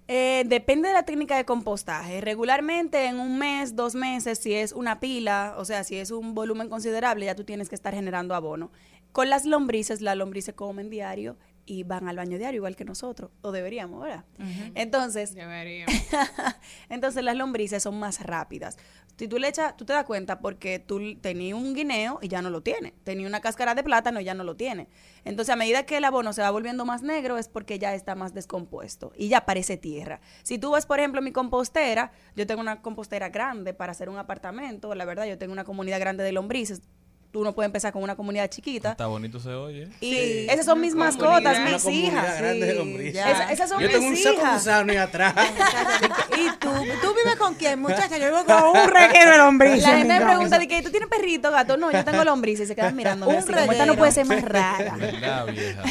[0.10, 2.22] Eh, depende de la técnica de compostaje.
[2.22, 6.34] Regularmente en un mes, dos meses, si es una pila, o sea, si es un
[6.34, 8.72] volumen considerable, ya tú tienes que estar generando abono.
[9.12, 11.38] Con las lombrices, las lombrices comen diario
[11.68, 14.26] y van al baño diario igual que nosotros, o deberíamos, ¿verdad?
[14.74, 15.94] Entonces, Deberíamos.
[16.90, 18.78] entonces las lombrices son más rápidas.
[19.18, 22.44] Si tú le echas, tú te das cuenta porque tú tenías un guineo y ya
[22.44, 22.94] no lo tiene.
[23.04, 24.88] Tenía una cáscara de plátano y ya no lo tiene.
[25.26, 28.14] Entonces, a medida que el abono se va volviendo más negro es porque ya está
[28.14, 30.22] más descompuesto y ya parece tierra.
[30.44, 34.18] Si tú ves, por ejemplo, mi compostera, yo tengo una compostera grande para hacer un
[34.18, 34.94] apartamento.
[34.94, 36.84] La verdad, yo tengo una comunidad grande de lombrices.
[37.30, 38.92] Tú no puedes empezar con una comunidad chiquita.
[38.92, 39.90] Está bonito se oye.
[40.00, 42.38] Y esas son mis Una mascotas, mis hijas.
[42.38, 43.08] Sí.
[43.20, 45.34] Esa- esas son Yo tengo un mis saco gusano ahí atrás.
[46.38, 46.70] ¿Y tú?
[47.02, 48.18] ¿Tú vives con quién, muchacha?
[48.18, 49.84] Yo vivo con un reguero de lombrices.
[49.84, 51.76] La gente me pregunta de que tú tienes perrito, gato.
[51.78, 53.28] No, yo tengo lombrices y se quedan mirando.
[53.28, 53.96] Un Como esta no reguero.
[53.98, 54.96] puede ser más rara.
[54.98, 55.84] ¿Verdad, vieja?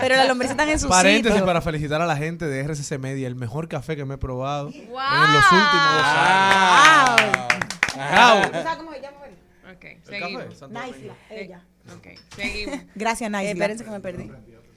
[0.00, 1.46] Pero las lombrices están en su Paréntesis sitio.
[1.46, 4.66] para felicitar a la gente de RCC Media, el mejor café que me he probado
[4.66, 4.74] ¡Wow!
[4.74, 7.16] en los últimos dos Ah.
[7.18, 7.48] años.
[7.96, 8.40] Bravo.
[8.52, 9.16] ¿Sabes cómo se llama?
[9.74, 10.44] Ok, El seguimos.
[10.44, 11.64] café, Santo Naisla, Eh, ella.
[11.96, 12.80] Ok, seguimos.
[12.94, 13.52] Gracias, Eh, Naisla.
[13.52, 14.30] espérense que me perdí.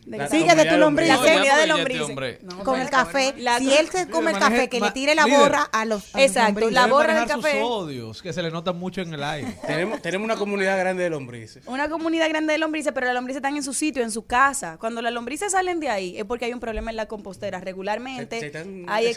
[0.05, 1.07] ¿De La Sigue de tu lombriz.
[1.07, 3.33] La comunidad de No, Con el café.
[3.37, 6.13] La- si él se come el maneje- café, que le tire la borra a los.
[6.15, 7.61] a Exacto, la borra del manejar sus café.
[7.63, 9.55] odios, que se le nota mucho en el aire.
[9.67, 11.63] tenemos, tenemos una comunidad grande de lombrices.
[11.67, 14.77] Una comunidad grande de lombrices, pero las lombrices están en su sitio, en su casa.
[14.79, 17.59] Cuando las lombrices salen de ahí es porque hay un problema en la compostera.
[17.59, 19.15] Se, Regularmente se están hay.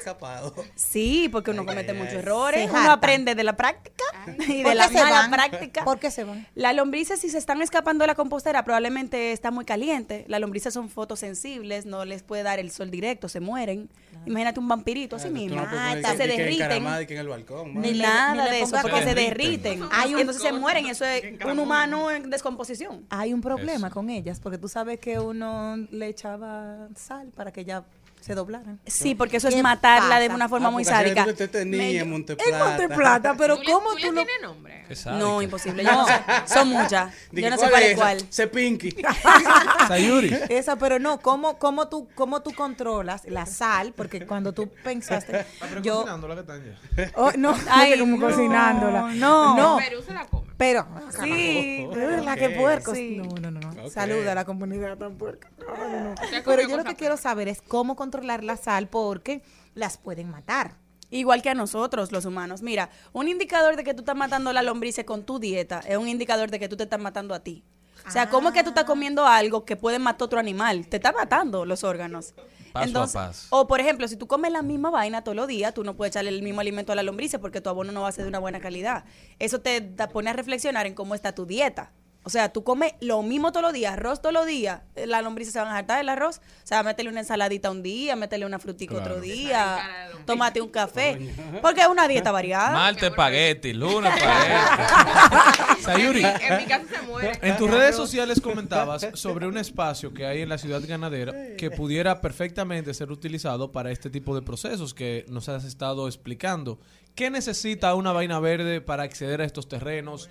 [0.75, 2.19] Sí, porque uno comete ay, muchos ay.
[2.21, 2.71] errores.
[2.71, 4.05] Se Uno aprende de la práctica
[4.49, 5.31] y ¿Por de la qué se mala van?
[5.31, 5.85] práctica.
[5.85, 6.47] ¿Por qué se van?
[6.55, 10.25] Las lombrices, si se están escapando de la compostera, probablemente está muy caliente.
[10.29, 13.89] Las lombrices son fotosensibles, no les puede dar el sol directo, se mueren.
[14.27, 15.57] Imagínate un vampirito así mismo.
[15.61, 16.53] no Ah, se que- derriten.
[16.55, 17.69] encaramada y que en el balcón.
[17.75, 17.83] Ni man.
[17.99, 19.81] le- nada ni de eso, porque se derriten.
[19.91, 20.87] Hay y entonces se mueren.
[20.87, 23.05] Eso es un humano en descomposición.
[23.11, 23.95] Hay un problema Eso.
[23.95, 27.85] con ellas, porque tú sabes que uno le echaba sal para que ya
[28.27, 28.81] se doblaran.
[28.87, 30.35] Sí, porque eso es ¿Qué matarla de pasa?
[30.37, 31.25] una forma Ah, muy sádica.
[31.25, 32.65] tú te tenías Me- en Monte En Plata.
[32.65, 34.25] Monte Plata, pero ¿Tú ¿cómo tú tú lo...?
[34.25, 34.85] tienes nombre?
[35.19, 35.85] No, imposible.
[35.85, 36.15] Yo no sé.
[36.47, 37.13] Son muchas.
[37.31, 38.21] Dije, Yo no sé ¿cuál cuál es cuál.
[38.31, 38.97] Sé Pinky.
[39.89, 40.37] Sayuri.
[40.49, 43.93] Esa, pero no, ¿cómo, cómo, tú, ¿cómo tú controlas la sal?
[43.97, 45.95] Porque cuando tú pensaste, Pero yo...
[45.99, 46.65] cocinándola, ¿qué tal
[46.97, 47.11] ya?
[47.17, 49.03] Oh, no, Ay, como no, cocinándola.
[49.15, 49.57] no.
[49.57, 50.47] no, Perú se la come.
[50.57, 50.87] pero...
[51.23, 51.87] Sí.
[51.95, 52.97] De verdad, que puercos.
[52.97, 53.19] Sí.
[53.19, 53.61] No, no, no.
[53.73, 53.85] no.
[53.85, 53.93] Ok.
[53.93, 55.49] Saluda a la comunidad tan puerca.
[55.59, 56.15] No, no, no.
[56.45, 59.43] Pero yo lo que quiero saber es cómo controlar la sal porque
[59.75, 60.77] las pueden matar.
[61.11, 62.63] Igual que a nosotros, los humanos.
[62.63, 65.97] Mira, un indicador de que tú estás matando a la lombrices con tu dieta es
[65.97, 67.65] un indicador de que tú te estás matando a ti.
[68.07, 70.87] O sea, ¿cómo es que tú estás comiendo algo que puede matar a otro animal?
[70.89, 72.35] Te está matando los órganos.
[72.73, 73.47] Paso a paso.
[73.51, 76.13] O, por ejemplo, si tú comes la misma vaina todos los días, tú no puedes
[76.13, 78.29] echarle el mismo alimento a la lombrices porque tu abono no va a ser de
[78.29, 79.05] una buena calidad.
[79.39, 81.93] Eso te da- pone a reflexionar en cómo está tu dieta.
[82.27, 85.23] O sea, tú comes lo mismo todos los días, arroz todos los días, eh, las
[85.23, 86.39] lombrices se van a hartar del arroz.
[86.39, 89.21] O sea, métele una ensaladita un día, métele una frutica otro Claro.
[89.21, 91.33] día, tómate un café.
[91.63, 92.73] Porque es una dieta variada.
[92.73, 95.83] Martes espagueti, lunes espagueti.
[95.83, 96.25] Sayuri.
[96.25, 97.39] En mi casa se muere.
[97.43, 101.71] En tus redes sociales comentabas sobre un espacio que hay en la ciudad ganadera que
[101.71, 106.81] pudiera perfectamente ser utilizado para este tipo de procesos que nos has estado explicando.
[107.15, 110.29] ¿Qué necesita una vaina verde para acceder a estos terrenos?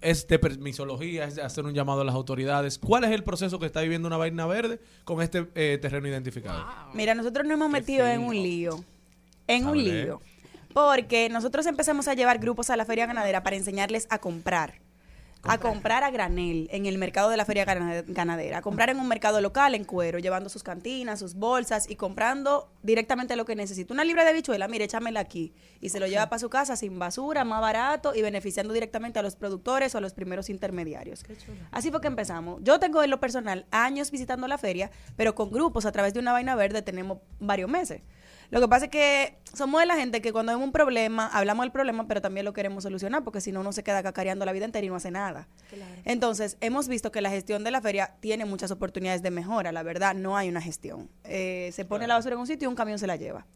[0.00, 2.78] Es de permisología, es de hacer un llamado a las autoridades.
[2.78, 6.66] ¿Cuál es el proceso que está viviendo una vaina verde con este eh, terreno identificado?
[6.94, 8.84] Mira, nosotros nos hemos metido en un lío.
[9.46, 10.20] En un lío.
[10.72, 14.80] Porque nosotros empezamos a llevar grupos a la feria ganadera para enseñarles a comprar.
[15.44, 18.58] A comprar a granel en el mercado de la feria gana- ganadera.
[18.58, 22.68] A comprar en un mercado local en cuero, llevando sus cantinas, sus bolsas y comprando
[22.82, 23.94] directamente lo que necesita.
[23.94, 25.52] Una libra de bichuela, mire, échamela aquí.
[25.80, 29.22] Y se lo lleva para su casa sin basura, más barato y beneficiando directamente a
[29.22, 31.22] los productores o a los primeros intermediarios.
[31.70, 32.60] Así fue que empezamos.
[32.64, 36.20] Yo tengo en lo personal años visitando la feria, pero con grupos a través de
[36.20, 38.02] una vaina verde tenemos varios meses.
[38.50, 41.64] Lo que pasa es que somos de la gente que cuando hay un problema, hablamos
[41.64, 44.52] del problema, pero también lo queremos solucionar, porque si no, uno se queda cacareando la
[44.52, 45.48] vida entera y no hace nada.
[46.04, 49.70] Entonces, hemos visto que la gestión de la feria tiene muchas oportunidades de mejora.
[49.72, 51.10] La verdad, no hay una gestión.
[51.24, 53.46] Eh, se pone la basura en un sitio y un camión se la lleva.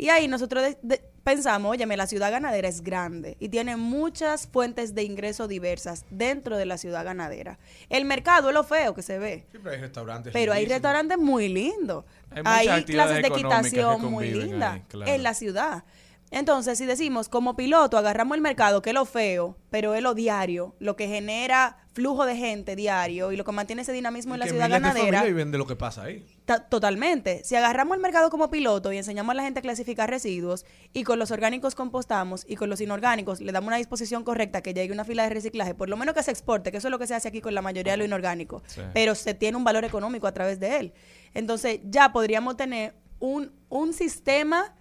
[0.00, 4.46] Y ahí nosotros de- de- pensamos, óyeme, la ciudad ganadera es grande y tiene muchas
[4.46, 7.58] fuentes de ingreso diversas dentro de la ciudad ganadera.
[7.90, 9.44] El mercado es lo feo que se ve.
[9.50, 10.32] Siempre hay restaurantes.
[10.32, 12.06] Pero hay restaurantes muy lindos.
[12.46, 15.12] Hay clases de equitación muy lindas claro.
[15.12, 15.84] en la ciudad.
[16.32, 20.14] Entonces, si decimos, como piloto, agarramos el mercado, que es lo feo, pero es lo
[20.14, 24.40] diario, lo que genera flujo de gente diario y lo que mantiene ese dinamismo en
[24.40, 25.00] la ciudad ganadera.
[25.00, 26.24] familias viven de lo que pasa ahí.
[26.44, 27.42] Ta- Totalmente.
[27.42, 31.02] Si agarramos el mercado como piloto y enseñamos a la gente a clasificar residuos y
[31.02, 34.92] con los orgánicos compostamos y con los inorgánicos le damos una disposición correcta que llegue
[34.92, 37.08] una fila de reciclaje, por lo menos que se exporte, que eso es lo que
[37.08, 38.82] se hace aquí con la mayoría de lo inorgánico, Sí.
[38.94, 40.92] pero se tiene un valor económico a través de él.
[41.34, 44.74] Entonces ya podríamos tener un, un sistema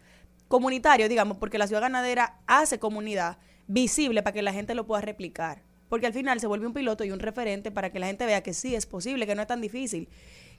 [0.50, 5.00] comunitario, digamos, porque la ciudad ganadera hace comunidad visible para que la gente lo pueda
[5.02, 5.62] replicar.
[5.88, 8.44] Porque al final se vuelve un piloto y un referente para que la gente vea
[8.44, 10.10] que sí es posible, que no es tan difícil.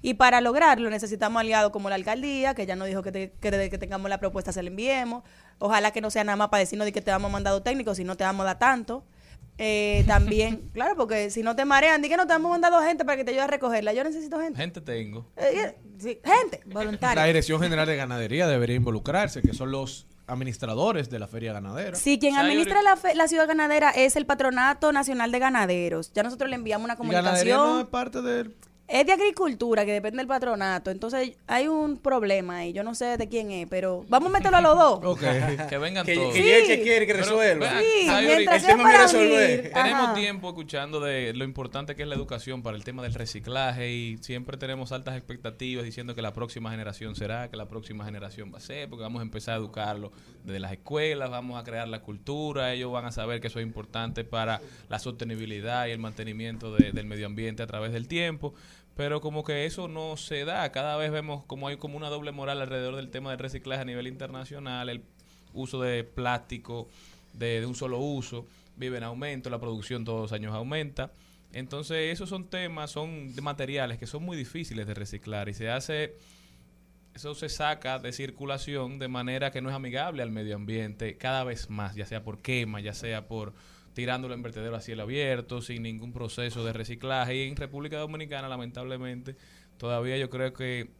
[0.03, 3.51] Y para lograrlo necesitamos aliados como la alcaldía, que ya nos dijo que, te- que
[3.51, 5.23] desde que tengamos la propuesta se la enviemos.
[5.59, 8.03] Ojalá que no sea nada más para decirnos de que te damos mandado técnico, si
[8.03, 9.05] no te vamos a dar tanto.
[9.63, 13.05] Eh, también, claro, porque si no te marean, di que no te hemos mandado gente
[13.05, 13.93] para que te ayude a recogerla.
[13.93, 14.59] Yo necesito gente.
[14.59, 15.27] Gente tengo.
[15.37, 17.25] Eh, sí, gente, La voluntaria.
[17.25, 21.97] Dirección General de Ganadería debería involucrarse, que son los administradores de la feria ganadera.
[21.97, 26.13] Sí, quien administra la, fe- la ciudad ganadera es el Patronato Nacional de Ganaderos.
[26.15, 27.77] Ya nosotros le enviamos una Y ganadería comunicación.
[27.77, 28.55] no es parte del...
[28.91, 30.91] Es de agricultura, que depende del patronato.
[30.91, 32.73] Entonces hay un problema ahí.
[32.73, 35.19] Yo no sé de quién es, pero vamos a meterlo a los dos.
[35.69, 36.35] Que vengan Que- todos.
[36.35, 37.67] que llegue el que quiere que Pero, resuelva.
[37.73, 39.71] vean, Sí, mientras el sea tema para es resolver.
[39.73, 40.15] Tenemos Ajá.
[40.15, 44.19] tiempo escuchando de lo importante que es la educación para el tema del reciclaje y
[44.23, 48.59] siempre tenemos altas expectativas diciendo que la próxima generación será, que la próxima generación va
[48.59, 50.11] a ser, porque vamos a empezar a educarlo
[50.45, 53.67] desde las escuelas, vamos a crear la cultura, ellos van a saber que eso es
[53.67, 58.53] importante para la sostenibilidad y el mantenimiento de- del medio ambiente a través del tiempo.
[59.01, 62.33] Pero como que eso no se da, cada vez vemos como hay como una doble
[62.33, 65.03] moral alrededor del tema del reciclaje a nivel internacional, el
[65.55, 66.87] uso de plástico
[67.33, 68.47] de, de un solo uso
[68.77, 71.13] vive en aumento, la producción todos los años aumenta.
[71.55, 75.71] Entonces, esos son temas, son de materiales que son muy difíciles de reciclar y se
[75.71, 76.19] hace,
[77.15, 81.43] eso se saca de circulación de manera que no es amigable al medio ambiente cada
[81.45, 83.55] vez más, ya sea por quema, ya sea por
[83.95, 87.37] tirándolo en vertedero a cielo abierto, sin ningún proceso de reciclaje.
[87.37, 89.37] Y en República Dominicana, lamentablemente,
[89.79, 90.91] todavía yo creo que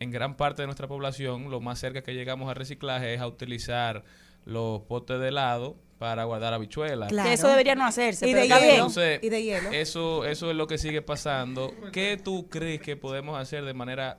[0.00, 3.26] en gran parte de nuestra población lo más cerca que llegamos al reciclaje es a
[3.26, 4.04] utilizar
[4.44, 7.10] los potes de helado para guardar habichuelas.
[7.12, 8.26] Que eso debería no hacerse.
[8.28, 8.70] Y pero de está bien.
[8.72, 8.84] hielo.
[8.86, 9.70] Entonces, Y de hielo.
[9.70, 11.72] Eso, eso es lo que sigue pasando.
[11.92, 14.18] ¿Qué tú crees que podemos hacer de manera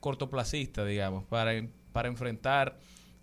[0.00, 2.78] cortoplacista, digamos, para, en- para enfrentar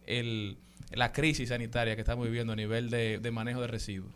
[0.06, 0.58] el,
[0.92, 4.12] la crisis sanitaria que estamos viviendo a nivel de, de manejo de residuos?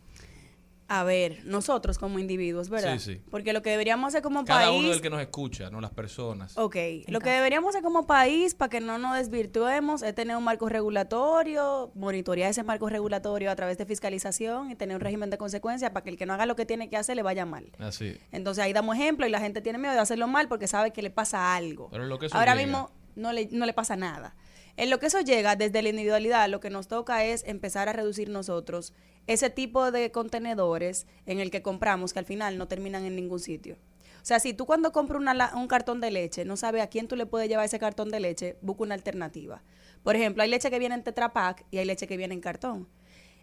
[0.86, 2.98] A ver, nosotros como individuos, ¿verdad?
[2.98, 3.20] Sí, sí.
[3.30, 4.78] Porque lo que deberíamos hacer como Cada país...
[4.80, 6.58] uno del que nos escucha, no las personas.
[6.58, 6.76] Ok,
[7.08, 10.68] lo que deberíamos hacer como país para que no nos desvirtuemos es tener un marco
[10.68, 15.90] regulatorio, monitorear ese marco regulatorio a través de fiscalización y tener un régimen de consecuencias
[15.90, 17.64] para que el que no haga lo que tiene que hacer le vaya mal.
[17.78, 18.18] Así.
[18.30, 21.00] Entonces ahí damos ejemplo y la gente tiene miedo de hacerlo mal porque sabe que
[21.00, 21.88] le pasa algo.
[21.90, 22.66] Pero lo que Ahora llega.
[22.66, 24.34] mismo no le, no le pasa nada.
[24.76, 27.92] En lo que eso llega, desde la individualidad, lo que nos toca es empezar a
[27.92, 28.92] reducir nosotros
[29.28, 33.38] ese tipo de contenedores en el que compramos que al final no terminan en ningún
[33.38, 33.76] sitio.
[34.20, 37.14] O sea, si tú cuando compras un cartón de leche no sabes a quién tú
[37.14, 39.62] le puedes llevar ese cartón de leche, busca una alternativa.
[40.02, 42.40] Por ejemplo, hay leche que viene en Tetra Pak y hay leche que viene en
[42.40, 42.88] cartón.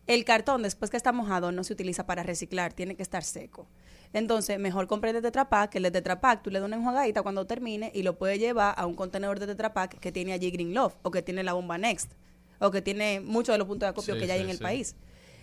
[0.07, 3.67] El cartón, después que está mojado, no se utiliza para reciclar, tiene que estar seco.
[4.13, 6.75] Entonces, mejor compre de Tetra Pak, que el de Tetra Pak tú le das una
[6.75, 10.33] enjuagadita cuando termine y lo puedes llevar a un contenedor de Tetra Pak que tiene
[10.33, 12.11] allí Green Love o que tiene la bomba Next
[12.59, 14.57] o que tiene muchos de los puntos de acopio Sí, que ya hay en el
[14.57, 14.63] sí.
[14.63, 14.95] país.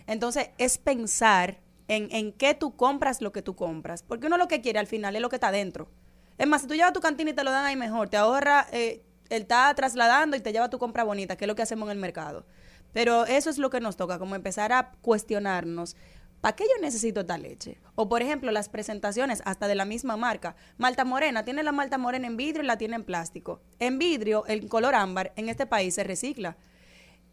[0.07, 4.03] Entonces, es pensar en, en qué tú compras lo que tú compras.
[4.03, 5.89] Porque uno lo que quiere al final es lo que está dentro.
[6.37, 8.67] Es más, si tú llevas tu cantina y te lo dan ahí mejor, te ahorra,
[8.71, 11.87] eh, él está trasladando y te lleva tu compra bonita, que es lo que hacemos
[11.87, 12.45] en el mercado.
[12.93, 15.95] Pero eso es lo que nos toca, como empezar a cuestionarnos
[16.41, 17.79] ¿Para qué yo necesito esta leche?
[17.95, 20.55] O por ejemplo, las presentaciones hasta de la misma marca.
[20.77, 23.61] Malta Morena, tiene la Malta Morena en vidrio y la tiene en plástico.
[23.79, 26.55] En vidrio, el color ámbar en este país se recicla.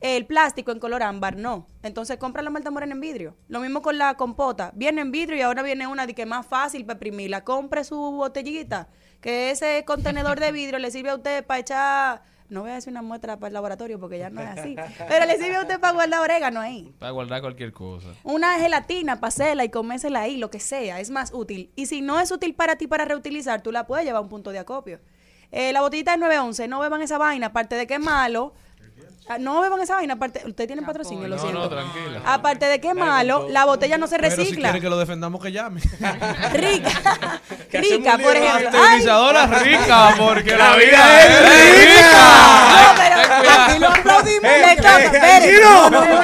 [0.00, 1.68] El plástico en color ámbar no.
[1.82, 3.36] Entonces compra la Malta Morena en vidrio.
[3.48, 4.72] Lo mismo con la compota.
[4.74, 7.44] Viene en vidrio y ahora viene una de que es más fácil para exprimirla.
[7.44, 8.88] Compre su botellita,
[9.20, 12.90] que ese contenedor de vidrio le sirve a usted para echar no voy a decir
[12.90, 14.77] una muestra para el laboratorio porque ya no es así,
[15.09, 16.93] pero le sirve a usted para guardar orégano ahí.
[16.98, 18.09] Para guardar cualquier cosa.
[18.24, 21.70] Una gelatina para hacerla y comérsela ahí, lo que sea, es más útil.
[21.77, 24.28] Y si no es útil para ti para reutilizar, tú la puedes llevar a un
[24.28, 25.01] punto de acopio.
[25.52, 28.55] Eh, la botellita de 911, no beban esa vaina, aparte de que es malo.
[29.28, 31.59] Ah, No beban esa vaina, aparte, usted tiene patrocinio, lo No, siento.
[31.61, 32.20] no, tranquila.
[32.24, 34.69] Aparte de que es malo, la botella no se Pero si recicla.
[34.69, 35.81] quiere que lo defendamos, que llame.
[36.53, 37.40] Rica,
[37.73, 38.69] rica, por ejemplo.
[38.69, 42.12] Ay, Pasteurizadora rica, porque la vida es rica.
[42.70, 44.98] No, pero aquí no aplaudimos, le toca.
[45.05, 46.15] Espérense, no, no, no.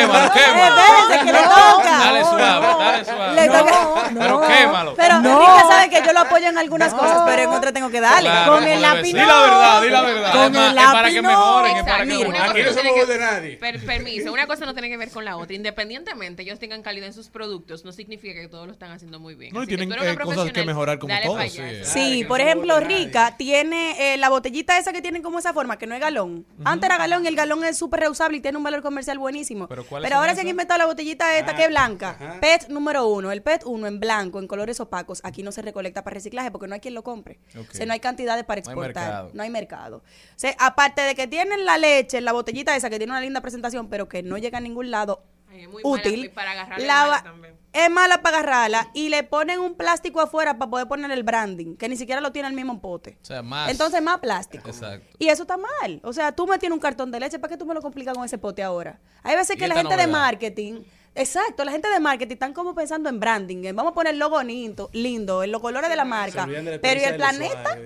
[0.00, 0.80] Quémalo, quémalo.
[0.80, 1.98] Espérense, que le toca.
[1.98, 3.34] Dale suave, dale suave.
[3.34, 4.10] Le toca.
[4.18, 4.94] Pero quémalo.
[4.94, 8.00] Pero Rica sabe que yo lo apoyo en algunas cosas, pero en otras tengo que
[8.00, 8.30] darle.
[8.30, 9.02] Claro, Con el lápiz.
[9.02, 10.32] Di la verdad, di la verdad.
[10.32, 12.42] Con el lápiz para que mejoren, es para que mejoren.
[12.42, 13.56] Aquí no somos de nadie.
[13.56, 15.54] per- permiso, una cosa no tiene que ver con la otra.
[15.54, 19.34] Independientemente ellos tengan calidad en sus productos, no significa que todos lo están haciendo muy
[19.34, 19.52] bien.
[19.54, 21.52] No, y tienen eh, cosas que mejorar como todos.
[21.84, 25.86] Sí, por ejemplo, Rica tiene eh, la botellita esa que tienen como esa forma, que
[25.86, 26.46] no es galón.
[26.64, 29.66] Antes era galón y el galón es súper reusable y tiene un valor comercial buenísimo.
[29.68, 32.10] ¿Pero Pero, ahora se han inventado la botellita esta Ah, que es blanca.
[32.10, 32.40] ajá.
[32.40, 33.30] PET número uno.
[33.32, 35.20] El PET uno en blanco, en colores opacos.
[35.24, 37.38] Aquí no se recolecta para reciclaje porque no hay quien lo compre.
[37.58, 37.68] Ok.
[37.70, 39.04] O sea, no hay cantidades para No hay exportar.
[39.04, 39.30] mercado.
[39.34, 39.96] No hay mercado.
[39.98, 40.02] O
[40.36, 43.88] sea, aparte de que tienen la leche, la botellita esa que tiene una linda presentación,
[43.88, 46.30] pero que no llega a ningún lado Ay, es muy mala útil.
[46.30, 47.54] para la va- también.
[47.74, 51.76] Es mala para agarrarla y le ponen un plástico afuera para poder poner el branding,
[51.76, 53.18] que ni siquiera lo tiene el mismo pote.
[53.20, 53.68] O sea, más.
[53.70, 54.68] Entonces más plástico.
[54.68, 55.16] Exacto.
[55.18, 56.00] Y eso está mal.
[56.04, 58.14] O sea, tú me tienes un cartón de leche, ¿para qué tú me lo complicas
[58.14, 59.00] con ese pote ahora?
[59.24, 60.82] Hay veces que la gente de marketing,
[61.14, 64.20] exacto, la gente de marketing están como pensando en branding, en vamos a poner el
[64.20, 66.46] logo lindo, lindo en los colores de la marca.
[66.80, 67.76] Pero ¿y el planeta?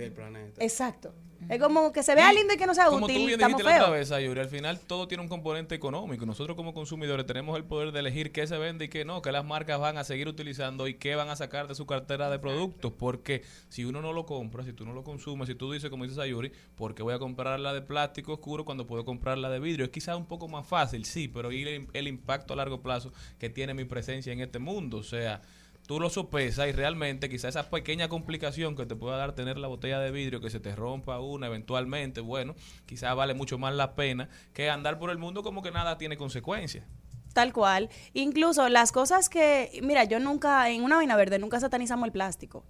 [0.59, 1.15] Exacto.
[1.49, 3.63] Es como que se vea lindo y que no sea Como tú útil, bien dijiste
[3.63, 6.27] la otra vez, Ayuri, al final todo tiene un componente económico.
[6.27, 9.31] Nosotros como consumidores tenemos el poder de elegir qué se vende y qué no, qué
[9.31, 12.39] las marcas van a seguir utilizando y qué van a sacar de su cartera de
[12.39, 12.93] productos.
[12.93, 16.05] Porque si uno no lo compra, si tú no lo consumes, si tú dices, como
[16.05, 19.49] dices Ayuri, ¿por qué voy a comprar la de plástico oscuro cuando puedo comprar la
[19.49, 19.85] de vidrio?
[19.85, 23.13] Es quizás un poco más fácil, sí, pero ¿y el, el impacto a largo plazo
[23.39, 24.99] que tiene mi presencia en este mundo?
[24.99, 25.41] O sea,
[25.89, 29.69] tú lo sopesas y realmente quizá esa pequeña complicación que te pueda dar tener la
[29.69, 32.55] botella de vidrio, que se te rompa una eventualmente, bueno,
[32.85, 36.19] quizás vale mucho más la pena que andar por el mundo como que nada tiene
[36.19, 36.85] consecuencias.
[37.33, 37.89] Tal cual.
[38.13, 42.65] Incluso las cosas que, mira, yo nunca, en una vaina verde, nunca satanizamos el plástico.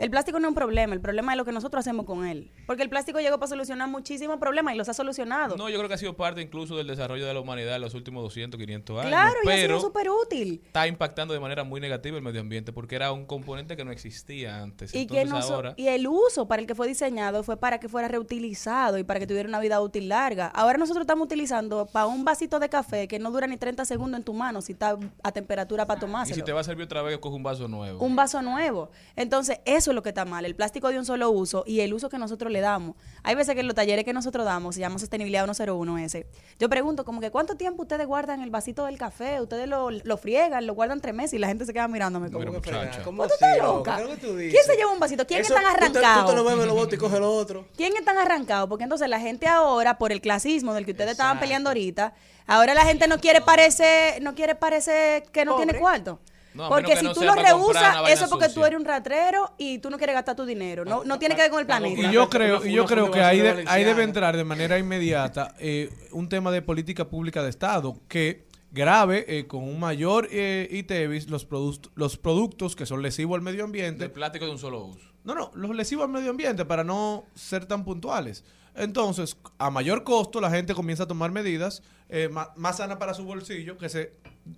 [0.00, 2.50] El plástico no es un problema, el problema es lo que nosotros hacemos con él.
[2.66, 5.56] Porque el plástico llegó para solucionar muchísimos problemas y los ha solucionado.
[5.56, 7.92] No, yo creo que ha sido parte incluso del desarrollo de la humanidad en los
[7.94, 9.08] últimos 200, 500 años.
[9.10, 10.62] claro, y ha pero sido súper útil.
[10.64, 13.92] está impactando de manera muy negativa el medio ambiente porque era un componente que no
[13.92, 14.94] existía antes.
[14.94, 15.74] Y, que Entonces no so- ahora...
[15.76, 19.20] y el uso para el que fue diseñado fue para que fuera reutilizado y para
[19.20, 20.46] que tuviera una vida útil larga.
[20.46, 24.18] Ahora nosotros estamos utilizando para un vasito de café que no dura ni 30 segundos
[24.18, 26.36] en tu mano si está a temperatura para Y tomárselo.
[26.36, 28.02] si te va a servir otra vez, coge un vaso nuevo.
[28.02, 28.90] un vaso nuevo.
[29.14, 31.92] Entonces, eso es lo que está mal, el plástico de un solo uso y el
[31.94, 32.96] uso que nosotros le damos.
[33.22, 36.26] Hay veces que en los talleres que nosotros damos, se llama Sostenibilidad 101 ese,
[36.58, 40.16] yo pregunto como que cuánto tiempo ustedes guardan el vasito del café, ustedes lo, lo
[40.16, 43.02] friegan, lo guardan tres meses y la gente se queda mirándome como Mira, que.
[43.02, 43.66] ¿Cómo ¿Tú estás loca?
[43.66, 43.96] loca?
[43.96, 44.52] ¿Qué es lo que tú dices?
[44.52, 45.26] ¿Quién se lleva un vasito?
[45.26, 46.24] ¿Quién están arrancados?
[46.26, 47.66] Tú te lo bebes, lo botas y coges lo otro.
[47.76, 48.68] ¿Quién están arrancados?
[48.68, 52.14] Porque entonces la gente ahora, por el clasismo del que ustedes estaban peleando ahorita,
[52.46, 56.18] ahora la gente no quiere parecer, no quiere parecer que no tiene cuarto.
[56.54, 59.54] No, porque que si no tú lo rehusas, eso es porque tú eres un ratrero
[59.56, 60.84] y tú no quieres gastar tu dinero.
[60.84, 62.00] No, no tiene que ver con el planeta.
[62.08, 65.54] Y yo creo, y yo creo que ahí, de- ahí debe entrar de manera inmediata
[65.58, 70.68] eh, un tema de política pública de Estado que grave eh, con un mayor eh,
[70.70, 74.04] ITEVIS los, product- los productos que son lesivos al medio ambiente.
[74.04, 75.08] De plástico de un solo uso.
[75.24, 78.42] No, no, los lesivos al medio ambiente para no ser tan puntuales.
[78.74, 83.14] Entonces, a mayor costo, la gente comienza a tomar medidas eh, ma- más sanas para
[83.14, 84.12] su bolsillo que se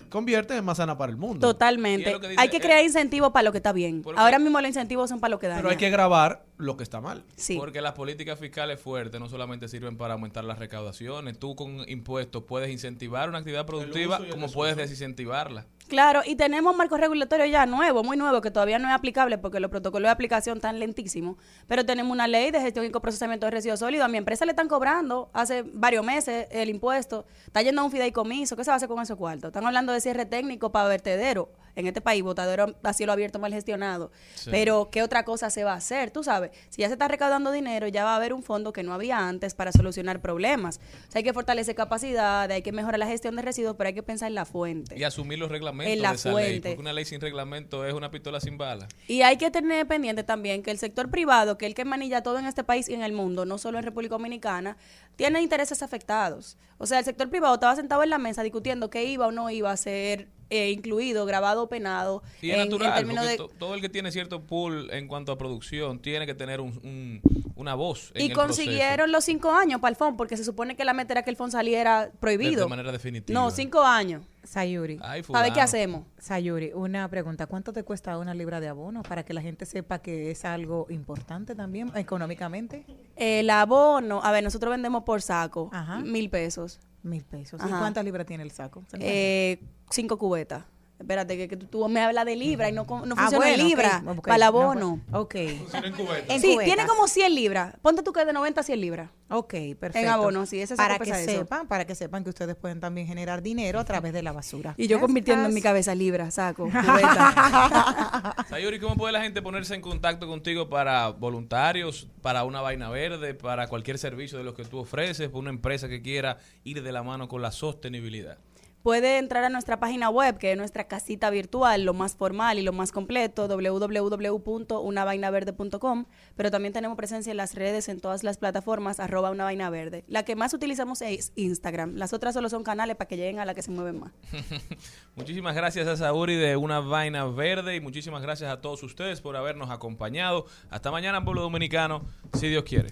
[0.08, 1.46] convierten en más sana para el mundo.
[1.46, 2.18] Totalmente.
[2.20, 4.02] que dice- Hay que crear incentivos para lo que está bien.
[4.16, 5.58] Ahora mismo los incentivos son para lo que daña.
[5.60, 7.24] Pero hay que grabar lo que está mal.
[7.36, 7.56] Sí.
[7.56, 11.38] Porque las políticas fiscales fuertes no solamente sirven para aumentar las recaudaciones.
[11.38, 15.66] Tú con impuestos puedes incentivar una actividad productiva como puedes desincentivarla.
[15.88, 19.60] Claro, y tenemos marco regulatorio ya nuevo, muy nuevo, que todavía no es aplicable porque
[19.60, 21.36] los protocolos de aplicación están lentísimos,
[21.66, 24.04] pero tenemos una ley de gestión y coprocesamiento de residuos sólidos.
[24.06, 27.90] A mi empresa le están cobrando hace varios meses el impuesto, está yendo a un
[27.90, 29.48] fideicomiso, ¿qué se va a hacer con esos cuartos?
[29.48, 33.52] Están hablando de cierre técnico para vertedero, en este país, botadero a cielo abierto mal
[33.52, 34.50] gestionado, Sí.
[34.50, 36.10] pero ¿qué otra cosa se va a hacer?
[36.10, 38.82] Tú sabes, Si ya se está recaudando dinero, ya va a haber un fondo que
[38.82, 40.80] no había antes para solucionar problemas.
[41.08, 43.94] O sea, hay que fortalecer capacidad, hay que mejorar la gestión de residuos, pero hay
[43.94, 44.98] que pensar en la fuente.
[44.98, 46.34] Y asumir los reglamentos En la de esa ley.
[46.34, 46.68] fuente.
[46.70, 48.88] Porque una ley sin reglamento es una pistola sin bala.
[49.08, 52.22] Y hay que tener pendiente también que el sector privado, que es el que manilla
[52.22, 54.76] todo en este país y en el mundo, no solo en República Dominicana,
[55.16, 56.56] tiene intereses afectados.
[56.78, 59.50] O sea, el sector privado estaba sentado en la mesa discutiendo qué iba o no
[59.50, 62.22] iba a ser eh, incluido, grabado o penado.
[62.40, 65.38] Y es en, en natural, de, todo el que tiene cierto pool en cuanto a
[65.38, 67.20] producción tiene que tener un, un-
[67.56, 68.10] una voz.
[68.14, 70.92] en y el consiguieron los cinco años para el FON, porque se supone que la
[70.94, 72.64] meta era que el FON saliera prohibido.
[72.64, 73.38] de manera definitiva.
[73.38, 74.22] No, cinco años.
[74.44, 74.98] Sayuri.
[75.02, 76.04] Ay, A ver qué hacemos.
[76.18, 77.46] Sayuri, una pregunta.
[77.46, 80.86] ¿Cuánto te cuesta una libra de abono para que la gente sepa que es algo
[80.90, 82.84] importante también económicamente?
[83.14, 86.00] El abono, a ver, nosotros vendemos por saco, Ajá.
[86.00, 86.80] mil pesos.
[87.02, 87.60] Mil pesos.
[87.64, 88.84] ¿Y cuántas libras tiene el saco?
[88.88, 89.60] ¿Se Eh,
[89.90, 90.64] cinco cubetas.
[91.02, 93.54] Espérate, que, que tú, tú me hablas de libra y no, no Ah, funciona en
[93.56, 95.00] bueno, libra para el No, abono.
[95.10, 95.34] pues, ok.
[95.34, 96.64] En sí, cubetas.
[96.64, 97.74] tiene como 100 libras.
[97.82, 99.10] Ponte tú que de 90 a 100 libras.
[99.28, 99.98] Ok, perfecto.
[99.98, 101.24] En abono, sí, ese para que eso.
[101.24, 104.74] sepan, para que sepan que ustedes pueden también generar dinero a través de la basura.
[104.76, 108.34] Y yo convirtiendo en mi cabeza libra, saco, cubeta.
[108.48, 113.34] Sayuri, ¿cómo puede la gente ponerse en contacto contigo para voluntarios, para una vaina verde,
[113.34, 116.92] para cualquier servicio de los que tú ofreces, para una empresa que quiera ir de
[116.92, 118.36] la mano con la sostenibilidad?
[118.82, 122.62] Puede entrar a nuestra página web, que es nuestra casita virtual, lo más formal y
[122.62, 126.06] lo más completo, www.unavainaverde.com,
[126.36, 130.02] pero también tenemos presencia en las redes, en todas las plataformas, arroba una vaina verde.
[130.08, 131.94] La que más utilizamos es Instagram.
[131.94, 134.10] Las otras solo son canales para que lleguen a la que se mueven más.
[135.14, 139.36] Muchísimas gracias a Sauri de Una Vaina Verde y muchísimas gracias a todos ustedes por
[139.36, 140.46] habernos acompañado.
[140.70, 142.90] Hasta mañana, pueblo dominicano, si Dios quiere.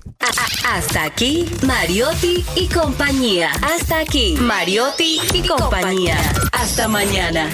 [0.68, 3.50] Hasta aquí, Mariotti y compañía.
[3.62, 5.48] Hasta aquí, Mariotti y
[6.52, 7.48] Hasta mañana.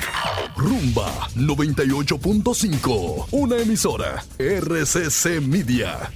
[0.56, 6.10] Rumba 98.5, una emisora RCC Media.